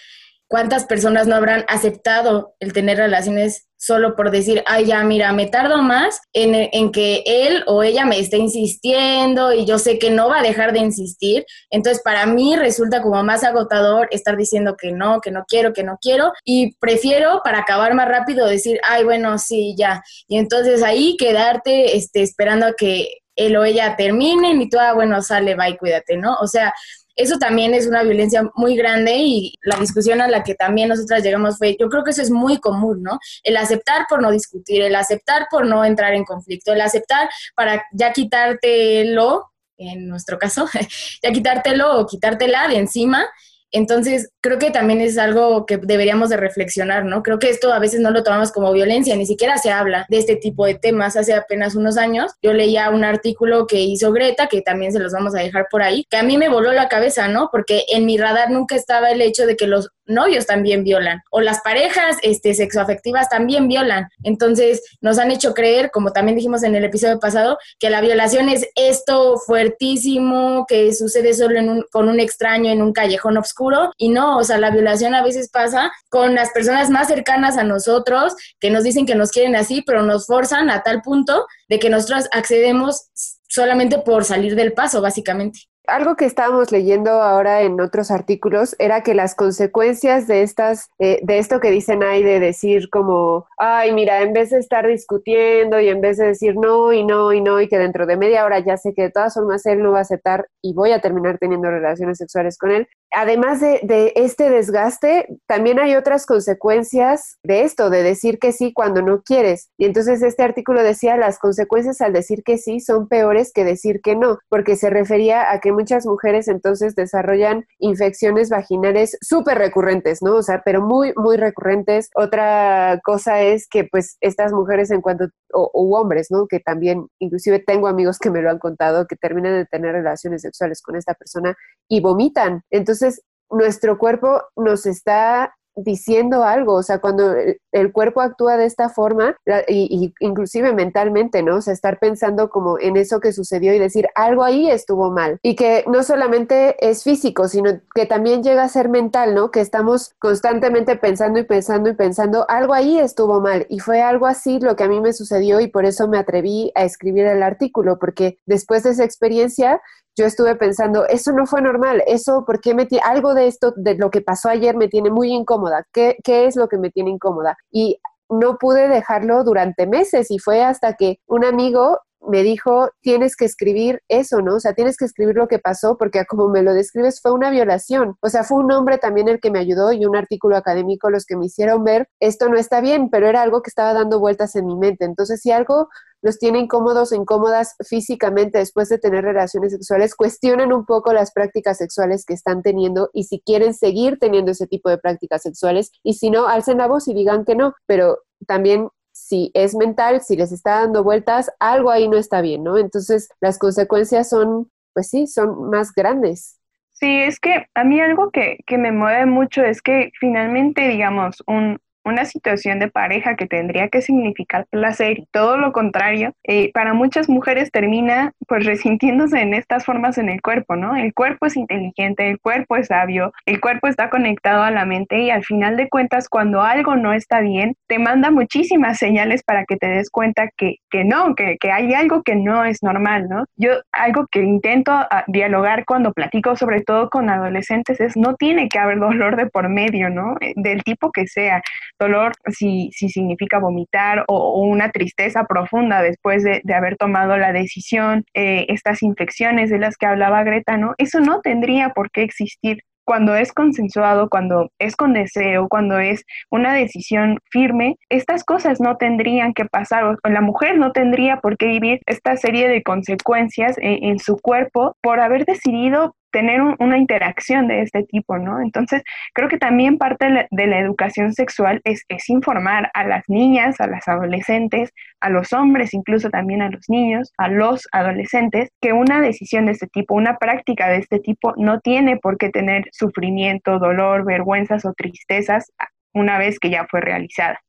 ¿cuántas 0.47 0.85
personas 0.85 1.27
no 1.27 1.35
habrán 1.35 1.65
aceptado 1.67 2.55
el 2.59 2.73
tener 2.73 2.97
relaciones 2.97 3.67
solo 3.79 4.15
por 4.15 4.31
decir, 4.31 4.63
ay, 4.65 4.85
ya, 4.85 5.03
mira, 5.03 5.31
me 5.33 5.45
tardo 5.45 5.81
más 5.83 6.19
en, 6.33 6.55
en, 6.71 6.91
que 6.91 7.23
él 7.25 7.63
o 7.67 7.83
ella 7.83 8.05
me 8.05 8.19
esté 8.19 8.37
insistiendo 8.37 9.53
y 9.53 9.65
yo 9.65 9.77
sé 9.77 9.99
que 9.99 10.09
no 10.09 10.29
va 10.29 10.39
a 10.39 10.43
dejar 10.43 10.73
de 10.73 10.79
insistir. 10.79 11.45
Entonces, 11.69 12.01
para 12.03 12.25
mí 12.25 12.55
resulta 12.55 13.01
como 13.01 13.23
más 13.23 13.43
agotador 13.43 14.07
estar 14.11 14.35
diciendo 14.35 14.75
que 14.75 14.91
no, 14.91 15.21
que 15.21 15.31
no 15.31 15.45
quiero, 15.47 15.73
que 15.73 15.83
no 15.83 15.99
quiero 16.01 16.31
y 16.43 16.75
prefiero 16.77 17.41
para 17.43 17.59
acabar 17.59 17.93
más 17.93 18.07
rápido 18.07 18.47
decir, 18.47 18.79
ay, 18.87 19.03
bueno, 19.03 19.37
sí, 19.37 19.75
ya. 19.77 20.01
Y 20.27 20.37
entonces 20.37 20.81
ahí 20.81 21.15
quedarte 21.17 21.95
este, 21.95 22.23
esperando 22.23 22.65
a 22.65 22.73
que 22.73 23.19
él 23.37 23.55
o 23.55 23.63
ella 23.63 23.95
terminen 23.95 24.61
y 24.61 24.69
tú, 24.69 24.79
ah, 24.79 24.93
bueno, 24.93 25.21
sale, 25.21 25.55
bye, 25.55 25.77
cuídate, 25.77 26.17
¿no? 26.17 26.35
O 26.41 26.47
sea, 26.47 26.73
eso 27.17 27.37
también 27.37 27.73
es 27.73 27.87
una 27.87 28.03
violencia 28.03 28.49
muy 28.55 28.75
grande 28.75 29.17
y 29.17 29.53
la 29.63 29.77
discusión 29.77 30.21
a 30.21 30.27
la 30.27 30.43
que 30.43 30.55
también 30.55 30.87
nosotras 30.87 31.23
llegamos 31.23 31.57
fue, 31.57 31.75
yo 31.79 31.89
creo 31.89 32.03
que 32.03 32.11
eso 32.11 32.21
es 32.21 32.31
muy 32.31 32.59
común, 32.59 33.01
¿no? 33.03 33.19
El 33.43 33.57
aceptar 33.57 34.05
por 34.07 34.21
no 34.21 34.31
discutir, 34.31 34.83
el 34.83 34.95
aceptar 34.95 35.47
por 35.49 35.65
no 35.65 35.83
entrar 35.83 36.13
en 36.13 36.23
conflicto, 36.23 36.73
el 36.73 36.81
aceptar 36.81 37.27
para 37.55 37.83
ya 37.91 38.13
quitártelo, 38.13 39.51
en 39.77 40.07
nuestro 40.07 40.37
caso, 40.37 40.67
ya 41.23 41.31
quitártelo 41.31 41.99
o 41.99 42.05
quitártela 42.05 42.67
de 42.67 42.77
encima 42.77 43.27
entonces, 43.71 44.29
creo 44.41 44.59
que 44.59 44.71
también 44.71 45.01
es 45.01 45.17
algo 45.17 45.65
que 45.65 45.77
deberíamos 45.77 46.29
de 46.29 46.37
reflexionar, 46.37 47.03
¿no? 47.05 47.21
Creo 47.21 47.37
que 47.37 47.49
esto 47.49 47.73
a 47.73 47.79
veces 47.79 47.99
no 47.99 48.11
lo 48.11 48.23
tomamos 48.23 48.51
como 48.51 48.71
violencia, 48.71 49.15
ni 49.15 49.25
siquiera 49.25 49.57
se 49.57 49.71
habla 49.71 50.05
de 50.09 50.17
este 50.17 50.37
tipo 50.37 50.65
de 50.65 50.75
temas. 50.75 51.17
Hace 51.17 51.33
apenas 51.33 51.75
unos 51.75 51.97
años 51.97 52.31
yo 52.41 52.53
leía 52.53 52.89
un 52.89 53.03
artículo 53.03 53.67
que 53.67 53.81
hizo 53.81 54.11
Greta, 54.11 54.47
que 54.47 54.61
también 54.61 54.93
se 54.93 54.99
los 54.99 55.11
vamos 55.11 55.35
a 55.35 55.39
dejar 55.39 55.67
por 55.69 55.81
ahí, 55.81 56.05
que 56.09 56.17
a 56.17 56.23
mí 56.23 56.37
me 56.37 56.49
voló 56.49 56.71
la 56.71 56.87
cabeza, 56.87 57.27
¿no? 57.27 57.49
Porque 57.51 57.83
en 57.89 58.05
mi 58.05 58.17
radar 58.17 58.51
nunca 58.51 58.75
estaba 58.75 59.11
el 59.11 59.21
hecho 59.21 59.45
de 59.45 59.57
que 59.57 59.67
los 59.67 59.89
novios 60.07 60.45
también 60.45 60.83
violan 60.83 61.21
o 61.31 61.41
las 61.41 61.61
parejas 61.61 62.17
este, 62.21 62.53
sexoafectivas 62.53 63.29
también 63.29 63.67
violan. 63.67 64.09
Entonces, 64.23 64.83
nos 65.01 65.19
han 65.19 65.31
hecho 65.31 65.53
creer, 65.53 65.91
como 65.91 66.11
también 66.11 66.35
dijimos 66.35 66.63
en 66.63 66.75
el 66.75 66.83
episodio 66.83 67.19
pasado, 67.19 67.57
que 67.79 67.89
la 67.89 68.01
violación 68.01 68.49
es 68.49 68.67
esto 68.75 69.37
fuertísimo, 69.37 70.65
que 70.67 70.93
sucede 70.93 71.33
solo 71.33 71.85
con 71.91 72.09
un 72.09 72.19
extraño 72.19 72.71
en 72.71 72.81
un 72.81 72.93
callejón 72.93 73.37
oscuro 73.37 73.91
y 73.97 74.09
no, 74.09 74.37
o 74.37 74.43
sea, 74.43 74.57
la 74.57 74.71
violación 74.71 75.13
a 75.13 75.23
veces 75.23 75.49
pasa 75.49 75.91
con 76.09 76.35
las 76.35 76.51
personas 76.51 76.89
más 76.89 77.07
cercanas 77.07 77.57
a 77.57 77.63
nosotros 77.63 78.35
que 78.59 78.69
nos 78.69 78.83
dicen 78.83 79.05
que 79.05 79.15
nos 79.15 79.31
quieren 79.31 79.55
así, 79.55 79.81
pero 79.81 80.03
nos 80.03 80.25
forzan 80.27 80.69
a 80.69 80.83
tal 80.83 81.01
punto 81.01 81.45
de 81.67 81.79
que 81.79 81.89
nosotros 81.89 82.27
accedemos 82.31 83.09
solamente 83.47 83.99
por 83.99 84.25
salir 84.25 84.55
del 84.55 84.73
paso, 84.73 85.01
básicamente 85.01 85.59
algo 85.87 86.15
que 86.15 86.25
estábamos 86.25 86.71
leyendo 86.71 87.11
ahora 87.11 87.61
en 87.61 87.79
otros 87.79 88.11
artículos 88.11 88.75
era 88.77 89.01
que 89.01 89.13
las 89.13 89.35
consecuencias 89.35 90.27
de 90.27 90.43
estas, 90.43 90.89
eh, 90.99 91.19
de 91.23 91.39
esto 91.39 91.59
que 91.59 91.71
dicen 91.71 92.03
ahí 92.03 92.23
de 92.23 92.39
decir 92.39 92.89
como, 92.89 93.47
ay, 93.57 93.93
mira, 93.93 94.21
en 94.21 94.33
vez 94.33 94.49
de 94.49 94.59
estar 94.59 94.85
discutiendo 94.85 95.79
y 95.79 95.87
en 95.87 96.01
vez 96.01 96.17
de 96.17 96.27
decir 96.27 96.55
no 96.55 96.91
y 96.91 97.05
no 97.05 97.31
y 97.31 97.41
no 97.41 97.61
y 97.61 97.69
que 97.69 97.77
dentro 97.77 98.05
de 98.05 98.17
media 98.17 98.45
hora 98.45 98.59
ya 98.59 98.77
sé 98.77 98.93
que 98.93 99.03
de 99.03 99.11
todas 99.11 99.33
formas 99.33 99.65
él 99.65 99.81
no 99.81 99.93
va 99.93 99.99
a 99.99 100.01
aceptar 100.01 100.47
y 100.61 100.73
voy 100.73 100.91
a 100.91 100.99
terminar 100.99 101.37
teniendo 101.37 101.69
relaciones 101.69 102.17
sexuales 102.17 102.57
con 102.57 102.71
él, 102.71 102.87
además 103.11 103.61
de, 103.61 103.79
de 103.83 104.11
este 104.15 104.49
desgaste, 104.49 105.27
también 105.47 105.79
hay 105.79 105.95
otras 105.95 106.25
consecuencias 106.25 107.37
de 107.43 107.61
esto, 107.61 107.89
de 107.89 108.03
decir 108.03 108.39
que 108.39 108.51
sí 108.51 108.73
cuando 108.73 109.01
no 109.01 109.21
quieres. 109.21 109.69
Y 109.77 109.85
entonces 109.85 110.21
este 110.21 110.43
artículo 110.43 110.83
decía, 110.83 111.15
las 111.15 111.39
consecuencias 111.39 112.01
al 112.01 112.11
decir 112.11 112.43
que 112.43 112.57
sí 112.57 112.81
son 112.81 113.07
peores 113.07 113.53
que 113.53 113.63
decir 113.63 114.01
que 114.01 114.15
no, 114.15 114.39
porque 114.49 114.75
se 114.75 114.89
refería 114.89 115.51
a 115.51 115.59
que 115.59 115.71
muchas 115.77 116.07
mujeres 116.07 116.47
entonces 116.47 116.95
desarrollan 116.95 117.65
infecciones 117.77 118.49
vaginales 118.49 119.15
súper 119.21 119.59
recurrentes, 119.59 120.23
¿no? 120.23 120.35
O 120.35 120.41
sea, 120.41 120.63
pero 120.65 120.81
muy, 120.81 121.13
muy 121.15 121.37
recurrentes. 121.37 122.09
Otra 122.15 122.99
cosa 123.03 123.41
es 123.41 123.67
que 123.69 123.83
pues 123.83 124.17
estas 124.21 124.53
mujeres 124.53 124.89
en 124.89 125.01
cuanto, 125.01 125.25
o, 125.53 125.69
hombres, 125.95 126.27
¿no? 126.31 126.47
Que 126.47 126.59
también, 126.59 127.07
inclusive 127.19 127.59
tengo 127.59 127.87
amigos 127.87 128.17
que 128.17 128.31
me 128.31 128.41
lo 128.41 128.49
han 128.49 128.57
contado, 128.57 129.05
que 129.05 129.15
terminan 129.15 129.53
de 129.53 129.65
tener 129.65 129.93
relaciones 129.93 130.41
sexuales 130.41 130.81
con 130.81 130.95
esta 130.95 131.13
persona 131.13 131.55
y 131.87 132.01
vomitan. 132.01 132.63
Entonces, 132.71 133.21
nuestro 133.51 133.99
cuerpo 133.99 134.41
nos 134.55 134.85
está 134.87 135.53
diciendo 135.77 136.43
algo, 136.43 136.73
o 136.73 136.83
sea, 136.83 136.99
cuando 136.99 137.35
el 137.71 137.91
cuerpo 137.91 138.21
actúa 138.21 138.57
de 138.57 138.65
esta 138.65 138.89
forma, 138.89 139.37
y, 139.67 140.13
inclusive 140.19 140.73
mentalmente, 140.73 141.43
¿no? 141.43 141.57
O 141.57 141.61
sea, 141.61 141.73
estar 141.73 141.99
pensando 141.99 142.49
como 142.49 142.79
en 142.79 142.97
eso 142.97 143.19
que 143.19 143.31
sucedió 143.31 143.73
y 143.73 143.79
decir, 143.79 144.07
algo 144.15 144.43
ahí 144.43 144.69
estuvo 144.69 145.11
mal. 145.11 145.39
Y 145.43 145.55
que 145.55 145.85
no 145.87 146.03
solamente 146.03 146.75
es 146.79 147.03
físico, 147.03 147.47
sino 147.47 147.79
que 147.93 148.05
también 148.05 148.43
llega 148.43 148.63
a 148.63 148.69
ser 148.69 148.89
mental, 148.89 149.35
¿no? 149.35 149.51
Que 149.51 149.61
estamos 149.61 150.13
constantemente 150.19 150.95
pensando 150.95 151.39
y 151.39 151.43
pensando 151.43 151.89
y 151.89 151.93
pensando, 151.93 152.45
algo 152.49 152.73
ahí 152.73 152.99
estuvo 152.99 153.39
mal. 153.39 153.65
Y 153.69 153.79
fue 153.79 154.01
algo 154.01 154.25
así 154.25 154.59
lo 154.59 154.75
que 154.75 154.83
a 154.83 154.89
mí 154.89 154.99
me 154.99 155.13
sucedió 155.13 155.59
y 155.59 155.67
por 155.67 155.85
eso 155.85 156.07
me 156.07 156.17
atreví 156.17 156.71
a 156.75 156.83
escribir 156.83 157.25
el 157.25 157.43
artículo, 157.43 157.99
porque 157.99 158.39
después 158.45 158.83
de 158.83 158.91
esa 158.91 159.03
experiencia 159.03 159.81
yo 160.17 160.25
estuve 160.25 160.55
pensando, 160.55 161.05
eso 161.07 161.31
no 161.31 161.45
fue 161.45 161.61
normal, 161.61 162.03
eso, 162.07 162.43
¿por 162.45 162.59
qué 162.59 162.73
me 162.73 162.87
algo 163.03 163.35
de 163.35 163.47
esto, 163.47 163.73
de 163.75 163.95
lo 163.95 164.09
que 164.09 164.21
pasó 164.21 164.49
ayer 164.49 164.75
me 164.75 164.87
tiene 164.87 165.11
muy 165.11 165.31
incómoda, 165.31 165.85
¿Qué, 165.93 166.17
¿qué 166.23 166.47
es 166.47 166.55
lo 166.55 166.67
que 166.67 166.79
me 166.79 166.89
tiene 166.89 167.11
incómoda? 167.11 167.55
Y 167.71 168.01
no 168.29 168.57
pude 168.57 168.87
dejarlo 168.89 169.43
durante 169.43 169.87
meses 169.87 170.31
y 170.31 170.39
fue 170.39 170.63
hasta 170.63 170.93
que 170.93 171.19
un 171.27 171.45
amigo 171.45 171.99
me 172.21 172.43
dijo, 172.43 172.89
tienes 173.01 173.35
que 173.35 173.45
escribir 173.45 174.01
eso, 174.07 174.41
¿no? 174.41 174.55
O 174.55 174.59
sea, 174.59 174.73
tienes 174.73 174.97
que 174.97 175.05
escribir 175.05 175.35
lo 175.35 175.47
que 175.47 175.59
pasó 175.59 175.97
porque 175.97 176.25
como 176.25 176.49
me 176.49 176.63
lo 176.63 176.73
describes 176.73 177.21
fue 177.21 177.31
una 177.31 177.49
violación. 177.49 178.17
O 178.21 178.29
sea, 178.29 178.43
fue 178.43 178.57
un 178.57 178.71
hombre 178.71 178.97
también 178.97 179.27
el 179.27 179.39
que 179.39 179.51
me 179.51 179.59
ayudó 179.59 179.91
y 179.93 180.05
un 180.05 180.15
artículo 180.15 180.57
académico 180.57 181.09
los 181.09 181.25
que 181.25 181.37
me 181.37 181.45
hicieron 181.45 181.83
ver, 181.83 182.09
esto 182.19 182.49
no 182.49 182.57
está 182.57 182.81
bien, 182.81 183.09
pero 183.09 183.27
era 183.27 183.41
algo 183.41 183.61
que 183.61 183.69
estaba 183.69 183.93
dando 183.93 184.19
vueltas 184.19 184.55
en 184.55 184.65
mi 184.65 184.75
mente. 184.75 185.05
Entonces, 185.05 185.41
si 185.41 185.51
algo 185.51 185.87
los 186.21 186.39
tiene 186.39 186.59
incómodos 186.59 187.11
o 187.11 187.15
incómodas 187.15 187.75
físicamente 187.87 188.57
después 188.57 188.89
de 188.89 188.97
tener 188.97 189.23
relaciones 189.23 189.71
sexuales, 189.71 190.15
cuestionen 190.15 190.73
un 190.73 190.85
poco 190.85 191.13
las 191.13 191.31
prácticas 191.31 191.77
sexuales 191.77 192.25
que 192.25 192.33
están 192.33 192.63
teniendo 192.63 193.09
y 193.13 193.25
si 193.25 193.39
quieren 193.41 193.73
seguir 193.73 194.17
teniendo 194.19 194.51
ese 194.51 194.67
tipo 194.67 194.89
de 194.89 194.97
prácticas 194.97 195.43
sexuales 195.43 195.91
y 196.03 196.13
si 196.15 196.29
no, 196.31 196.47
alcen 196.47 196.79
la 196.79 196.87
voz 196.87 197.07
y 197.07 197.13
digan 197.13 197.45
que 197.45 197.55
no, 197.55 197.73
pero 197.85 198.19
también 198.47 198.89
si 199.27 199.51
es 199.53 199.75
mental, 199.75 200.21
si 200.21 200.37
les 200.37 200.53
está 200.53 200.79
dando 200.79 201.03
vueltas, 201.03 201.51
algo 201.59 201.91
ahí 201.91 202.07
no 202.07 202.15
está 202.15 202.39
bien, 202.39 202.63
¿no? 202.63 202.77
Entonces 202.77 203.27
las 203.41 203.59
consecuencias 203.59 204.29
son, 204.29 204.71
pues 204.93 205.09
sí, 205.09 205.27
son 205.27 205.69
más 205.69 205.91
grandes. 205.93 206.61
Sí, 206.93 207.19
es 207.23 207.37
que 207.39 207.65
a 207.75 207.83
mí 207.83 207.99
algo 207.99 208.31
que, 208.31 208.59
que 208.65 208.77
me 208.77 208.93
mueve 208.93 209.25
mucho 209.25 209.63
es 209.63 209.81
que 209.81 210.11
finalmente, 210.17 210.87
digamos, 210.87 211.43
un, 211.45 211.77
una 212.07 212.25
situación 212.25 212.79
de 212.79 212.89
pareja 212.89 213.35
que 213.35 213.47
tendría 213.47 213.89
que 213.89 214.01
significar 214.01 214.65
placer 214.69 215.19
y 215.19 215.27
todo 215.31 215.57
lo 215.57 215.71
contrario, 215.71 216.33
eh, 216.43 216.71
para 216.73 216.93
muchas 216.93 217.29
mujeres 217.29 217.71
termina 217.71 218.31
pues 218.47 218.65
resintiéndose 218.65 219.39
en 219.41 219.53
estas 219.53 219.85
formas 219.85 220.17
en 220.17 220.29
el 220.29 220.41
cuerpo, 220.41 220.75
¿no? 220.75 220.95
El 220.95 221.13
cuerpo 221.13 221.45
es 221.45 221.57
inteligente, 221.57 222.29
el 222.29 222.39
cuerpo 222.39 222.77
es 222.77 222.87
sabio, 222.87 223.33
el 223.45 223.59
cuerpo 223.59 223.87
está 223.87 224.09
conectado 224.09 224.63
a 224.63 224.71
la 224.71 224.85
mente 224.85 225.19
y 225.19 225.29
al 225.29 225.43
final 225.43 225.77
de 225.77 225.89
cuentas 225.89 226.29
cuando 226.29 226.61
algo 226.61 226.95
no 226.95 227.13
está 227.13 227.41
bien, 227.41 227.75
te 227.87 227.99
manda 227.99 228.31
muchísimas 228.31 228.97
señales 228.97 229.43
para 229.43 229.65
que 229.65 229.77
te 229.77 229.87
des 229.87 230.09
cuenta 230.09 230.49
que, 230.55 230.77
que 230.89 231.03
no, 231.03 231.35
que, 231.35 231.57
que 231.59 231.71
hay 231.71 231.93
algo 231.93 232.23
que 232.23 232.35
no 232.35 232.63
es 232.63 232.83
normal, 232.83 233.27
¿no? 233.29 233.45
Yo 233.55 233.71
algo 233.91 234.27
que 234.31 234.41
intento 234.41 234.91
ah, 234.93 235.23
dialogar 235.27 235.85
cuando 235.85 236.13
platico 236.13 236.55
sobre 236.55 236.81
todo 236.81 237.09
con 237.09 237.29
adolescentes 237.29 237.99
es 237.99 238.15
no 238.15 238.35
tiene 238.35 238.69
que 238.69 238.79
haber 238.79 238.99
dolor 238.99 239.35
de 239.35 239.47
por 239.47 239.69
medio, 239.69 240.09
¿no? 240.09 240.35
Eh, 240.41 240.53
del 240.55 240.83
tipo 240.83 241.11
que 241.11 241.27
sea. 241.27 241.61
Dolor 241.99 242.33
si, 242.47 242.89
si 242.93 243.09
significa 243.09 243.59
vomitar 243.59 244.23
o, 244.27 244.61
una 244.61 244.91
tristeza 244.91 245.45
profunda 245.45 246.01
después 246.01 246.43
de, 246.43 246.61
haber 246.73 246.97
tomado 246.97 247.37
la 247.37 247.53
decisión, 247.53 248.23
eh, 248.33 248.65
estas 248.69 249.01
infecciones 249.01 249.69
de 249.69 249.79
las 249.79 249.97
que 249.97 250.05
hablaba 250.05 250.43
Greta, 250.43 250.77
¿no? 250.77 250.93
Eso 250.97 251.19
no 251.19 251.41
tendría 251.41 251.89
por 251.89 252.11
qué 252.11 252.23
existir 252.23 252.83
cuando 253.07 253.35
es 253.35 253.53
consensuado, 253.53 254.27
cuando 254.27 254.69
es 254.79 254.97
con 254.97 255.13
deseo, 255.13 255.69
cuando 255.69 255.97
es 255.97 256.25
una 256.51 256.73
decisión 256.73 257.39
firme, 257.49 257.95
estas 258.09 258.43
cosas 258.43 258.81
no 258.81 258.97
tendrían 258.97 259.53
que 259.53 259.63
pasar, 259.63 260.03
o 260.03 260.29
la 260.29 260.41
mujer 260.41 260.77
no 260.77 260.91
tendría 260.91 261.37
por 261.37 261.57
qué 261.57 261.67
vivir 261.67 262.01
esta 262.05 262.35
serie 262.35 262.67
de 262.67 262.83
consecuencias 262.83 263.77
en, 263.77 264.03
en 264.03 264.19
su 264.19 264.35
cuerpo 264.37 264.93
por 265.01 265.21
haber 265.21 265.45
decidido 265.45 266.16
tener 266.31 266.61
una 266.61 266.97
interacción 266.97 267.67
de 267.67 267.81
este 267.81 268.03
tipo, 268.03 268.37
¿no? 268.37 268.61
Entonces, 268.61 269.03
creo 269.33 269.49
que 269.49 269.57
también 269.57 269.97
parte 269.97 270.47
de 270.51 270.67
la, 270.67 270.79
educación 270.79 271.33
sexual 271.33 271.81
es, 271.83 272.03
es, 272.09 272.29
informar 272.29 272.91
a 272.93 273.03
las 273.05 273.23
niñas, 273.27 273.79
a 273.79 273.87
las 273.87 274.07
adolescentes, 274.07 274.91
a 275.21 275.29
los 275.29 275.53
hombres, 275.53 275.93
incluso 275.93 276.29
también 276.29 276.61
a 276.61 276.69
los 276.69 276.89
niños, 276.89 277.31
a 277.37 277.49
los 277.49 277.87
adolescentes, 277.91 278.69
que 278.81 278.93
una 278.93 279.21
decisión 279.21 279.65
de 279.65 279.73
este 279.73 279.87
tipo, 279.87 280.15
una 280.15 280.37
práctica 280.37 280.87
de 280.89 280.97
este 280.97 281.19
tipo, 281.19 281.53
no 281.57 281.79
tiene 281.79 282.17
por 282.17 282.37
qué 282.37 282.49
tener 282.49 282.85
sufrimiento, 282.91 283.79
dolor, 283.79 284.25
vergüenzas 284.25 284.85
o 284.85 284.93
tristezas 284.93 285.71
una 286.13 286.37
vez 286.37 286.59
que 286.59 286.69
ya 286.69 286.85
fue 286.89 287.01
realizada. 287.01 287.59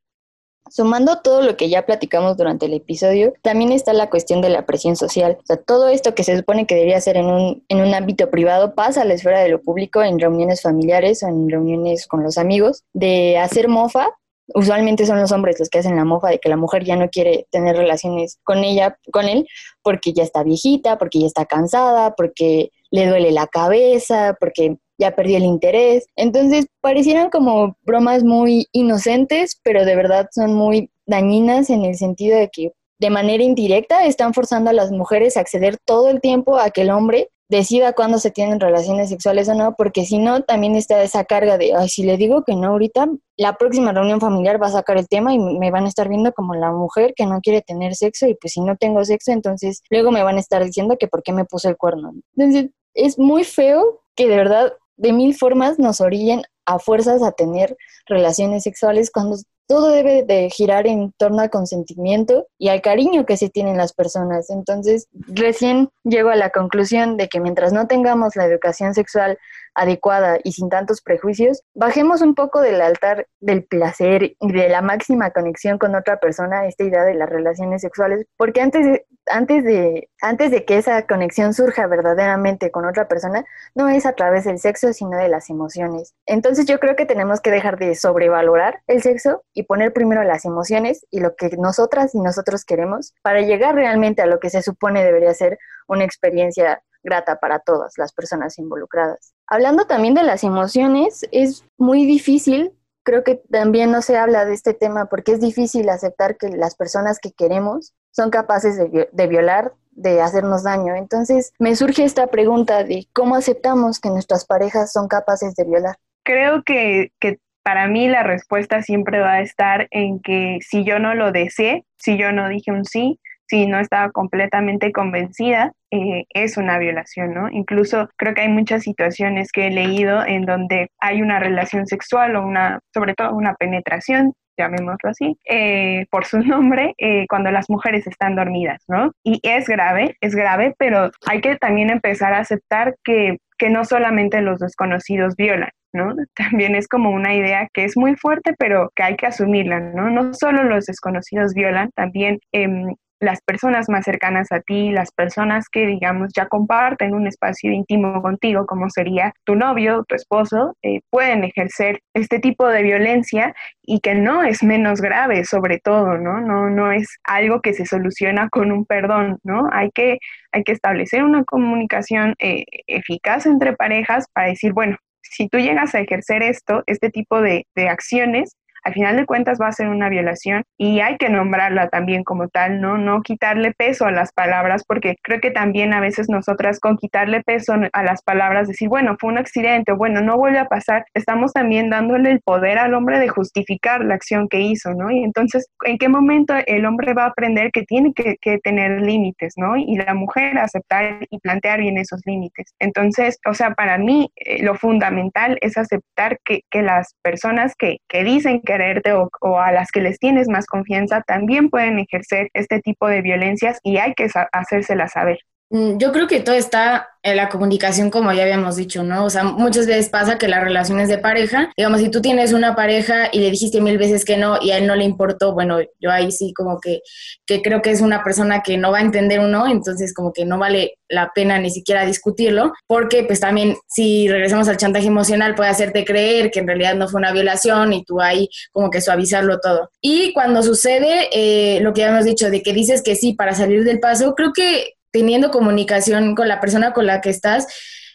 Sumando 0.71 1.21
todo 1.23 1.43
lo 1.43 1.57
que 1.57 1.69
ya 1.69 1.87
platicamos 1.87 2.37
durante 2.37 2.67
el 2.67 2.75
episodio, 2.75 3.33
también 3.43 3.73
está 3.73 3.93
la 3.93 4.11
cuestión 4.11 4.41
de 4.41 4.51
la 4.51 4.67
presión 4.67 4.97
social. 4.97 5.39
O 5.41 5.47
sea, 5.47 5.57
todo 5.57 5.89
esto 5.89 6.15
que 6.15 6.25
se 6.25 6.37
supone 6.37 6.67
que 6.67 6.75
debería 6.75 7.01
ser 7.01 7.17
en 7.17 7.27
un, 7.27 7.65
en 7.69 7.81
un 7.81 7.95
ámbito 7.95 8.31
privado 8.31 8.75
pasa 8.75 9.03
a 9.03 9.05
la 9.05 9.15
esfera 9.15 9.41
de 9.41 9.49
lo 9.49 9.61
público 9.63 10.03
en 10.03 10.19
reuniones 10.19 10.63
familiares 10.63 11.23
o 11.23 11.29
en 11.29 11.49
reuniones 11.49 12.07
con 12.07 12.23
los 12.23 12.39
amigos, 12.39 12.85
de 12.93 13.39
hacer 13.39 13.69
mofa. 13.69 14.09
Usualmente 14.55 15.05
son 15.05 15.21
los 15.21 15.31
hombres 15.33 15.59
los 15.59 15.69
que 15.69 15.79
hacen 15.79 15.97
la 15.97 16.05
mofa 16.05 16.29
de 16.29 16.39
que 16.39 16.49
la 16.49 16.57
mujer 16.57 16.85
ya 16.85 16.97
no 16.97 17.11
quiere 17.11 17.47
tener 17.51 17.77
relaciones 17.77 18.39
con 18.45 18.65
ella, 18.65 18.99
con 19.13 19.29
él, 19.29 19.47
porque 19.83 20.13
ya 20.13 20.23
está 20.23 20.43
viejita, 20.43 20.99
porque 20.99 21.21
ya 21.21 21.27
está 21.27 21.45
cansada, 21.45 22.15
porque 22.15 22.71
le 22.91 23.07
duele 23.07 23.31
la 23.31 23.47
cabeza, 23.47 24.37
porque 24.41 24.79
ya 24.99 25.15
perdió 25.15 25.39
el 25.39 25.45
interés. 25.45 26.07
Entonces, 26.17 26.67
parecieran 26.81 27.31
como 27.31 27.77
bromas 27.83 28.25
muy 28.25 28.67
inocentes, 28.73 29.61
pero 29.63 29.85
de 29.85 29.97
verdad 29.97 30.29
son 30.33 30.55
muy 30.55 30.91
dañinas 31.07 31.71
en 31.71 31.85
el 31.85 31.97
sentido 31.97 32.39
de 32.39 32.49
que 32.49 32.73
de 33.01 33.11
manera 33.11 33.43
indirecta 33.43 34.05
están 34.05 34.35
forzando 34.35 34.71
a 34.71 34.73
las 34.75 34.91
mujeres 34.91 35.37
a 35.37 35.41
acceder 35.41 35.79
todo 35.85 36.09
el 36.09 36.21
tiempo 36.21 36.59
a 36.59 36.71
que 36.71 36.83
el 36.83 36.91
hombre 36.91 37.31
decida 37.49 37.95
cuándo 37.95 38.19
se 38.19 38.31
tienen 38.31 38.61
relaciones 38.61 39.09
sexuales 39.09 39.49
o 39.49 39.55
no, 39.55 39.75
porque 39.75 40.05
si 40.05 40.19
no, 40.19 40.43
también 40.43 40.77
está 40.77 41.03
esa 41.03 41.25
carga 41.25 41.57
de, 41.57 41.75
ay, 41.75 41.89
si 41.89 42.03
le 42.03 42.19
digo 42.19 42.45
que 42.45 42.55
no 42.55 42.69
ahorita, 42.69 43.09
la 43.39 43.57
próxima 43.57 43.93
reunión 43.93 44.21
familiar 44.21 44.63
va 44.63 44.67
a 44.67 44.73
sacar 44.73 44.99
el 44.99 45.09
tema 45.09 45.33
y 45.33 45.39
me 45.39 45.71
van 45.71 45.87
a 45.87 45.89
estar 45.89 46.09
viendo 46.09 46.33
como 46.33 46.55
la 46.55 46.73
mujer 46.73 47.15
que 47.17 47.25
no 47.25 47.41
quiere 47.41 47.63
tener 47.63 47.95
sexo 47.95 48.27
y 48.27 48.35
pues 48.35 48.53
si 48.53 48.61
no 48.61 48.77
tengo 48.77 49.03
sexo, 49.05 49.33
entonces 49.33 49.83
luego 49.89 50.11
me 50.11 50.23
van 50.23 50.37
a 50.37 50.41
estar 50.41 50.63
diciendo 50.63 50.97
que 50.99 51.09
por 51.09 51.23
qué 51.23 51.33
me 51.33 51.47
puse 51.47 51.69
el 51.69 51.79
cuerno. 51.79 52.13
Entonces, 52.37 52.71
es 52.93 53.19
muy 53.19 53.45
feo 53.45 54.01
que 54.15 54.29
de 54.29 54.37
verdad 54.37 54.75
de 54.99 55.13
mil 55.13 55.35
formas 55.35 55.79
nos 55.79 56.01
orillen 56.01 56.43
a 56.67 56.79
fuerzas 56.79 57.23
a 57.23 57.33
tener 57.33 57.77
relaciones 58.07 58.65
sexuales 58.65 59.11
cuando 59.11 59.37
todo 59.67 59.91
debe 59.91 60.23
de 60.23 60.49
girar 60.51 60.87
en 60.87 61.13
torno 61.19 61.43
al 61.43 61.51
consentimiento 61.51 62.47
y 62.59 62.69
al 62.69 62.81
cariño 62.81 63.27
que 63.27 63.37
se 63.37 63.51
tienen 63.51 63.77
las 63.77 63.93
personas. 63.93 64.49
Entonces, 64.49 65.09
recién 65.29 65.91
llego 66.05 66.31
a 66.31 66.37
la 66.37 66.51
conclusión 66.51 67.19
de 67.19 67.29
que 67.29 67.39
mientras 67.39 67.73
no 67.73 67.87
tengamos 67.87 68.35
la 68.35 68.47
educación 68.47 68.95
sexual 68.95 69.39
adecuada 69.75 70.39
y 70.43 70.53
sin 70.53 70.69
tantos 70.69 71.03
prejuicios, 71.03 71.63
bajemos 71.75 72.21
un 72.21 72.35
poco 72.35 72.61
del 72.61 72.81
altar 72.81 73.27
del 73.41 73.65
placer 73.65 74.37
y 74.39 74.53
de 74.53 74.69
la 74.69 74.83
máxima 74.83 75.31
conexión 75.31 75.79
con 75.79 75.95
otra 75.95 76.19
persona, 76.19 76.67
esta 76.67 76.85
idea 76.85 77.05
de 77.05 77.15
las 77.15 77.29
relaciones 77.29 77.83
sexuales, 77.83 78.27
porque 78.37 78.61
antes 78.61 78.87
de, 78.87 79.07
antes 79.27 79.65
de, 79.65 80.09
antes 80.21 80.51
de 80.51 80.65
que 80.65 80.79
esa 80.79 81.07
conexión 81.07 81.55
surja 81.55 81.87
verdaderamente 81.87 82.71
con 82.71 82.87
otra 82.87 83.09
persona, 83.09 83.45
no 83.75 83.89
es 83.89 84.07
a 84.07 84.13
través 84.13 84.45
del 84.45 84.59
sexo, 84.59 84.93
sino 84.93 85.17
de 85.17 85.29
las 85.29 85.51
emociones. 85.51 86.15
Entonces 86.27 86.67
yo 86.67 86.79
creo 86.81 86.97
que 86.97 87.07
tenemos 87.07 87.41
que 87.41 87.51
dejar 87.51 87.79
de 87.79 87.95
sobrevalorar 87.95 88.81
el 88.87 89.03
sexo 89.03 89.45
y 89.55 89.65
poner 89.65 89.93
primero 89.93 90.23
las 90.25 90.45
emociones 90.45 91.07
y 91.11 91.21
lo 91.21 91.37
que 91.37 91.51
nosotras 91.59 92.15
y 92.15 92.21
nosotros 92.21 92.65
queremos 92.65 93.15
para 93.23 93.41
llegar 93.41 93.75
realmente 93.75 94.23
a 94.23 94.27
lo 94.27 94.41
que 94.41 94.51
se 94.51 94.63
supone 94.63 95.05
debería 95.05 95.33
ser 95.35 95.59
una 95.87 96.05
experiencia 96.05 96.83
grata 97.03 97.37
para 97.37 97.59
todas 97.61 97.95
las 97.97 98.13
personas 98.13 98.59
involucradas. 98.59 99.33
Hablando 99.47 99.87
también 99.87 100.15
de 100.15 100.23
las 100.23 100.45
emociones, 100.45 101.27
es 101.33 101.65
muy 101.79 102.05
difícil, 102.07 102.73
creo 103.03 103.25
que 103.25 103.37
también 103.51 103.91
no 103.91 104.03
se 104.03 104.17
habla 104.17 104.45
de 104.45 104.55
este 104.55 104.75
tema 104.75 105.07
porque 105.07 105.33
es 105.33 105.41
difícil 105.41 105.89
aceptar 105.89 106.37
que 106.37 106.49
las 106.49 106.75
personas 106.75 107.19
que 107.19 107.33
queremos 107.33 107.95
son 108.11 108.31
capaces 108.31 108.77
de, 108.77 109.27
violar, 109.27 109.73
de 109.93 110.21
hacernos 110.21 110.65
daño. 110.65 110.95
Entonces 110.95 111.53
me 111.59 111.75
surge 111.75 112.05
esta 112.05 112.27
pregunta 112.27 112.85
de 112.85 113.07
cómo 113.15 113.37
aceptamos 113.37 114.01
que 114.01 114.11
nuestras 114.11 114.45
parejas 114.45 114.93
son 114.93 115.09
capaces 115.09 115.55
de 115.55 115.65
violar. 115.65 115.97
Creo 116.25 116.63
que, 116.65 117.13
que 117.21 117.39
para 117.63 117.87
mí 117.87 118.09
la 118.09 118.25
respuesta 118.25 118.83
siempre 118.83 119.21
va 119.21 119.35
a 119.35 119.41
estar 119.41 119.89
en 119.91 120.21
que 120.21 120.59
si 120.61 120.85
yo 120.85 120.99
no 120.99 121.15
lo 121.15 121.33
deseé, 121.33 121.87
si 121.97 122.19
yo 122.19 122.33
no 122.33 122.49
dije 122.49 122.73
un 122.73 122.85
sí, 122.85 123.21
si 123.49 123.67
no 123.67 123.81
estaba 123.81 124.11
completamente 124.11 124.93
convencida, 124.93 125.73
eh, 125.91 126.25
es 126.31 126.57
una 126.57 126.79
violación, 126.79 127.35
¿no? 127.35 127.49
Incluso 127.51 128.09
creo 128.17 128.35
que 128.35 128.43
hay 128.43 128.49
muchas 128.49 128.83
situaciones 128.83 129.53
que 129.53 129.69
he 129.69 129.71
leído 129.71 130.25
en 130.25 130.45
donde 130.45 130.91
hay 131.01 131.23
una 131.23 131.39
relación 131.39 131.87
sexual 131.87 132.37
o 132.37 132.47
una, 132.47 132.81
sobre 132.93 133.15
todo 133.15 133.35
una 133.35 133.55
penetración 133.55 134.35
llamémoslo 134.59 135.11
así, 135.11 135.39
eh, 135.49 136.07
por 136.11 136.27
su 136.27 136.39
nombre, 136.41 136.95
eh, 136.99 137.27
cuando 137.29 137.51
las 137.51 137.71
mujeres 137.71 138.07
están 138.07 138.35
dormidas, 138.35 138.83
¿no? 138.89 139.13
Y 139.25 139.41
es 139.43 139.67
grave, 139.69 140.17
es 140.21 140.35
grave, 140.35 140.75
pero 140.79 141.11
hay 141.27 141.41
que 141.41 141.57
también 141.57 141.91
empezar 141.91 142.35
a 142.35 142.41
aceptar 142.41 142.97
que, 143.05 143.39
que 143.57 143.71
no 143.71 143.85
solamente 143.85 144.43
los 144.43 144.59
desconocidos 144.59 145.37
violan, 145.37 145.71
¿no? 145.93 146.15
También 146.35 146.75
es 146.75 146.89
como 146.89 147.11
una 147.11 147.35
idea 147.35 147.69
que 147.73 147.85
es 147.85 147.97
muy 147.97 148.17
fuerte, 148.17 148.55
pero 148.59 148.91
que 148.95 149.05
hay 149.05 149.17
que 149.17 149.27
asumirla, 149.27 149.81
¿no? 149.81 150.11
No 150.11 150.35
solo 150.35 150.65
los 150.65 150.87
desconocidos 150.87 151.55
violan, 151.55 151.91
también 151.95 152.41
em, 152.53 152.95
las 153.21 153.41
personas 153.43 153.89
más 153.89 154.05
cercanas 154.05 154.53
a 154.53 154.61
ti, 154.61 154.91
las 154.91 155.11
personas 155.13 155.69
que, 155.69 155.87
digamos, 155.87 156.31
ya 156.35 156.47
comparten 156.47 157.15
un 157.15 157.27
espacio 157.27 157.73
íntimo 157.73 158.23
contigo, 158.23 158.67
como 158.67 158.91
sería 158.91 159.33
tu 159.45 159.55
novio, 159.55 160.05
tu 160.09 160.15
esposo, 160.15 160.77
eh, 160.83 161.01
pueden 161.11 161.45
ejercer 161.45 162.01
este 162.15 162.39
tipo 162.39 162.69
de 162.69 162.83
violencia 162.83 163.55
y 163.83 164.01
que 164.01 164.15
no 164.15 164.43
es 164.43 164.63
menos 164.63 165.01
grave, 165.01 165.45
sobre 165.45 165.79
todo, 165.79 166.19
¿no? 166.19 166.41
No, 166.41 166.71
no 166.71 166.93
es 166.93 167.09
algo 167.25 167.61
que 167.61 167.75
se 167.75 167.87
soluciona 167.87 168.49
con 168.51 168.71
un 168.73 168.85
perdón, 168.85 169.39
¿no? 169.43 169.69
Hay 169.73 169.91
que, 169.93 170.19
hay 170.53 170.63
que 170.63 170.73
establecer 170.73 171.25
una 171.25 171.45
comunicación 171.45 172.35
eh, 172.39 172.65
eficaz 172.87 173.47
entre 173.47 173.75
parejas 173.75 174.27
para 174.33 174.49
decir, 174.49 174.73
bueno, 174.73 174.97
si 175.23 175.49
tú 175.49 175.59
llegas 175.59 175.95
a 175.95 176.01
ejercer 176.01 176.43
esto, 176.43 176.83
este 176.87 177.11
tipo 177.11 177.41
de, 177.41 177.67
de 177.75 177.89
acciones, 177.89 178.57
al 178.83 178.95
final 178.95 179.17
de 179.17 179.27
cuentas 179.27 179.59
va 179.61 179.69
a 179.69 179.73
ser 179.73 179.89
una 179.89 180.09
violación 180.09 180.65
y 180.77 181.01
hay 181.01 181.17
que 181.17 181.29
nombrarla 181.29 181.89
también 181.89 182.25
como 182.25 182.49
tal, 182.49 182.81
¿no? 182.81 182.99
No 182.99 183.23
quitarle 183.23 183.73
peso 183.73 184.07
a 184.07 184.11
las 184.11 184.33
palabras, 184.33 184.85
porque 184.87 185.17
creo 185.23 185.41
que 185.41 185.51
también 185.51 185.93
a 185.93 186.01
veces 186.01 186.29
nosotras 186.29 186.81
con 186.81 186.97
quitarle 186.97 187.43
peso 187.43 187.75
a 187.93 188.03
las 188.03 188.23
palabras, 188.23 188.69
decir, 188.69 188.89
bueno, 188.89 189.17
fue 189.21 189.31
un 189.31 189.39
accidente, 189.39 189.93
bueno, 189.93 190.21
no 190.21 190.37
vuelve 190.37 190.59
a 190.59 190.67
pasar, 190.67 191.05
estamos 191.15 191.53
también 191.53 191.91
dándole 191.91 192.31
el 192.31 192.41
poder 192.41 192.79
al 192.79 192.95
hombre 192.95 193.19
de 193.19 193.29
justificar 193.29 194.05
la 194.05 194.15
acción 194.15 194.49
que 194.49 194.61
hizo, 194.61 194.95
¿no? 194.95 195.11
Y 195.11 195.23
entonces, 195.23 195.69
¿en 195.85 195.99
qué 195.99 196.09
momento 196.09 196.55
el 196.67 196.85
hombre 196.85 197.15
va 197.15 197.25
a 197.25 197.29
aprender 197.29 197.71
que 197.73 197.83
tiene 197.83 198.13
que, 198.15 198.37
tener 198.63 199.03
límites, 199.03 199.55
¿no? 199.57 199.77
Y 199.77 199.97
la 199.97 200.15
mujer 200.15 200.59
aceptar 200.59 201.27
y 201.31 201.39
plantear 201.39 201.81
bien 201.81 201.99
esos 201.99 202.21
límites. 202.25 202.75
Entonces, 202.79 203.39
o 203.47 203.55
sea, 203.55 203.75
para 203.75 203.99
mí 203.99 204.31
eh, 204.37 204.63
lo 204.63 204.75
fundamental 204.75 205.59
es 205.61 205.77
aceptar 205.77 206.39
que, 206.45 206.63
las 206.73 207.15
personas 207.23 207.75
que, 207.77 207.99
que 208.09 208.23
dicen 208.23 208.61
quererte 208.69 209.15
o, 209.15 209.59
a 209.59 209.73
las 209.73 209.91
que 209.91 210.03
les 210.03 210.19
tienes 210.19 210.47
más 210.47 210.67
confianza 210.67 211.23
también 211.23 211.71
pueden 211.71 211.99
ejercer 211.99 212.51
este 212.53 212.81
tipo 212.81 213.09
de 213.09 213.23
violencias 213.23 213.81
y 213.83 213.97
hay 213.97 214.13
que 214.13 214.29
hacérselas 214.53 215.13
saber. 215.13 215.39
Mm, 215.71 215.99
yo 215.99 216.13
creo 216.13 216.27
que 216.27 216.41
todo 216.41 216.55
está 216.55 217.11
en 217.23 217.37
la 217.37 217.51
comunicación, 217.51 218.11
como 218.11 218.33
ya 218.33 218.43
habíamos 218.43 218.77
dicho, 218.77 219.03
¿no? 219.03 219.25
O 219.25 219.31
sea, 219.31 219.45
muchas 219.45 219.87
veces 219.87 220.09
pasa 220.09 220.39
que 220.39 220.49
las 220.49 220.63
relaciones 220.63 221.09
de 221.09 221.19
pareja, 221.19 221.71
digamos, 221.77 222.01
si 222.01 222.11
tú 222.11 222.23
tienes 222.23 222.55
una 222.55 222.75
pareja 222.75 223.29
y 223.33 223.41
le 223.41 223.51
dijiste 223.51 223.83
mil 223.83 223.99
veces 223.99 224.25
que 224.25 224.39
no 224.39 224.59
y 224.63 224.71
a 224.71 224.79
él 224.79 224.87
no 224.87 224.95
le 224.97 225.05
importó, 225.05 225.53
bueno, 225.53 225.79
yo 226.01 226.11
ahí 226.11 226.33
sí 226.33 226.55
como 226.55 226.81
que, 226.81 227.01
que 227.45 227.61
creo 227.61 227.83
que 227.83 227.91
es 227.91 228.01
una 228.01 228.25
persona 228.25 228.63
que 228.63 228.79
no 228.79 228.93
va 228.93 228.99
a 228.99 229.03
entender 229.03 229.41
un 229.41 229.51
no, 229.51 229.67
entonces 229.67 230.15
como 230.15 230.33
que 230.33 230.47
no 230.47 230.59
vale 230.59 230.95
la 231.09 231.33
pena 231.35 231.59
ni 231.59 231.71
siquiera 231.71 232.07
discutirlo, 232.07 232.73
porque 232.87 233.25
pues 233.25 233.41
también 233.41 233.77
si 233.89 234.29
regresamos 234.29 234.69
al 234.69 234.79
chantaje 234.79 235.07
emocional 235.07 235.55
puede 235.55 235.71
hacerte 235.71 236.05
creer 236.05 236.51
que 236.51 236.61
en 236.61 236.67
realidad 236.67 236.95
no 236.95 237.09
fue 237.09 237.19
una 237.19 237.33
violación 237.33 237.93
y 237.93 238.05
tú 238.05 238.21
ahí 238.23 238.49
como 238.73 238.91
que 238.91 239.03
suavizarlo 239.03 239.61
todo. 239.61 239.91
Y 240.01 240.33
cuando 240.33 240.63
sucede 240.63 241.29
eh, 241.33 241.81
lo 241.81 241.93
que 241.93 242.03
ya 242.03 242.09
hemos 242.09 242.25
dicho, 242.25 242.51
de 242.51 242.63
que 242.63 242.73
dices 242.73 243.03
que 243.03 243.17
sí 243.17 243.35
para 243.35 243.55
salir 243.55 243.85
del 243.85 244.01
paso, 244.01 244.35
creo 244.35 244.53
que 244.55 244.98
teniendo 245.11 245.51
comunicación 245.51 246.35
con 246.35 246.49
la 246.49 246.61
persona 246.61 246.93
con 246.93 247.07
la 247.07 247.21
que 247.21 247.31
estás, 247.31 247.67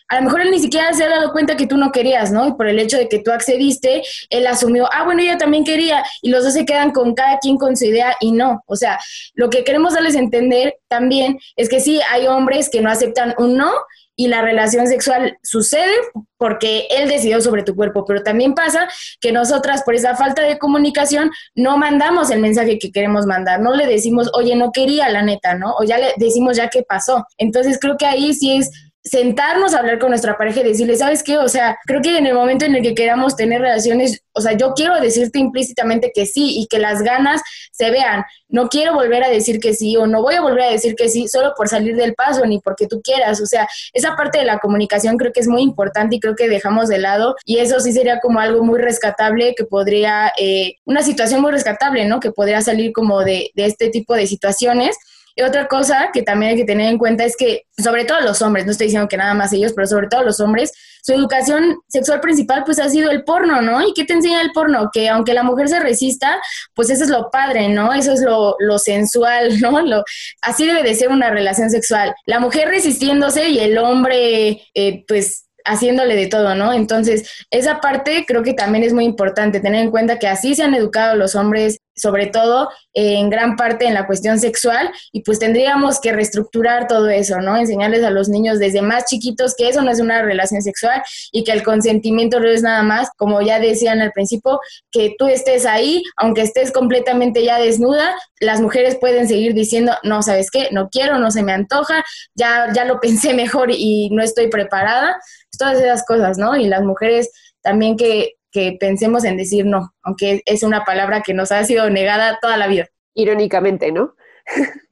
a 0.10 0.18
lo 0.18 0.24
mejor 0.24 0.42
él 0.42 0.52
ni 0.52 0.60
siquiera 0.60 0.94
se 0.94 1.04
ha 1.04 1.10
dado 1.10 1.32
cuenta 1.32 1.58
que 1.58 1.66
tú 1.66 1.78
no 1.78 1.92
querías, 1.92 2.32
¿no? 2.32 2.48
Y 2.48 2.54
por 2.54 2.68
el 2.68 2.78
hecho 2.78 2.98
de 2.98 3.10
que 3.10 3.20
tú 3.20 3.32
accediste, 3.32 4.04
él 4.30 4.46
asumió, 4.46 4.88
ah, 4.92 5.04
bueno, 5.06 5.22
ella 5.22 5.38
también 5.38 5.64
quería, 5.64 6.04
y 6.22 6.30
los 6.30 6.44
dos 6.44 6.54
se 6.54 6.66
quedan 6.66 6.92
con 6.92 7.16
cada 7.16 7.40
quien 7.40 7.58
con 7.58 7.76
su 7.76 7.86
idea 7.86 8.16
y 8.20 8.32
no. 8.32 8.64
O 8.68 8.76
sea, 8.76 9.00
lo 9.34 9.50
que 9.50 9.64
queremos 9.64 9.94
darles 9.94 10.16
a 10.16 10.20
entender 10.20 10.76
también 10.88 11.40
es 11.56 11.68
que 11.68 11.80
sí, 11.80 12.00
hay 12.12 12.28
hombres 12.28 12.70
que 12.70 12.82
no 12.82 12.92
aceptan 12.92 13.34
un 13.38 13.58
no 13.58 13.72
y 14.16 14.28
la 14.28 14.42
relación 14.42 14.88
sexual 14.88 15.38
sucede 15.44 15.94
porque 16.38 16.88
él 16.92 17.10
decidió 17.10 17.42
sobre 17.42 17.64
tu 17.64 17.76
cuerpo, 17.76 18.06
pero 18.06 18.22
también 18.22 18.54
pasa 18.54 18.88
que 19.20 19.32
nosotras 19.32 19.84
por 19.84 19.96
esa 19.96 20.16
falta 20.16 20.42
de 20.44 20.60
comunicación 20.60 21.32
no 21.56 21.78
mandamos 21.78 22.30
el 22.32 22.40
mensaje 22.40 22.80
que 22.80 22.92
queremos 22.92 23.26
mandar, 23.26 23.62
no 23.62 23.74
le 23.76 23.88
decimos, 23.88 24.30
oye, 24.34 24.56
no 24.56 24.72
quería 24.72 25.10
la 25.10 25.24
neta, 25.24 25.56
¿no? 25.56 25.74
O 25.76 25.84
ya 25.84 25.98
le 25.98 26.14
decimos 26.18 26.58
ya 26.58 26.70
qué 26.70 26.84
pasó. 26.84 27.26
Entonces 27.38 27.80
creo 27.80 27.98
que 27.98 28.06
ahí 28.06 28.34
sí 28.34 28.58
es 28.58 28.70
sentarnos 29.04 29.74
a 29.74 29.80
hablar 29.80 30.00
con 30.00 30.10
nuestra 30.10 30.38
pareja 30.38 30.62
y 30.62 30.64
decirle, 30.64 30.96
¿sabes 30.96 31.24
qué? 31.24 31.38
O 31.38 31.50
sea, 31.50 31.78
creo 31.86 32.02
que 32.02 32.18
en 32.18 32.26
el 32.26 32.34
momento 32.34 32.64
en 32.66 32.76
el 32.76 32.82
que 32.82 32.96
queramos 32.96 33.36
tener 33.36 33.62
relaciones, 33.62 34.24
o 34.32 34.40
sea, 34.40 34.54
yo 34.54 34.74
quiero 34.74 35.00
decirte 35.02 35.40
implícitamente 35.40 36.12
que 36.14 36.26
sí 36.26 36.60
y 36.60 36.68
que 36.68 36.80
las 36.80 37.02
ganas 37.02 37.42
se 37.72 37.92
vean. 37.92 38.24
No 38.48 38.70
quiero 38.70 38.94
volver 38.94 39.24
a 39.24 39.30
decir 39.30 39.60
que 39.60 39.74
sí 39.74 39.98
o 39.98 40.08
no 40.08 40.22
voy 40.22 40.36
a 40.36 40.42
volver 40.42 40.62
a 40.62 40.72
decir 40.72 40.96
que 40.96 41.10
sí 41.10 41.28
solo 41.28 41.54
por 41.58 41.68
salir 41.68 41.96
del 41.96 42.14
paso 42.14 42.46
ni 42.46 42.60
porque 42.60 42.88
tú 42.88 43.02
quieras. 43.02 43.42
O 43.42 43.46
sea, 43.46 43.68
esa 43.92 44.16
parte 44.16 44.40
de 44.40 44.46
la 44.46 44.60
comunicación 44.60 45.18
creo 45.18 45.34
que 45.34 45.42
es 45.42 45.48
muy 45.48 45.64
importante 45.64 46.16
y 46.16 46.20
creo 46.20 46.36
que 46.36 46.48
dejamos 46.48 46.88
de 46.88 47.00
lado 47.00 47.36
y 47.46 47.58
eso 47.58 47.80
sí 47.82 47.92
sería 47.92 48.20
como 48.22 48.40
algo 48.40 48.64
muy 48.64 48.80
rescatable 48.80 49.54
que 49.56 49.66
podría, 49.66 50.32
eh, 50.38 50.76
una 50.86 51.04
situación 51.04 51.42
muy 51.42 51.52
rescatable, 51.52 52.06
¿no? 52.06 52.22
Que 52.22 52.32
podría 52.32 52.62
salir 52.62 52.94
como 52.94 53.20
de, 53.22 53.52
de 53.54 53.66
este 53.66 53.90
tipo 53.90 54.14
de 54.16 54.28
situaciones. 54.28 54.96
Y 55.36 55.42
otra 55.42 55.68
cosa 55.68 56.10
que 56.14 56.22
también 56.22 56.52
hay 56.52 56.58
que 56.58 56.66
tener 56.66 56.92
en 56.92 56.98
cuenta 56.98 57.24
es 57.24 57.36
que, 57.36 57.64
sobre 57.78 58.06
todo 58.06 58.22
los 58.22 58.42
hombres, 58.42 58.66
no 58.66 58.72
estoy 58.72 58.88
diciendo 58.88 59.08
que 59.08 59.18
nada 59.18 59.34
más 59.34 59.52
ellos, 59.54 59.74
pero 59.76 59.88
sobre 59.88 60.08
todo 60.08 60.24
los 60.24 60.40
hombres, 60.40 60.72
su 61.02 61.14
educación 61.14 61.80
sexual 61.88 62.22
principal 62.22 62.64
pues 62.66 62.80
ha 62.80 62.90
sido 62.90 63.12
el 63.12 63.24
porno, 63.24 63.62
¿no? 63.62 63.86
¿Y 63.86 63.94
qué 63.94 64.06
te 64.06 64.14
enseña 64.14 64.42
el 64.42 64.52
porno? 64.52 64.90
Que 64.94 65.10
aunque 65.10 65.34
la 65.34 65.44
mujer 65.44 65.68
se 65.68 65.80
resista, 65.80 66.40
pues 66.74 66.90
eso 66.90 67.04
es 67.04 67.10
lo 67.10 67.30
padre, 67.30 67.68
¿no? 67.70 67.94
Eso 67.94 68.14
es 68.14 68.22
lo, 68.22 68.56
lo 68.60 68.78
sensual, 68.80 69.60
¿no? 69.62 69.82
Lo, 69.82 70.04
así 70.42 70.66
debe 70.66 70.84
de 70.84 70.96
ser 70.96 71.10
una 71.10 71.30
relación 71.30 71.70
sexual. 71.70 72.14
La 72.26 72.40
mujer 72.40 72.70
resistiéndose 72.70 73.50
y 73.50 73.60
el 73.60 73.78
hombre, 73.78 74.62
eh, 74.74 75.04
pues 75.08 75.48
haciéndole 75.66 76.16
de 76.16 76.28
todo, 76.28 76.56
¿no? 76.56 76.74
Entonces, 76.74 77.46
esa 77.50 77.80
parte 77.80 78.26
creo 78.28 78.44
que 78.44 78.54
también 78.54 78.84
es 78.84 78.94
muy 78.94 79.06
importante, 79.06 79.60
tener 79.60 79.82
en 79.82 79.92
cuenta 79.92 80.20
que 80.20 80.28
así 80.28 80.56
se 80.56 80.64
han 80.64 80.74
educado 80.74 81.16
los 81.16 81.36
hombres, 81.36 81.80
sobre 81.96 82.28
todo 82.28 82.70
en 82.94 83.30
gran 83.30 83.56
parte 83.56 83.86
en 83.86 83.94
la 83.94 84.06
cuestión 84.06 84.40
sexual, 84.40 84.92
y 85.12 85.22
pues 85.22 85.40
tendríamos 85.40 86.00
que 86.00 86.12
reestructurar 86.12 86.88
todo 86.88 87.10
eso, 87.10 87.40
¿no? 87.40 87.58
Enseñarles 87.58 88.04
a 88.04 88.10
los 88.10 88.30
niños 88.30 88.60
desde 88.60 88.82
más 88.82 89.06
chiquitos 89.06 89.56
que 89.56 89.70
eso 89.70 89.82
no 89.82 89.92
es 89.92 90.00
una 90.00 90.22
relación 90.22 90.62
sexual 90.62 91.02
y 91.32 91.44
que 91.44 91.52
el 91.52 91.64
consentimiento 91.64 92.40
no 92.40 92.48
es 92.48 92.62
nada 92.62 92.84
más, 92.84 93.10
como 93.18 93.42
ya 93.42 93.60
decían 93.60 94.02
al 94.02 94.12
principio, 94.12 94.60
que 94.92 95.16
tú 95.18 95.28
estés 95.28 95.66
ahí, 95.66 96.04
aunque 96.18 96.42
estés 96.42 96.72
completamente 96.72 97.44
ya 97.44 97.60
desnuda, 97.60 98.16
las 98.40 98.62
mujeres 98.62 98.98
pueden 99.00 99.28
seguir 99.28 99.54
diciendo, 99.54 99.94
no, 100.04 100.22
¿sabes 100.22 100.52
qué? 100.52 100.70
No 100.72 100.90
quiero, 100.90 101.20
no 101.20 101.32
se 101.32 101.44
me 101.44 101.54
antoja, 101.54 102.04
ya, 102.36 102.72
ya 102.74 102.86
lo 102.86 103.00
pensé 103.02 103.34
mejor 103.34 103.70
y 103.72 104.10
no 104.12 104.24
estoy 104.24 104.48
preparada 104.48 105.18
todas 105.58 105.80
esas 105.80 106.06
cosas, 106.06 106.38
¿no? 106.38 106.56
Y 106.56 106.68
las 106.68 106.84
mujeres 106.84 107.32
también 107.62 107.98
que, 107.98 108.34
que 108.54 108.78
pensemos 108.80 109.26
en 109.26 109.36
decir 109.36 109.66
no, 109.66 109.94
aunque 110.04 110.42
es 110.46 110.64
una 110.64 110.86
palabra 110.86 111.22
que 111.22 111.34
nos 111.34 111.52
ha 111.52 111.64
sido 111.66 111.90
negada 111.90 112.38
toda 112.42 112.56
la 112.56 112.68
vida. 112.68 112.88
Irónicamente, 113.16 113.92
¿no? 113.92 114.16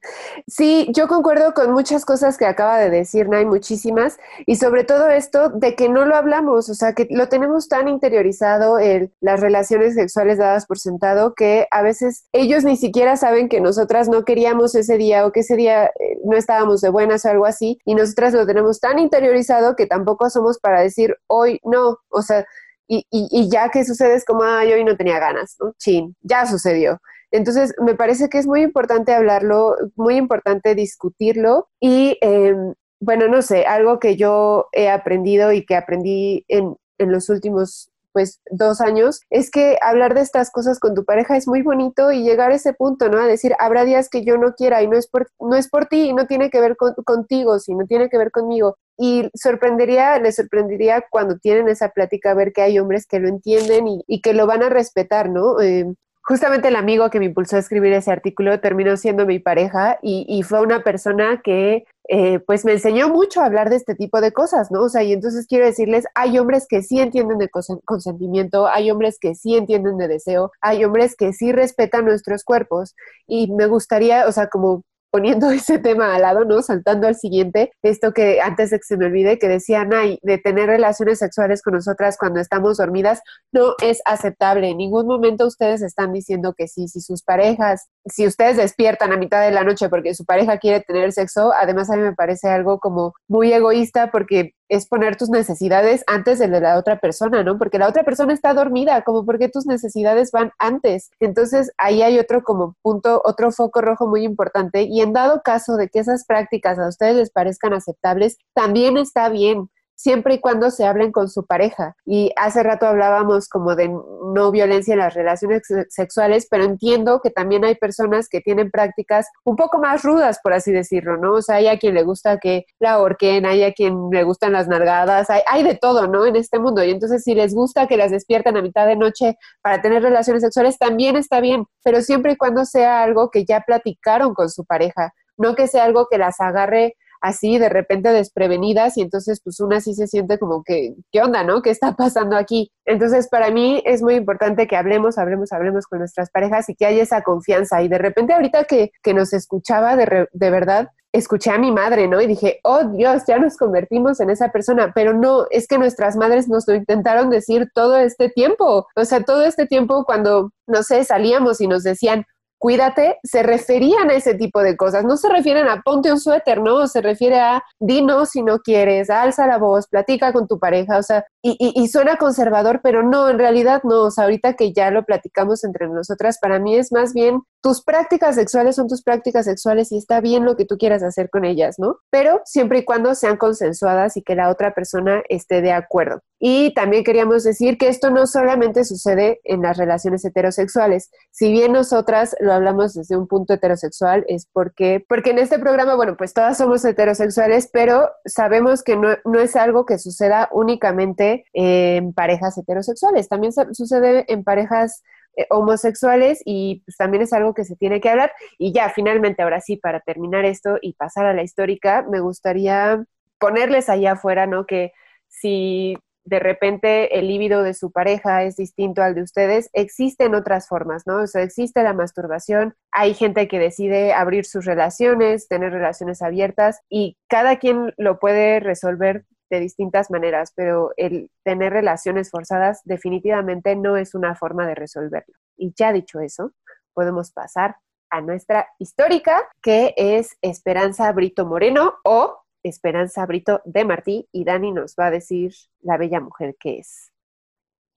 Sí, 0.48 0.88
yo 0.92 1.06
concuerdo 1.06 1.54
con 1.54 1.70
muchas 1.72 2.04
cosas 2.04 2.36
que 2.36 2.44
acaba 2.44 2.78
de 2.78 2.90
decir 2.90 3.28
Nay, 3.28 3.44
muchísimas, 3.44 4.18
y 4.46 4.56
sobre 4.56 4.82
todo 4.82 5.08
esto 5.08 5.50
de 5.50 5.76
que 5.76 5.88
no 5.88 6.04
lo 6.04 6.16
hablamos, 6.16 6.68
o 6.68 6.74
sea, 6.74 6.92
que 6.94 7.06
lo 7.10 7.28
tenemos 7.28 7.68
tan 7.68 7.86
interiorizado 7.86 8.80
en 8.80 9.12
las 9.20 9.40
relaciones 9.40 9.94
sexuales 9.94 10.38
dadas 10.38 10.66
por 10.66 10.78
sentado 10.78 11.34
que 11.34 11.68
a 11.70 11.82
veces 11.82 12.24
ellos 12.32 12.64
ni 12.64 12.76
siquiera 12.76 13.16
saben 13.16 13.48
que 13.48 13.60
nosotras 13.60 14.08
no 14.08 14.24
queríamos 14.24 14.74
ese 14.74 14.98
día 14.98 15.24
o 15.24 15.30
que 15.30 15.40
ese 15.40 15.54
día 15.54 15.86
eh, 15.86 16.18
no 16.24 16.36
estábamos 16.36 16.80
de 16.80 16.88
buenas 16.88 17.24
o 17.24 17.30
algo 17.30 17.46
así, 17.46 17.78
y 17.84 17.94
nosotras 17.94 18.34
lo 18.34 18.44
tenemos 18.44 18.80
tan 18.80 18.98
interiorizado 18.98 19.76
que 19.76 19.86
tampoco 19.86 20.28
somos 20.30 20.58
para 20.58 20.80
decir 20.80 21.16
hoy 21.28 21.60
no, 21.62 21.98
o 22.08 22.22
sea, 22.22 22.44
y, 22.88 23.06
y, 23.10 23.48
ya 23.50 23.70
que 23.70 23.84
sucede 23.84 24.14
es 24.14 24.24
como, 24.24 24.42
ay, 24.42 24.72
hoy 24.72 24.84
no 24.84 24.96
tenía 24.96 25.18
ganas, 25.18 25.56
¿no? 25.60 25.72
Chin, 25.78 26.14
ya 26.20 26.46
sucedió. 26.46 27.00
Entonces, 27.30 27.74
me 27.82 27.94
parece 27.94 28.28
que 28.28 28.38
es 28.38 28.46
muy 28.46 28.62
importante 28.62 29.14
hablarlo, 29.14 29.76
muy 29.96 30.16
importante 30.16 30.74
discutirlo 30.74 31.68
y, 31.80 32.18
em, 32.20 32.74
bueno, 33.00 33.28
no 33.28 33.42
sé, 33.42 33.64
algo 33.64 33.98
que 33.98 34.16
yo 34.16 34.68
he 34.72 34.90
aprendido 34.90 35.52
y 35.52 35.64
que 35.64 35.76
aprendí 35.76 36.44
en, 36.48 36.76
en 36.98 37.12
los 37.12 37.28
últimos 37.30 37.91
pues 38.12 38.40
dos 38.50 38.80
años, 38.80 39.20
es 39.30 39.50
que 39.50 39.78
hablar 39.80 40.14
de 40.14 40.20
estas 40.20 40.50
cosas 40.50 40.78
con 40.78 40.94
tu 40.94 41.04
pareja 41.04 41.36
es 41.36 41.48
muy 41.48 41.62
bonito 41.62 42.12
y 42.12 42.22
llegar 42.22 42.50
a 42.50 42.54
ese 42.54 42.72
punto, 42.72 43.08
¿no? 43.08 43.18
A 43.18 43.26
decir, 43.26 43.54
habrá 43.58 43.84
días 43.84 44.08
que 44.08 44.24
yo 44.24 44.38
no 44.38 44.54
quiera 44.54 44.82
y 44.82 44.88
no 44.88 44.96
es 44.96 45.08
por, 45.08 45.28
no 45.40 45.54
es 45.56 45.68
por 45.68 45.86
ti 45.86 46.08
y 46.08 46.14
no 46.14 46.26
tiene 46.26 46.50
que 46.50 46.60
ver 46.60 46.76
contigo, 46.76 47.58
sino 47.58 47.86
tiene 47.86 48.08
que 48.08 48.18
ver 48.18 48.30
conmigo. 48.30 48.76
Y 48.98 49.28
sorprendería, 49.34 50.18
les 50.18 50.36
sorprendería 50.36 51.04
cuando 51.10 51.38
tienen 51.38 51.68
esa 51.68 51.88
plática 51.88 52.34
ver 52.34 52.52
que 52.52 52.62
hay 52.62 52.78
hombres 52.78 53.06
que 53.06 53.20
lo 53.20 53.28
entienden 53.28 53.88
y, 53.88 54.04
y 54.06 54.20
que 54.20 54.34
lo 54.34 54.46
van 54.46 54.62
a 54.62 54.68
respetar, 54.68 55.30
¿no? 55.30 55.60
Eh, 55.60 55.86
justamente 56.22 56.68
el 56.68 56.76
amigo 56.76 57.10
que 57.10 57.18
me 57.18 57.26
impulsó 57.26 57.56
a 57.56 57.58
escribir 57.58 57.92
ese 57.92 58.10
artículo 58.10 58.60
terminó 58.60 58.96
siendo 58.96 59.26
mi 59.26 59.38
pareja 59.38 59.98
y, 60.02 60.42
fue 60.42 60.60
una 60.60 60.82
persona 60.82 61.40
que 61.42 61.84
eh, 62.08 62.40
pues 62.40 62.64
me 62.64 62.72
enseñó 62.72 63.08
mucho 63.08 63.40
a 63.40 63.46
hablar 63.46 63.70
de 63.70 63.76
este 63.76 63.94
tipo 63.94 64.20
de 64.20 64.32
cosas, 64.32 64.70
¿no? 64.70 64.82
O 64.82 64.88
sea, 64.88 65.02
y 65.02 65.12
entonces 65.12 65.46
quiero 65.46 65.66
decirles, 65.66 66.04
hay 66.14 66.38
hombres 66.38 66.66
que 66.68 66.82
sí 66.82 67.00
entienden 67.00 67.38
de 67.38 67.48
consentimiento, 67.84 68.66
hay 68.66 68.90
hombres 68.90 69.18
que 69.20 69.34
sí 69.34 69.56
entienden 69.56 69.98
de 69.98 70.08
deseo, 70.08 70.50
hay 70.60 70.84
hombres 70.84 71.14
que 71.16 71.32
sí 71.32 71.52
respetan 71.52 72.04
nuestros 72.04 72.44
cuerpos 72.44 72.94
y 73.26 73.52
me 73.52 73.66
gustaría, 73.66 74.26
o 74.26 74.32
sea, 74.32 74.48
como 74.48 74.82
poniendo 75.12 75.50
ese 75.52 75.78
tema 75.78 76.14
al 76.14 76.22
lado, 76.22 76.44
¿no? 76.44 76.62
Saltando 76.62 77.06
al 77.06 77.14
siguiente, 77.14 77.70
esto 77.82 78.12
que 78.12 78.40
antes 78.40 78.70
de 78.70 78.78
que 78.78 78.84
se 78.84 78.96
me 78.96 79.06
olvide, 79.06 79.38
que 79.38 79.46
decía 79.46 79.84
Nay, 79.84 80.18
de 80.22 80.38
tener 80.38 80.66
relaciones 80.66 81.20
sexuales 81.20 81.62
con 81.62 81.74
nosotras 81.74 82.16
cuando 82.18 82.40
estamos 82.40 82.78
dormidas, 82.78 83.20
no 83.52 83.74
es 83.82 84.00
aceptable. 84.06 84.70
En 84.70 84.78
ningún 84.78 85.06
momento 85.06 85.46
ustedes 85.46 85.82
están 85.82 86.12
diciendo 86.12 86.54
que 86.56 86.66
sí. 86.66 86.88
Si 86.88 87.00
sus 87.00 87.22
parejas, 87.22 87.88
si 88.06 88.26
ustedes 88.26 88.56
despiertan 88.56 89.12
a 89.12 89.16
mitad 89.16 89.42
de 89.42 89.50
la 89.50 89.64
noche 89.64 89.88
porque 89.88 90.14
su 90.14 90.24
pareja 90.24 90.58
quiere 90.58 90.80
tener 90.80 91.12
sexo, 91.12 91.52
además 91.52 91.90
a 91.90 91.96
mí 91.96 92.02
me 92.02 92.14
parece 92.14 92.48
algo 92.48 92.78
como 92.78 93.14
muy 93.28 93.52
egoísta 93.52 94.10
porque 94.10 94.54
es 94.68 94.86
poner 94.86 95.16
tus 95.16 95.28
necesidades 95.28 96.02
antes 96.06 96.38
de 96.38 96.48
la 96.48 96.78
otra 96.78 96.98
persona, 96.98 97.42
¿no? 97.42 97.58
Porque 97.58 97.78
la 97.78 97.88
otra 97.88 98.04
persona 98.04 98.32
está 98.32 98.54
dormida, 98.54 99.02
como 99.02 99.26
porque 99.26 99.50
tus 99.50 99.66
necesidades 99.66 100.30
van 100.32 100.50
antes. 100.58 101.10
Entonces, 101.20 101.72
ahí 101.76 102.02
hay 102.02 102.18
otro 102.18 102.42
como 102.42 102.74
punto, 102.80 103.20
otro 103.24 103.52
foco 103.52 103.82
rojo 103.82 104.06
muy 104.06 104.24
importante. 104.24 104.82
Y 104.82 105.02
en 105.02 105.12
dado 105.12 105.42
caso 105.42 105.76
de 105.76 105.88
que 105.88 105.98
esas 105.98 106.24
prácticas 106.24 106.78
a 106.78 106.88
ustedes 106.88 107.16
les 107.16 107.30
parezcan 107.30 107.74
aceptables, 107.74 108.38
también 108.54 108.96
está 108.96 109.28
bien 109.28 109.68
siempre 109.94 110.34
y 110.34 110.40
cuando 110.40 110.70
se 110.70 110.84
hablen 110.84 111.12
con 111.12 111.28
su 111.28 111.46
pareja. 111.46 111.94
Y 112.04 112.32
hace 112.36 112.62
rato 112.62 112.86
hablábamos 112.86 113.48
como 113.48 113.74
de 113.76 113.88
no 113.88 114.50
violencia 114.50 114.92
en 114.92 115.00
las 115.00 115.14
relaciones 115.14 115.62
sexuales, 115.88 116.46
pero 116.50 116.64
entiendo 116.64 117.20
que 117.22 117.30
también 117.30 117.64
hay 117.64 117.76
personas 117.76 118.28
que 118.28 118.40
tienen 118.40 118.70
prácticas 118.70 119.28
un 119.44 119.56
poco 119.56 119.78
más 119.78 120.02
rudas, 120.02 120.38
por 120.42 120.52
así 120.52 120.72
decirlo, 120.72 121.16
¿no? 121.16 121.34
O 121.34 121.42
sea, 121.42 121.56
hay 121.56 121.68
a 121.68 121.78
quien 121.78 121.94
le 121.94 122.02
gusta 122.02 122.38
que 122.38 122.66
la 122.78 122.92
ahorquen, 122.92 123.46
hay 123.46 123.64
a 123.64 123.72
quien 123.72 124.10
le 124.10 124.24
gustan 124.24 124.52
las 124.52 124.68
nalgadas, 124.68 125.30
hay, 125.30 125.42
hay 125.46 125.62
de 125.62 125.76
todo, 125.76 126.06
¿no? 126.06 126.26
En 126.26 126.36
este 126.36 126.58
mundo. 126.58 126.82
Y 126.84 126.90
entonces 126.90 127.22
si 127.22 127.34
les 127.34 127.54
gusta 127.54 127.86
que 127.86 127.96
las 127.96 128.10
despierten 128.10 128.56
a 128.56 128.62
mitad 128.62 128.86
de 128.86 128.96
noche 128.96 129.36
para 129.62 129.80
tener 129.82 130.02
relaciones 130.02 130.42
sexuales, 130.42 130.78
también 130.78 131.16
está 131.16 131.40
bien, 131.40 131.64
pero 131.84 132.00
siempre 132.02 132.32
y 132.32 132.36
cuando 132.36 132.64
sea 132.64 133.02
algo 133.02 133.30
que 133.30 133.44
ya 133.44 133.60
platicaron 133.60 134.34
con 134.34 134.50
su 134.50 134.64
pareja, 134.64 135.12
no 135.36 135.54
que 135.54 135.66
sea 135.66 135.84
algo 135.84 136.06
que 136.10 136.18
las 136.18 136.40
agarre 136.40 136.96
así 137.22 137.56
de 137.56 137.68
repente 137.68 138.10
desprevenidas 138.10 138.98
y 138.98 139.02
entonces 139.02 139.40
pues 139.42 139.60
una 139.60 139.80
sí 139.80 139.94
se 139.94 140.06
siente 140.06 140.38
como 140.38 140.62
que, 140.64 140.94
¿qué 141.10 141.22
onda, 141.22 141.44
no? 141.44 141.62
¿Qué 141.62 141.70
está 141.70 141.94
pasando 141.96 142.36
aquí? 142.36 142.70
Entonces 142.84 143.28
para 143.28 143.50
mí 143.50 143.82
es 143.86 144.02
muy 144.02 144.14
importante 144.14 144.66
que 144.66 144.76
hablemos, 144.76 145.16
hablemos, 145.16 145.52
hablemos 145.52 145.86
con 145.86 146.00
nuestras 146.00 146.30
parejas 146.30 146.68
y 146.68 146.74
que 146.74 146.84
haya 146.84 147.02
esa 147.02 147.22
confianza 147.22 147.82
y 147.82 147.88
de 147.88 147.98
repente 147.98 148.34
ahorita 148.34 148.64
que, 148.64 148.90
que 149.02 149.14
nos 149.14 149.32
escuchaba 149.32 149.96
de, 149.96 150.28
de 150.32 150.50
verdad 150.50 150.88
escuché 151.12 151.50
a 151.50 151.58
mi 151.58 151.70
madre, 151.70 152.08
¿no? 152.08 152.20
Y 152.20 152.26
dije, 152.26 152.60
oh 152.64 152.84
Dios, 152.84 153.24
ya 153.26 153.38
nos 153.38 153.56
convertimos 153.56 154.18
en 154.20 154.30
esa 154.30 154.50
persona, 154.50 154.92
pero 154.94 155.12
no, 155.12 155.44
es 155.50 155.68
que 155.68 155.78
nuestras 155.78 156.16
madres 156.16 156.48
nos 156.48 156.66
lo 156.66 156.74
intentaron 156.74 157.28
decir 157.28 157.68
todo 157.74 157.98
este 157.98 158.30
tiempo, 158.30 158.86
o 158.96 159.04
sea, 159.04 159.22
todo 159.22 159.44
este 159.44 159.66
tiempo 159.66 160.04
cuando, 160.04 160.52
no 160.66 160.82
sé, 160.82 161.04
salíamos 161.04 161.60
y 161.60 161.68
nos 161.68 161.82
decían, 161.82 162.24
cuídate, 162.62 163.18
se 163.24 163.42
referían 163.42 164.08
a 164.08 164.14
ese 164.14 164.34
tipo 164.34 164.62
de 164.62 164.76
cosas. 164.76 165.04
No 165.04 165.16
se 165.16 165.28
refieren 165.28 165.66
a 165.66 165.82
ponte 165.82 166.12
un 166.12 166.20
suéter, 166.20 166.62
¿no? 166.62 166.86
Se 166.86 167.00
refiere 167.00 167.40
a 167.40 167.60
dinos 167.80 168.30
si 168.30 168.42
no 168.44 168.60
quieres, 168.60 169.10
alza 169.10 169.48
la 169.48 169.58
voz, 169.58 169.88
platica 169.88 170.32
con 170.32 170.46
tu 170.46 170.60
pareja, 170.60 170.96
o 170.96 171.02
sea, 171.02 171.24
y, 171.42 171.56
y, 171.58 171.88
suena 171.88 172.18
conservador, 172.18 172.78
pero 172.80 173.02
no, 173.02 173.28
en 173.28 173.40
realidad 173.40 173.82
no. 173.82 174.02
O 174.02 174.10
sea, 174.12 174.24
ahorita 174.24 174.54
que 174.54 174.72
ya 174.72 174.92
lo 174.92 175.04
platicamos 175.04 175.64
entre 175.64 175.88
nosotras, 175.88 176.38
para 176.40 176.60
mí 176.60 176.76
es 176.76 176.92
más 176.92 177.12
bien 177.12 177.40
tus 177.62 177.82
prácticas 177.82 178.34
sexuales 178.34 178.74
son 178.76 178.88
tus 178.88 179.02
prácticas 179.02 179.44
sexuales 179.44 179.92
y 179.92 179.96
está 179.96 180.20
bien 180.20 180.44
lo 180.44 180.56
que 180.56 180.64
tú 180.64 180.76
quieras 180.76 181.02
hacer 181.04 181.30
con 181.30 181.44
ellas, 181.44 181.76
¿no? 181.78 181.98
Pero 182.10 182.40
siempre 182.44 182.80
y 182.80 182.84
cuando 182.84 183.14
sean 183.14 183.36
consensuadas 183.36 184.16
y 184.16 184.22
que 184.22 184.34
la 184.34 184.50
otra 184.50 184.74
persona 184.74 185.22
esté 185.28 185.62
de 185.62 185.72
acuerdo. 185.72 186.20
Y 186.40 186.74
también 186.74 187.04
queríamos 187.04 187.44
decir 187.44 187.78
que 187.78 187.86
esto 187.86 188.10
no 188.10 188.26
solamente 188.26 188.84
sucede 188.84 189.40
en 189.44 189.62
las 189.62 189.76
relaciones 189.76 190.24
heterosexuales. 190.24 191.08
Si 191.30 191.52
bien 191.52 191.70
nosotras 191.70 192.34
lo 192.40 192.52
hablamos 192.52 192.94
desde 192.94 193.16
un 193.16 193.28
punto 193.28 193.54
heterosexual, 193.54 194.24
es 194.26 194.48
porque, 194.52 195.04
porque 195.08 195.30
en 195.30 195.38
este 195.38 195.60
programa, 195.60 195.94
bueno, 195.94 196.16
pues 196.16 196.34
todas 196.34 196.58
somos 196.58 196.84
heterosexuales, 196.84 197.70
pero 197.72 198.10
sabemos 198.24 198.82
que 198.82 198.96
no, 198.96 199.10
no 199.24 199.38
es 199.38 199.54
algo 199.54 199.86
que 199.86 199.98
suceda 199.98 200.48
únicamente 200.50 201.44
en 201.52 202.12
parejas 202.12 202.58
heterosexuales. 202.58 203.28
También 203.28 203.52
sucede 203.52 204.24
en 204.26 204.42
parejas 204.42 205.04
eh, 205.36 205.46
homosexuales 205.50 206.42
y 206.44 206.82
pues 206.84 206.96
también 206.96 207.22
es 207.22 207.32
algo 207.32 207.54
que 207.54 207.64
se 207.64 207.76
tiene 207.76 208.00
que 208.00 208.10
hablar. 208.10 208.32
Y 208.58 208.72
ya, 208.72 208.90
finalmente, 208.90 209.42
ahora 209.42 209.60
sí, 209.60 209.76
para 209.76 210.00
terminar 210.00 210.44
esto 210.44 210.78
y 210.80 210.94
pasar 210.94 211.26
a 211.26 211.34
la 211.34 211.42
histórica, 211.42 212.04
me 212.08 212.20
gustaría 212.20 213.04
ponerles 213.38 213.88
allá 213.88 214.12
afuera, 214.12 214.46
¿no? 214.46 214.66
Que 214.66 214.92
si 215.28 215.96
de 216.24 216.38
repente 216.38 217.18
el 217.18 217.26
líbido 217.28 217.62
de 217.62 217.74
su 217.74 217.90
pareja 217.90 218.44
es 218.44 218.56
distinto 218.56 219.02
al 219.02 219.14
de 219.14 219.22
ustedes, 219.22 219.70
existen 219.72 220.34
otras 220.34 220.68
formas, 220.68 221.06
¿no? 221.06 221.22
O 221.22 221.26
sea, 221.26 221.42
existe 221.42 221.82
la 221.82 221.94
masturbación, 221.94 222.74
hay 222.92 223.14
gente 223.14 223.48
que 223.48 223.58
decide 223.58 224.12
abrir 224.12 224.44
sus 224.44 224.64
relaciones, 224.64 225.48
tener 225.48 225.72
relaciones 225.72 226.22
abiertas 226.22 226.80
y 226.88 227.16
cada 227.28 227.56
quien 227.56 227.92
lo 227.96 228.18
puede 228.18 228.60
resolver 228.60 229.24
de 229.52 229.60
distintas 229.60 230.10
maneras, 230.10 230.52
pero 230.56 230.92
el 230.96 231.30
tener 231.44 231.74
relaciones 231.74 232.30
forzadas 232.30 232.80
definitivamente 232.84 233.76
no 233.76 233.98
es 233.98 234.14
una 234.14 234.34
forma 234.34 234.66
de 234.66 234.74
resolverlo. 234.74 235.34
Y 235.58 235.74
ya 235.76 235.92
dicho 235.92 236.20
eso, 236.20 236.52
podemos 236.94 237.32
pasar 237.32 237.76
a 238.10 238.22
nuestra 238.22 238.66
histórica, 238.78 239.46
que 239.62 239.92
es 239.96 240.36
Esperanza 240.40 241.12
Brito 241.12 241.44
Moreno 241.44 241.94
o 242.02 242.38
Esperanza 242.62 243.26
Brito 243.26 243.60
de 243.66 243.84
Martí, 243.84 244.26
y 244.32 244.44
Dani 244.44 244.72
nos 244.72 244.94
va 244.98 245.06
a 245.06 245.10
decir 245.10 245.52
la 245.80 245.98
bella 245.98 246.20
mujer 246.20 246.56
que 246.58 246.78
es. 246.78 247.11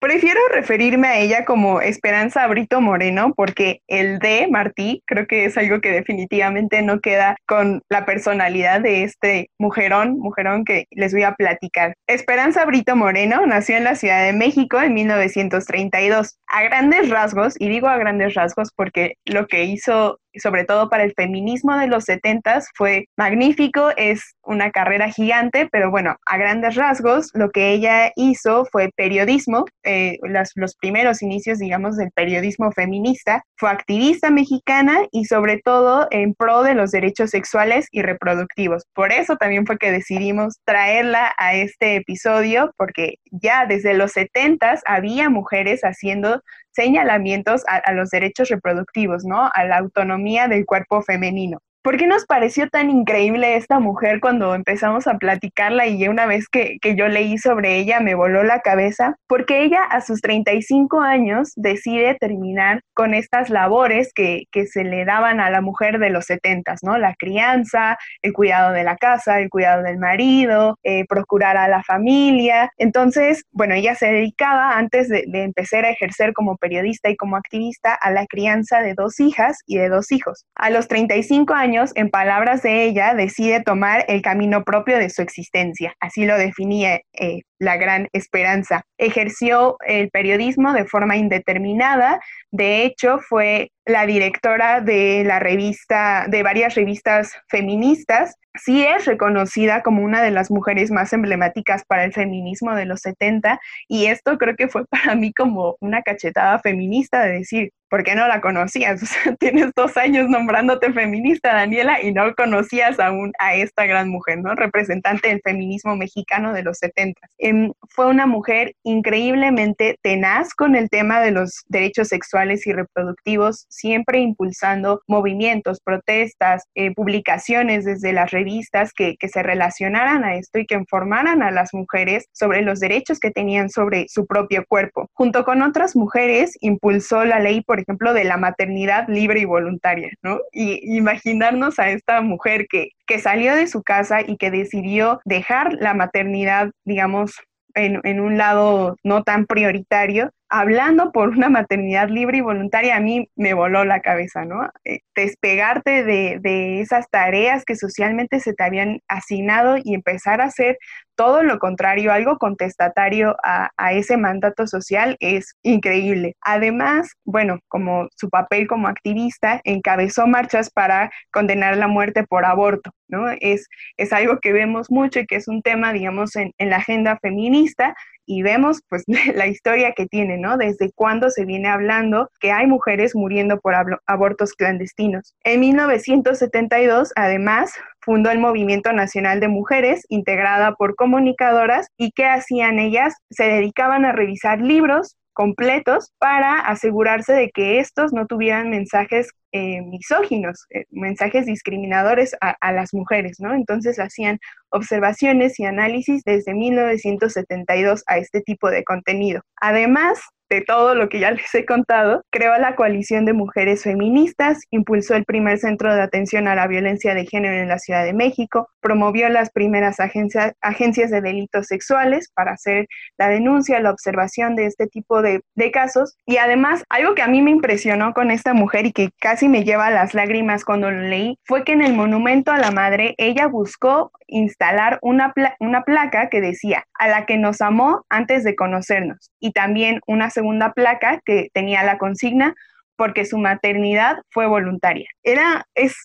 Prefiero 0.06 0.40
referirme 0.54 1.08
a 1.08 1.18
ella 1.18 1.46
como 1.46 1.82
Esperanza 1.82 2.46
Brito 2.46 2.80
Moreno 2.80 3.34
porque 3.36 3.82
el 3.88 4.20
de 4.20 4.48
Martí 4.52 5.02
creo 5.08 5.26
que 5.26 5.46
es 5.46 5.58
algo 5.58 5.82
que 5.82 5.92
definitivamente 5.92 6.84
no 6.84 7.00
queda 7.00 7.38
con 7.48 7.82
la 7.90 8.06
personalidad 8.06 8.82
de 8.82 9.02
este 9.02 9.50
mujerón, 9.58 10.20
mujerón 10.20 10.64
que 10.64 10.86
les 10.92 11.12
voy 11.12 11.24
a 11.24 11.34
platicar. 11.34 11.96
Esperanza 12.06 12.66
Brito 12.66 12.96
Moreno 12.96 13.48
nació 13.48 13.78
en 13.78 13.84
la 13.84 13.96
Ciudad 13.96 14.24
de 14.24 14.34
México 14.34 14.80
en 14.80 14.94
1932. 14.94 16.38
A 16.50 16.62
grandes 16.62 17.10
rasgos, 17.10 17.56
y 17.58 17.68
digo 17.70 17.88
a 17.88 17.98
grandes 17.98 18.36
rasgos 18.36 18.70
porque 18.76 19.16
lo 19.26 19.48
que 19.48 19.64
hizo 19.64 20.20
sobre 20.40 20.66
todo 20.66 20.90
para 20.90 21.04
el 21.04 21.14
feminismo 21.14 21.78
de 21.78 21.88
los 21.88 22.06
70 22.06 22.46
fue 22.76 23.06
magnífico, 23.18 23.92
es 23.98 24.36
una 24.44 24.72
carrera 24.72 25.10
gigante, 25.10 25.68
pero 25.72 25.90
bueno, 25.92 26.16
a 26.26 26.38
grandes 26.38 26.76
rasgos, 26.76 27.30
lo 27.34 27.50
que 27.50 27.72
ella 27.72 28.12
hizo 28.16 28.66
fue 28.72 28.90
periodismo, 28.96 29.66
eh, 29.84 30.18
los 30.56 30.76
primeros 30.76 31.22
inicios, 31.22 31.60
digamos, 31.60 31.98
del 31.98 32.12
periodismo 32.12 32.72
feminista, 32.72 33.44
fue 33.58 33.70
activista 33.70 34.30
mexicana 34.30 35.00
y 35.12 35.26
sobre 35.26 35.60
todo 35.64 36.08
en 36.12 36.34
pro 36.34 36.64
de 36.64 36.76
los 36.76 36.92
derechos 36.92 37.32
sexuales 37.32 37.88
y 37.92 38.02
reproductivos. 38.02 38.86
Por 38.94 39.12
eso 39.12 39.36
también 39.38 39.66
fue 39.66 39.78
que 39.78 39.92
decidimos 39.92 40.60
traerla 40.66 41.34
a 41.38 41.56
este 41.56 41.96
episodio, 41.96 42.72
porque 42.78 43.16
ya 43.32 43.66
desde 43.66 43.94
los 43.94 44.12
70 44.12 44.80
había 44.86 45.30
mujeres 45.30 45.82
haciendo 45.82 46.42
señalamientos 46.76 47.64
a, 47.68 47.92
los 47.94 48.10
derechos 48.10 48.50
reproductivos, 48.50 49.24
¿no? 49.26 49.50
A 49.54 49.64
la 49.64 49.78
autonomía 49.78 50.48
del 50.48 50.66
cuerpo 50.66 51.02
femenino. 51.02 51.60
¿Por 51.86 51.98
qué 51.98 52.08
nos 52.08 52.26
pareció 52.26 52.68
tan 52.68 52.90
increíble 52.90 53.58
esta 53.58 53.78
mujer 53.78 54.20
cuando 54.20 54.56
empezamos 54.56 55.06
a 55.06 55.20
platicarla 55.20 55.86
y 55.86 56.08
una 56.08 56.26
vez 56.26 56.48
que, 56.50 56.80
yo 56.82 57.08
leí 57.10 57.38
sobre 57.38 57.78
ella 57.78 58.00
me 58.00 58.16
voló 58.16 58.44
la 58.44 58.62
cabeza? 58.62 59.14
Porque 59.28 59.62
ella 59.62 59.84
a 59.84 60.02
sus 60.02 60.20
35 60.22 61.02
años 61.02 61.52
decide 61.56 62.18
terminar 62.20 62.82
con 62.96 63.14
estas 63.14 63.52
labores 63.52 64.12
que, 64.16 64.46
se 64.66 64.84
le 64.84 65.06
daban 65.06 65.40
a 65.40 65.52
la 65.52 65.62
mujer 65.62 66.00
de 66.00 66.10
los 66.10 66.26
70, 66.26 66.74
¿no? 66.82 66.98
La 66.98 67.14
crianza, 67.14 68.00
el 68.24 68.34
cuidado 68.34 68.72
de 68.72 68.84
la 68.84 68.96
casa, 68.96 69.40
el 69.40 69.52
cuidado 69.52 69.84
del 69.84 70.00
marido, 70.00 70.80
eh, 70.82 71.06
procurar 71.08 71.56
a 71.56 71.68
la 71.68 71.84
familia. 71.84 72.72
Entonces, 72.78 73.44
bueno, 73.52 73.76
ella 73.76 73.94
se 73.94 74.08
dedicaba 74.08 74.76
antes 74.76 75.08
de 75.08 75.24
empezar 75.44 75.86
a 75.86 75.92
ejercer 75.92 76.34
como 76.34 76.58
periodista 76.58 77.12
y 77.12 77.16
como 77.16 77.36
activista 77.36 77.94
a 77.94 78.10
la 78.10 78.26
crianza 78.26 78.82
de 78.82 78.96
dos 78.96 79.20
hijas 79.20 79.60
y 79.68 79.78
de 79.78 79.90
dos 79.90 80.12
hijos. 80.12 80.46
A 80.56 80.72
los 80.72 80.88
35 80.88 81.54
años, 81.54 81.75
en 81.96 82.10
palabras 82.10 82.62
de 82.64 82.84
ella, 82.84 83.14
decide 83.14 83.62
tomar 83.62 84.06
el 84.08 84.22
camino 84.22 84.64
propio 84.64 84.98
de 84.98 85.10
su 85.10 85.22
existencia. 85.22 85.94
Así 86.00 86.26
lo 86.26 86.38
definía 86.38 87.02
eh, 87.14 87.42
la 87.60 87.78
gran 87.78 88.08
esperanza. 88.14 88.84
Ejerció 88.98 89.78
el 89.86 90.10
periodismo 90.10 90.74
de 90.74 90.86
forma 90.86 91.18
indeterminada. 91.18 92.20
De 92.52 92.84
hecho, 92.84 93.20
fue 93.20 93.72
la 93.86 94.06
directora 94.06 94.82
de 94.82 95.24
la 95.26 95.40
revista, 95.40 96.26
de 96.28 96.44
varias 96.44 96.76
revistas 96.76 97.34
feministas. 97.48 98.36
Sí 98.56 98.84
es 98.84 99.06
reconocida 99.06 99.84
como 99.84 100.02
una 100.02 100.24
de 100.24 100.32
las 100.32 100.50
mujeres 100.50 100.90
más 100.90 101.14
emblemáticas 101.14 101.84
para 101.86 102.04
el 102.04 102.14
feminismo 102.14 102.74
de 102.74 102.86
los 102.86 103.02
70 103.02 103.60
y 103.88 104.06
esto 104.06 104.38
creo 104.38 104.56
que 104.56 104.70
fue 104.70 104.86
para 104.90 105.16
mí 105.16 105.34
como 105.34 105.76
una 105.82 106.02
cachetada 106.02 106.60
feminista 106.60 107.22
de 107.24 107.34
decir, 107.34 107.72
¿por 107.90 108.04
qué 108.04 108.16
no 108.16 108.28
la 108.28 108.42
conocías? 108.42 109.02
tienes 109.40 109.72
dos 109.76 109.98
años 109.98 110.30
nombrándote 110.30 110.92
feminista, 110.92 111.54
Daniela, 111.54 112.02
y 112.02 112.12
no 112.12 112.34
conocías 112.36 113.00
aún 113.00 113.34
a 113.40 113.56
esta 113.56 113.86
gran 113.86 114.10
mujer, 114.10 114.40
¿no? 114.40 114.56
Representante 114.56 115.30
del 115.30 115.42
feminismo 115.42 115.96
mexicano 115.96 116.54
de 116.54 116.64
los 116.64 116.78
70. 116.80 117.22
Em, 117.46 117.74
fue 117.90 118.08
una 118.08 118.26
mujer 118.26 118.74
increíblemente 118.84 120.00
tenaz 120.02 120.56
con 120.56 120.76
el 120.76 120.90
tema 120.90 121.22
de 121.22 121.30
los 121.30 121.64
derechos 121.68 122.08
sexuales 122.08 122.66
y 122.66 122.74
reproductivos, 122.74 123.68
siempre 123.70 124.18
impulsando 124.20 125.02
movimientos, 125.08 125.80
protestas, 125.80 126.64
eh, 126.74 126.92
publicaciones 126.96 127.86
desde 127.86 128.14
las 128.14 128.32
revistas 128.32 128.94
que, 128.94 129.16
que 129.20 129.30
se 129.30 129.44
relacionaran 129.44 130.24
a 130.24 130.38
esto 130.38 130.58
y 130.58 130.66
que 130.66 130.74
informaran 130.74 131.44
a 131.44 131.52
las 131.52 131.72
mujeres 131.72 132.26
sobre 132.32 132.64
los 132.64 132.80
derechos 132.80 133.20
que 133.20 133.30
tenían 133.30 133.70
sobre 133.70 134.08
su 134.10 134.26
propio 134.26 134.66
cuerpo. 134.68 135.08
Junto 135.14 135.46
con 135.46 135.62
otras 135.62 135.96
mujeres, 135.96 136.58
impulsó 136.62 137.26
la 137.26 137.40
ley, 137.40 137.62
por 137.62 137.80
ejemplo, 137.80 138.16
de 138.16 138.24
la 138.24 138.38
maternidad 138.38 139.08
libre 139.08 139.42
y 139.42 139.46
voluntaria, 139.46 140.10
¿no? 140.24 140.40
Y 140.52 140.98
imaginarnos 140.98 141.78
a 141.78 141.92
esta 141.92 142.22
mujer 142.22 142.66
que, 142.68 142.90
que 143.06 143.20
salió 143.20 143.56
de 143.56 143.68
su 143.68 143.84
casa 143.84 144.22
y 144.26 144.38
que 144.38 144.50
decidió 144.50 145.20
dejar 145.26 145.74
la 145.74 145.94
maternidad, 145.94 146.72
digamos, 146.86 147.36
en, 147.76 148.00
en, 148.04 148.20
un 148.20 148.38
lado 148.38 148.98
no 149.04 149.24
tan 149.24 149.46
prioritario 149.46 150.32
hablando 150.60 151.12
por 151.12 151.30
una 151.30 151.50
maternidad 151.50 152.08
libre 152.08 152.38
y 152.38 152.42
voluntaria, 152.42 152.96
a 152.96 153.02
mí 153.02 153.30
me 153.36 153.54
voló 153.54 153.84
la 153.84 154.00
cabeza, 154.00 154.46
¿no? 154.46 154.70
Eh, 154.86 155.00
despegarte 155.14 156.06
de, 156.06 156.40
de, 156.42 156.80
esas 156.80 157.10
tareas 157.10 157.66
que 157.66 157.76
socialmente 157.76 158.40
se 158.40 158.54
te 158.54 158.64
habían 158.64 159.02
asignado 159.10 159.76
y 159.84 159.94
empezar 159.94 160.40
a 160.40 160.46
hacer 160.46 160.78
todo 161.16 161.44
lo 161.44 161.60
contrario, 161.60 162.12
algo 162.12 162.38
contestatario 162.38 163.36
a, 163.44 163.70
a, 163.78 163.94
ese 163.94 164.18
mandato 164.18 164.66
social 164.68 165.18
es 165.20 165.56
increíble. 165.62 166.36
Además, 166.42 167.12
bueno, 167.26 167.60
como 167.68 168.08
su 168.16 168.30
papel 168.30 168.68
como 168.68 168.88
activista, 168.88 169.60
encabezó 169.66 170.26
marchas 170.28 170.70
para 170.70 171.12
condenar 171.32 171.78
la 171.78 171.88
muerte 171.88 172.24
por 172.24 172.46
aborto, 172.46 172.92
¿no? 173.10 173.30
Es, 173.42 173.68
es 173.98 174.14
algo 174.14 174.40
que 174.40 174.54
vemos 174.54 174.90
mucho 174.90 175.20
y 175.20 175.26
que 175.26 175.36
es 175.36 175.48
un 175.50 175.62
tema, 175.62 175.92
digamos, 175.92 176.36
en, 176.38 176.54
en 176.58 176.70
la 176.70 176.78
agenda 176.78 177.18
feminista 177.22 177.94
y 178.26 178.42
vemos 178.42 178.82
pues 178.90 179.04
la 179.36 179.48
historia 179.48 179.94
que 179.94 180.06
tiene, 180.06 180.38
¿no? 180.38 180.58
Desde 180.58 180.92
cuándo 180.94 181.30
se 181.30 181.46
viene 181.46 181.68
hablando 181.68 182.30
que 182.40 182.52
hay 182.52 182.68
mujeres 182.68 183.16
muriendo 183.16 183.60
por 183.60 183.76
abortos 184.06 184.54
clandestinos. 184.54 185.36
En 185.44 185.60
1972, 185.60 187.12
además, 187.16 187.74
fundó 188.02 188.30
el 188.30 188.40
Movimiento 188.40 188.94
Nacional 188.94 189.40
de 189.40 189.48
Mujeres, 189.48 190.06
integrada 190.10 190.74
por 190.74 190.96
comunicadoras, 190.96 191.88
y 191.98 192.12
¿qué 192.12 192.26
hacían 192.26 192.80
ellas? 192.80 193.16
Se 193.30 193.46
dedicaban 193.46 194.06
a 194.06 194.12
revisar 194.12 194.62
libros 194.62 195.16
completos 195.34 196.12
para 196.18 196.60
asegurarse 196.60 197.34
de 197.34 197.52
que 197.52 197.80
estos 197.80 198.14
no 198.14 198.26
tuvieran 198.26 198.70
mensajes 198.70 199.30
eh, 199.52 199.82
misóginos, 199.82 200.66
eh, 200.70 200.86
mensajes 200.92 201.46
discriminadores 201.46 202.36
a, 202.42 202.56
a, 202.60 202.72
las 202.72 202.94
mujeres, 202.94 203.40
¿no? 203.40 203.54
Entonces 203.54 204.00
hacían 204.00 204.40
observaciones 204.70 205.60
y 205.60 205.66
análisis 205.66 206.24
desde 206.24 206.54
1972 206.54 208.04
a 208.08 208.18
este 208.18 208.42
tipo 208.42 208.70
de 208.70 208.84
contenido. 208.84 209.42
Además, 209.62 210.20
de 210.50 210.62
todo 210.62 210.96
lo 210.96 211.10
que 211.10 211.20
ya 211.20 211.32
les 211.32 211.54
he 211.56 211.66
contado, 211.66 212.24
creó 212.32 212.58
la 212.58 212.76
coalición 212.76 213.26
de 213.26 213.34
mujeres 213.34 213.84
feministas, 213.84 214.60
impulsó 214.72 215.16
el 215.16 215.26
primer 215.26 215.58
centro 215.58 215.94
de 215.94 216.02
atención 216.02 216.48
a 216.48 216.56
la 216.56 216.68
violencia 216.68 217.14
de 217.14 217.26
género 217.26 217.56
en 217.56 217.68
la 217.68 217.80
Ciudad 217.80 218.04
de 218.04 218.14
México, 218.14 218.70
promovió 218.82 219.30
las 219.30 219.50
primeras 219.50 220.00
agencias, 220.00 220.54
agencias 220.62 221.12
de 221.12 221.22
delitos 221.22 221.68
sexuales 221.68 222.30
para 222.34 222.54
hacer 222.54 222.88
la 223.18 223.30
denuncia, 223.30 223.80
la 223.80 223.92
observación 223.92 224.56
de 224.56 224.66
este 224.66 224.88
tipo 224.88 225.22
de, 225.22 225.42
de 225.56 225.72
casos. 225.72 226.16
Y 226.26 226.38
además, 226.38 226.84
algo 226.90 227.16
que 227.16 227.22
a 227.22 227.28
mí 227.28 227.42
me 227.42 227.52
impresionó 227.52 228.14
con 228.14 228.32
esta 228.32 228.54
mujer 228.54 228.86
y 228.86 228.92
que 228.92 229.10
casi 229.20 229.45
me 229.48 229.64
lleva 229.64 229.88
a 229.88 229.92
las 229.92 230.14
lágrimas 230.14 230.66
cuando 230.66 230.92
lo 230.92 231.02
leí, 231.02 231.38
fue 231.44 231.64
que 231.64 231.74
en 231.74 231.82
el 231.82 231.94
monumento 231.94 232.52
a 232.52 232.58
la 232.58 232.72
madre 232.72 233.16
ella 233.18 233.48
buscó 233.48 234.12
instalar 234.28 235.00
una, 235.02 235.34
una 235.60 235.84
placa 235.84 236.30
que 236.30 236.42
decía, 236.42 236.86
a 236.94 237.08
la 237.08 237.26
que 237.26 237.38
nos 237.38 237.62
amó 237.62 238.06
antes 238.10 238.44
de 238.44 238.56
conocernos, 238.56 239.32
y 239.40 239.52
también 239.52 240.00
una 240.08 240.30
segunda 240.30 240.74
placa 240.74 241.20
que 241.26 241.50
tenía 241.54 241.84
la 241.84 241.98
consigna, 241.98 242.56
porque 242.96 243.26
su 243.26 243.38
maternidad 243.38 244.18
fue 244.32 244.48
voluntaria. 244.48 245.08
Era, 245.24 245.66
es 245.76 245.96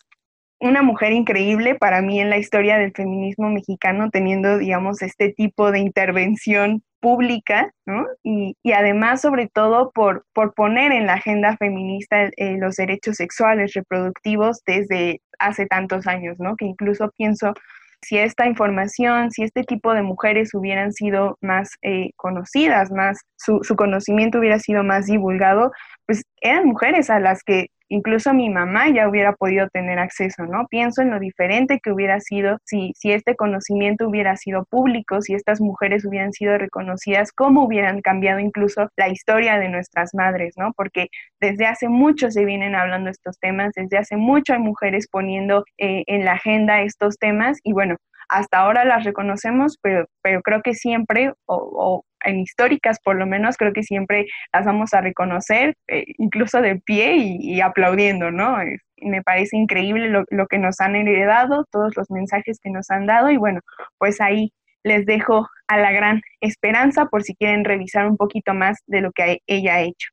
una 0.59 0.82
mujer 0.82 1.12
increíble 1.12 1.74
para 1.74 2.03
mí 2.03 2.20
en 2.20 2.30
la 2.30 2.36
historia 2.36 2.78
del 2.78 2.93
feminismo 2.93 3.49
mexicano, 3.49 4.11
teniendo, 4.11 4.59
digamos, 4.59 5.03
este 5.03 5.32
tipo 5.32 5.70
de 5.70 5.78
intervención 5.78 6.82
pública, 7.01 7.72
¿no? 7.86 8.07
Y, 8.22 8.57
y 8.62 8.72
además, 8.72 9.20
sobre 9.20 9.48
todo, 9.48 9.90
por, 9.92 10.24
por 10.32 10.55
poner 10.55 10.92
en 10.92 11.07
la 11.07 11.14
agenda 11.14 11.57
feminista 11.57 12.30
eh, 12.36 12.57
los 12.59 12.76
derechos 12.76 13.16
sexuales, 13.16 13.74
reproductivos 13.74 14.62
desde 14.66 15.20
hace 15.38 15.66
tantos 15.66 16.07
años, 16.07 16.36
¿no? 16.38 16.57
Que 16.57 16.66
incluso 16.66 17.11
pienso 17.16 17.55
si 18.03 18.18
esta 18.18 18.46
información, 18.46 19.30
si 19.30 19.42
este 19.42 19.62
tipo 19.62 19.92
de 19.92 20.03
mujeres 20.03 20.55
hubieran 20.55 20.92
sido 20.92 21.36
más 21.40 21.70
eh, 21.82 22.11
conocidas, 22.16 22.90
más 22.90 23.18
su, 23.36 23.61
su, 23.62 23.76
conocimiento 23.76 24.38
hubiera 24.38 24.59
sido 24.59 24.82
más 24.82 25.07
divulgado, 25.07 25.72
pues 26.07 26.22
eran 26.40 26.66
mujeres 26.66 27.11
a 27.11 27.20
las 27.20 27.42
que 27.42 27.68
incluso 27.91 28.32
mi 28.32 28.49
mamá 28.49 28.88
ya 28.88 29.09
hubiera 29.09 29.34
podido 29.34 29.68
tener 29.68 29.99
acceso, 29.99 30.47
¿no? 30.47 30.66
Pienso 30.68 31.03
en 31.03 31.11
lo 31.11 31.18
diferente 31.18 31.80
que 31.82 31.93
hubiera 31.93 32.20
sido 32.20 32.59
si, 32.64 32.93
si 32.97 33.12
este 33.12 33.36
conocimiento 33.36 34.09
hubiera 34.09 34.36
sido 34.36 34.64
público, 34.64 35.20
si 35.20 35.34
estas 35.34 35.61
mujeres 35.61 36.07
hubieran 36.07 36.32
sido 36.32 36.57
reconocidas, 36.57 37.32
cómo 37.32 37.64
hubieran 37.64 38.01
cambiado 38.01 38.38
incluso 38.38 38.88
la 38.97 39.09
historia 39.09 39.59
de 39.59 39.68
nuestras 39.68 40.14
madres, 40.14 40.55
¿no? 40.57 40.72
Porque 40.76 41.09
desde 41.41 41.66
hace 41.66 41.88
mucho 41.88 42.30
se 42.30 42.45
vienen 42.45 42.74
hablando 42.74 43.11
estos 43.11 43.38
temas, 43.41 43.72
desde 43.74 43.99
hace 43.99 44.16
mucho 44.16 44.55
hay 44.55 44.61
mujeres 44.61 45.09
poniendo 45.11 45.64
eh, 45.78 46.05
en 46.07 46.24
la 46.24 46.32
agenda 46.32 46.82
estos 46.82 47.18
temas 47.18 47.59
y 47.64 47.72
bueno, 47.72 47.97
hasta 48.28 48.59
ahora 48.59 48.84
las 48.84 49.05
reconocemos, 49.05 49.76
pero, 49.82 50.07
pero 50.22 50.41
creo 50.43 50.62
que 50.62 50.74
siempre, 50.74 51.32
o, 51.47 51.57
o 51.57 52.05
en 52.24 52.40
históricas 52.40 52.98
por 53.02 53.16
lo 53.16 53.26
menos, 53.26 53.56
creo 53.56 53.72
que 53.72 53.82
siempre 53.82 54.26
las 54.52 54.64
vamos 54.64 54.94
a 54.94 55.00
reconocer, 55.00 55.74
eh, 55.88 56.04
incluso 56.18 56.60
de 56.60 56.76
pie 56.76 57.16
y, 57.16 57.54
y 57.54 57.60
aplaudiendo, 57.60 58.30
¿no? 58.30 58.56
me 59.02 59.22
parece 59.22 59.56
increíble 59.56 60.08
lo, 60.08 60.24
lo, 60.28 60.46
que 60.46 60.58
nos 60.58 60.80
han 60.80 60.94
heredado, 60.94 61.64
todos 61.70 61.96
los 61.96 62.10
mensajes 62.10 62.58
que 62.62 62.70
nos 62.70 62.90
han 62.90 63.06
dado 63.06 63.30
y 63.30 63.38
bueno, 63.38 63.60
pues 63.98 64.20
ahí 64.20 64.52
les 64.82 65.06
dejo 65.06 65.48
a 65.68 65.78
la 65.78 65.92
gran 65.92 66.20
esperanza 66.40 67.06
por 67.06 67.22
si 67.22 67.34
quieren 67.34 67.64
revisar 67.64 68.06
un 68.06 68.16
poquito 68.16 68.52
más 68.52 68.78
de 68.86 69.00
lo 69.00 69.12
que 69.12 69.40
ella 69.46 69.76
ha 69.76 69.80
hecho. 69.82 70.10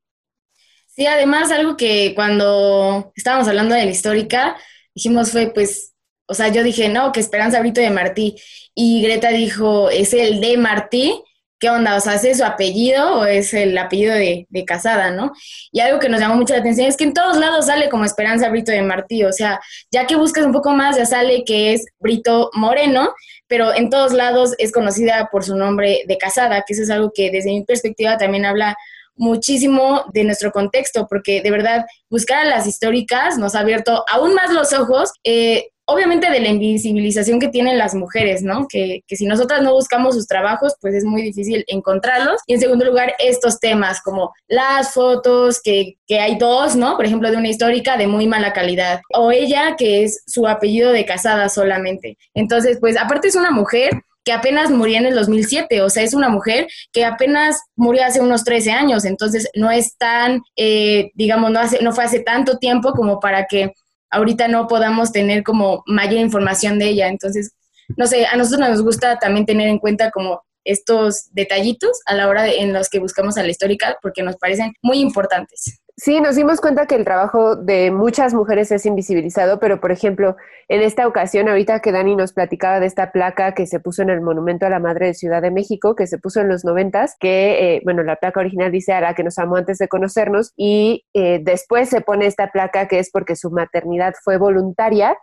Sí, 0.85 1.05
además 1.05 1.51
algo 1.51 1.75
que 1.75 2.13
cuando 2.15 3.11
estábamos 3.15 3.47
hablando 3.47 3.75
de 3.75 3.85
la 3.85 3.91
histórica, 3.91 4.55
dijimos 4.95 5.31
fue 5.31 5.51
pues 5.53 5.93
o 6.27 6.33
sea, 6.33 6.49
yo 6.49 6.61
dije, 6.61 6.89
no, 6.89 7.11
que 7.11 7.21
Esperanza 7.21 7.59
Brito 7.61 7.79
de 7.81 7.89
Martí. 7.89 8.35
Y 8.75 9.01
Greta 9.01 9.29
dijo, 9.29 9.89
es 9.89 10.13
el 10.13 10.41
de 10.41 10.57
Martí. 10.57 11.23
¿Qué 11.59 11.71
onda? 11.71 11.95
O 11.95 11.99
sea, 11.99 12.13
¿es 12.13 12.37
su 12.37 12.43
apellido 12.43 13.19
o 13.19 13.25
es 13.25 13.51
el 13.53 13.75
apellido 13.77 14.13
de, 14.13 14.45
de, 14.49 14.65
Casada, 14.65 15.09
no? 15.09 15.31
Y 15.71 15.79
algo 15.79 15.97
que 15.99 16.07
nos 16.07 16.19
llamó 16.19 16.35
mucho 16.35 16.53
la 16.53 16.59
atención 16.59 16.87
es 16.87 16.95
que 16.95 17.05
en 17.05 17.13
todos 17.13 17.37
lados 17.37 17.65
sale 17.65 17.89
como 17.89 18.05
Esperanza 18.05 18.49
Brito 18.49 18.71
de 18.71 18.83
Martí. 18.83 19.23
O 19.23 19.33
sea, 19.33 19.59
ya 19.91 20.05
que 20.05 20.15
buscas 20.15 20.45
un 20.45 20.51
poco 20.51 20.71
más, 20.73 20.97
ya 20.97 21.07
sale 21.07 21.43
que 21.45 21.73
es 21.73 21.87
Brito 21.99 22.51
Moreno, 22.53 23.11
pero 23.47 23.73
en 23.73 23.89
todos 23.89 24.13
lados 24.13 24.53
es 24.59 24.71
conocida 24.71 25.29
por 25.31 25.43
su 25.43 25.55
nombre 25.55 26.03
de 26.07 26.17
Casada, 26.19 26.63
que 26.65 26.73
eso 26.73 26.83
es 26.83 26.91
algo 26.91 27.11
que 27.11 27.31
desde 27.31 27.49
mi 27.49 27.63
perspectiva 27.63 28.17
también 28.17 28.45
habla 28.45 28.75
muchísimo 29.15 30.05
de 30.13 30.25
nuestro 30.25 30.51
contexto, 30.51 31.07
porque 31.07 31.41
de 31.41 31.49
verdad 31.49 31.85
buscar 32.07 32.45
a 32.45 32.49
las 32.49 32.67
históricas 32.67 33.39
nos 33.39 33.55
ha 33.55 33.61
abierto 33.61 34.05
aún 34.11 34.35
más 34.35 34.53
los 34.53 34.73
ojos. 34.73 35.11
Eh, 35.23 35.69
obviamente 35.87 36.29
de 36.29 36.39
la 36.41 36.49
invisibilización 36.49 37.39
que 37.39 37.47
tienen 37.47 37.77
las 37.77 37.95
mujeres, 37.95 38.43
¿no? 38.43 38.67
Que, 38.67 39.01
que, 39.07 39.15
si 39.15 39.25
nosotras 39.25 39.61
no 39.61 39.73
buscamos 39.73 40.15
sus 40.15 40.27
trabajos, 40.27 40.75
pues 40.81 40.93
es 40.93 41.05
muy 41.05 41.21
difícil 41.21 41.63
encontrarlos. 41.67 42.41
Y 42.45 42.53
en 42.53 42.59
segundo 42.59 42.85
lugar, 42.85 43.13
estos 43.19 43.59
temas 43.59 44.01
como 44.01 44.33
las 44.47 44.93
fotos, 44.93 45.61
que, 45.61 45.97
que 46.05 46.19
hay 46.19 46.37
dos, 46.37 46.75
¿no? 46.75 46.97
Por 46.97 47.05
ejemplo, 47.05 47.31
de 47.31 47.37
una 47.37 47.47
histórica 47.47 47.97
de 47.97 48.07
muy 48.07 48.27
mala 48.27 48.53
calidad. 48.53 48.99
O 49.13 49.31
ella, 49.31 49.75
que 49.77 50.03
es 50.03 50.23
su 50.27 50.45
apellido 50.45 50.91
de 50.91 51.05
casada 51.05 51.49
solamente. 51.49 52.17
Entonces, 52.33 52.77
pues 52.79 52.97
aparte 52.97 53.29
es 53.29 53.35
una 53.35 53.51
mujer 53.51 53.91
que 54.27 54.33
apenas 54.33 54.69
murió 54.69 54.97
en 54.97 55.05
el 55.05 55.15
2007, 55.15 55.81
o 55.81 55.89
sea, 55.89 56.03
es 56.03 56.13
una 56.13 56.27
mujer 56.27 56.67
que 56.91 57.05
apenas 57.05 57.61
murió 57.77 58.03
hace 58.03 58.19
unos 58.19 58.43
13 58.43 58.71
años, 58.73 59.05
entonces 59.05 59.49
no 59.55 59.71
es 59.71 59.95
tan, 59.97 60.41
eh, 60.57 61.11
digamos, 61.13 61.49
no, 61.49 61.61
hace, 61.61 61.81
no 61.81 61.93
fue 61.93 62.03
hace 62.03 62.19
tanto 62.19 62.57
tiempo 62.57 62.91
como 62.91 63.21
para 63.21 63.45
que 63.45 63.71
ahorita 64.09 64.47
no 64.47 64.67
podamos 64.67 65.11
tener 65.11 65.43
como 65.43 65.83
mayor 65.85 66.19
información 66.19 66.79
de 66.79 66.89
ella. 66.89 67.07
Entonces, 67.07 67.53
no 67.95 68.07
sé, 68.07 68.25
a 68.25 68.35
nosotros 68.35 68.69
nos 68.69 68.81
gusta 68.81 69.17
también 69.17 69.45
tener 69.45 69.67
en 69.67 69.79
cuenta 69.79 70.11
como 70.11 70.41
estos 70.63 71.33
detallitos 71.33 72.01
a 72.05 72.13
la 72.13 72.27
hora 72.27 72.43
de, 72.43 72.59
en 72.59 72.73
los 72.73 72.89
que 72.89 72.99
buscamos 72.99 73.37
a 73.37 73.43
la 73.43 73.49
histórica 73.49 73.97
porque 74.01 74.23
nos 74.23 74.35
parecen 74.35 74.73
muy 74.81 74.99
importantes. 74.99 75.79
Sí, 75.99 76.21
nos 76.21 76.35
dimos 76.35 76.61
cuenta 76.61 76.85
que 76.85 76.93
el 76.93 77.05
trabajo 77.05 77.55
de 77.55 77.89
muchas 77.89 78.35
mujeres 78.35 78.71
es 78.71 78.85
invisibilizado, 78.85 79.59
pero 79.59 79.81
por 79.81 79.91
ejemplo, 79.91 80.35
en 80.67 80.81
esta 80.81 81.07
ocasión, 81.07 81.49
ahorita 81.49 81.79
que 81.79 81.91
Dani 81.91 82.15
nos 82.15 82.33
platicaba 82.33 82.79
de 82.79 82.85
esta 82.85 83.11
placa 83.11 83.55
que 83.55 83.65
se 83.65 83.79
puso 83.79 84.03
en 84.03 84.11
el 84.11 84.21
Monumento 84.21 84.67
a 84.67 84.69
la 84.69 84.77
Madre 84.77 85.07
de 85.07 85.13
Ciudad 85.15 85.41
de 85.41 85.49
México, 85.49 85.95
que 85.95 86.05
se 86.05 86.19
puso 86.19 86.39
en 86.39 86.49
los 86.49 86.63
noventas, 86.63 87.15
que, 87.19 87.77
eh, 87.77 87.81
bueno, 87.83 88.03
la 88.03 88.17
placa 88.17 88.39
original 88.39 88.71
dice 88.71 88.93
a 88.93 89.01
la 89.01 89.15
que 89.15 89.23
nos 89.23 89.39
amó 89.39 89.55
antes 89.55 89.79
de 89.79 89.87
conocernos, 89.87 90.53
y 90.55 91.03
eh, 91.15 91.39
después 91.41 91.89
se 91.89 92.01
pone 92.01 92.27
esta 92.27 92.51
placa 92.51 92.87
que 92.87 92.99
es 92.99 93.09
porque 93.09 93.35
su 93.35 93.49
maternidad 93.49 94.13
fue 94.23 94.37
voluntaria, 94.37 95.17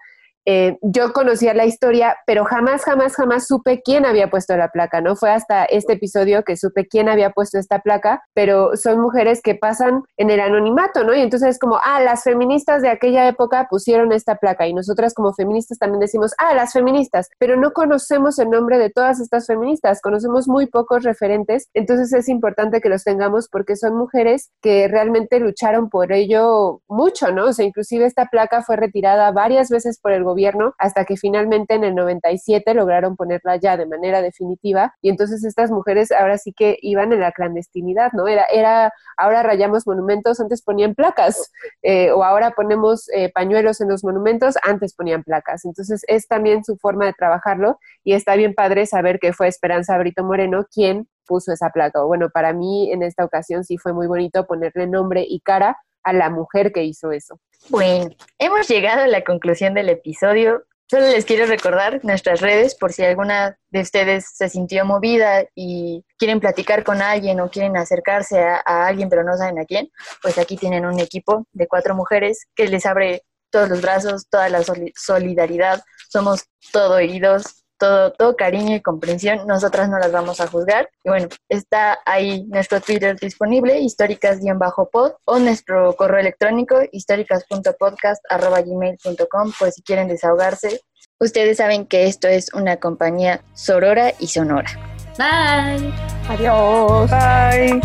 eh, 0.47 0.79
yo 0.83 1.13
conocía 1.13 1.55
la 1.55 1.65
historia, 1.65 2.17
pero 2.27 2.45
jamás, 2.45 2.85
jamás, 2.85 3.15
jamás 3.15 3.47
supe 3.47 3.81
quién 3.83 4.05
había 4.05 4.29
puesto 4.29 4.57
la 4.57 4.69
placa, 4.69 5.01
¿no? 5.01 5.17
Fue 5.17 5.31
hasta 5.31 5.65
este 5.65 5.95
episodio 5.95 6.43
que 6.43 6.57
supe 6.57 6.87
quién 6.87 7.09
había 7.09 7.31
puesto 7.31 7.59
esta 7.59 7.81
placa, 7.81 8.23
pero 8.35 8.77
son 8.77 9.01
mujeres 9.01 9.41
que 9.43 9.55
pasan 9.55 10.03
en 10.19 10.31
el 10.31 10.41
anonimato, 10.41 11.03
¿no? 11.05 11.15
Y 11.15 11.21
entonces 11.21 11.51
es 11.51 11.59
como, 11.59 11.79
ah, 11.83 12.01
las 12.03 12.25
feministas 12.25 12.83
de 12.83 12.89
aquella 12.89 13.27
época 13.27 13.69
pusieron 13.71 14.13
esta 14.13 14.37
placa 14.37 14.67
y 14.67 14.75
nosotras 14.75 15.15
como 15.15 15.33
feministas 15.33 15.79
también 15.79 16.01
decimos, 16.01 16.35
ah, 16.39 16.55
las 16.55 16.73
feministas, 16.73 17.29
pero 17.39 17.57
no 17.57 17.73
conocemos 17.73 18.39
el 18.39 18.51
nombre 18.51 18.79
de 18.79 18.91
todas 18.91 19.21
estas 19.21 19.47
feministas, 19.47 20.03
conocemos 20.03 20.47
muy 20.47 20.67
pocos 20.67 21.05
referentes, 21.05 21.69
entonces 21.73 22.13
es 22.13 22.29
importante 22.29 22.81
que 22.81 22.91
los 22.91 23.05
tengamos 23.05 23.49
porque 23.49 23.77
son 23.77 23.97
mujeres 23.97 24.51
que 24.61 24.89
realmente 24.89 25.41
lucharon 25.41 25.89
por 25.89 26.13
ello 26.13 26.83
mucho, 26.87 27.33
¿no? 27.33 27.47
O 27.47 27.53
sea, 27.53 27.65
inclusive 27.65 28.05
esta 28.05 28.27
placa 28.27 28.63
fue 28.63 28.77
retirada 28.77 29.31
varias 29.33 29.71
veces 29.71 29.99
por 29.99 30.13
el 30.13 30.23
gobierno 30.23 30.34
hasta 30.79 31.05
que 31.05 31.17
finalmente 31.17 31.75
en 31.75 31.85
el 31.85 31.95
97 31.95 32.75
lograron 32.75 33.17
ponerla 33.17 33.57
ya 33.57 33.77
de 33.77 33.87
manera 33.87 34.23
definitiva 34.23 34.95
y 35.01 35.11
entonces 35.11 35.45
estas 35.45 35.71
mujeres 35.71 36.13
ahora 36.13 36.39
sí 36.39 36.53
que 36.53 36.77
iban 36.83 37.13
en 37.13 37.21
la 37.21 37.33
clandestinidad, 37.33 38.13
¿no? 38.13 38.29
Era, 38.29 38.45
era 38.53 38.93
ahora 39.17 39.43
rayamos 39.43 39.87
monumentos, 39.87 40.41
antes 40.41 40.63
ponían 40.63 40.95
placas 40.95 41.51
eh, 41.83 42.11
o 42.11 42.25
ahora 42.25 42.53
ponemos 42.53 43.09
eh, 43.15 43.31
pañuelos 43.33 43.81
en 43.81 43.89
los 43.89 44.05
monumentos, 44.05 44.57
antes 44.63 44.95
ponían 44.95 45.23
placas. 45.23 45.65
Entonces 45.65 46.05
es 46.09 46.27
también 46.29 46.65
su 46.65 46.77
forma 46.77 47.07
de 47.07 47.13
trabajarlo 47.13 47.79
y 48.03 48.15
está 48.15 48.37
bien 48.37 48.55
padre 48.55 48.87
saber 48.87 49.19
que 49.19 49.33
fue 49.33 49.49
Esperanza 49.49 49.97
Brito 49.99 50.25
Moreno 50.25 50.67
quien 50.73 51.09
puso 51.27 51.53
esa 51.53 51.71
placa. 51.71 52.03
Bueno, 52.05 52.29
para 52.31 52.53
mí 52.53 52.93
en 52.93 53.03
esta 53.03 53.25
ocasión 53.25 53.65
sí 53.65 53.79
fue 53.79 53.93
muy 53.93 54.07
bonito 54.07 54.47
ponerle 54.47 54.87
nombre 54.87 55.25
y 55.27 55.41
cara 55.41 55.79
a 56.05 56.13
la 56.13 56.31
mujer 56.31 56.73
que 56.73 56.85
hizo 56.85 57.13
eso. 57.13 57.41
Bueno, 57.69 58.11
hemos 58.39 58.69
llegado 58.69 59.03
a 59.03 59.09
la 59.09 59.25
conclusión 59.25 59.75
del 59.75 59.89
episodio. 59.89 60.65
Solo 60.87 61.07
les 61.07 61.25
quiero 61.25 61.47
recordar 61.47 62.01
nuestras 62.05 62.43
redes 62.43 62.75
por 62.75 62.93
si 62.93 63.03
alguna 63.03 63.59
de 63.71 63.81
ustedes 63.81 64.27
se 64.35 64.51
sintió 64.51 64.85
movida 64.85 65.45
y 65.55 66.05
quieren 66.19 66.41
platicar 66.41 66.85
con 66.85 67.01
alguien 67.01 67.41
o 67.41 67.51
quieren 67.51 67.77
acercarse 67.77 68.39
a, 68.39 68.87
alguien 68.87 69.09
pero 69.09 69.25
no 69.25 69.37
saben 69.37 69.59
a 69.59 69.65
quién, 69.65 69.91
pues 70.23 70.37
aquí 70.37 70.57
tienen 70.57 70.85
un 70.85 71.01
equipo 71.01 71.47
de 71.53 71.67
cuatro 71.67 71.95
mujeres 71.95 72.47
que 72.55 72.69
les 72.69 72.85
abre 72.85 73.23
todos 73.51 73.71
los 73.71 73.81
brazos, 73.81 74.29
toda 74.29 74.51
la 74.51 74.63
solidaridad. 74.95 75.83
Somos 76.11 76.45
todo 76.71 76.97
oídos 76.97 77.64
todo, 77.79 78.13
todo 78.13 78.37
cariño 78.37 78.77
y 78.77 78.83
comprensión, 78.83 79.47
nosotras 79.47 79.89
no 79.89 79.99
las 79.99 80.13
vamos 80.13 80.41
a 80.41 80.47
juzgar. 80.47 80.91
Y 81.03 81.09
bueno, 81.09 81.29
está 81.49 81.99
ahí 82.05 82.45
nuestro 82.45 82.81
Twitter 82.81 83.19
disponible, 83.19 83.81
históricas-pod, 83.81 85.13
o 85.25 85.39
nuestro 85.39 85.97
correo 85.97 86.21
electrónico, 86.21 86.77
históricas.podcast.gmail.com, 86.93 89.53
por 89.59 89.71
si 89.71 89.83
quieren 89.83 90.09
desahogarse. 90.09 90.83
Ustedes 91.21 91.59
saben 91.59 91.87
que 91.87 92.07
esto 92.07 92.27
es 92.29 92.53
una 92.55 92.77
compañía 92.77 93.43
sorora 93.55 94.13
y 94.19 94.27
sonora. 94.27 94.69
Bye. 95.17 95.93
Adiós. 96.29 97.11
Bye. 97.11 97.81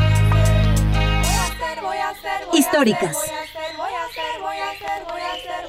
Históricas. 2.54 3.18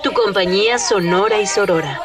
Tu 0.02 0.12
compañía 0.12 0.78
sonora 0.78 1.40
y 1.40 1.46
sorora. 1.46 2.00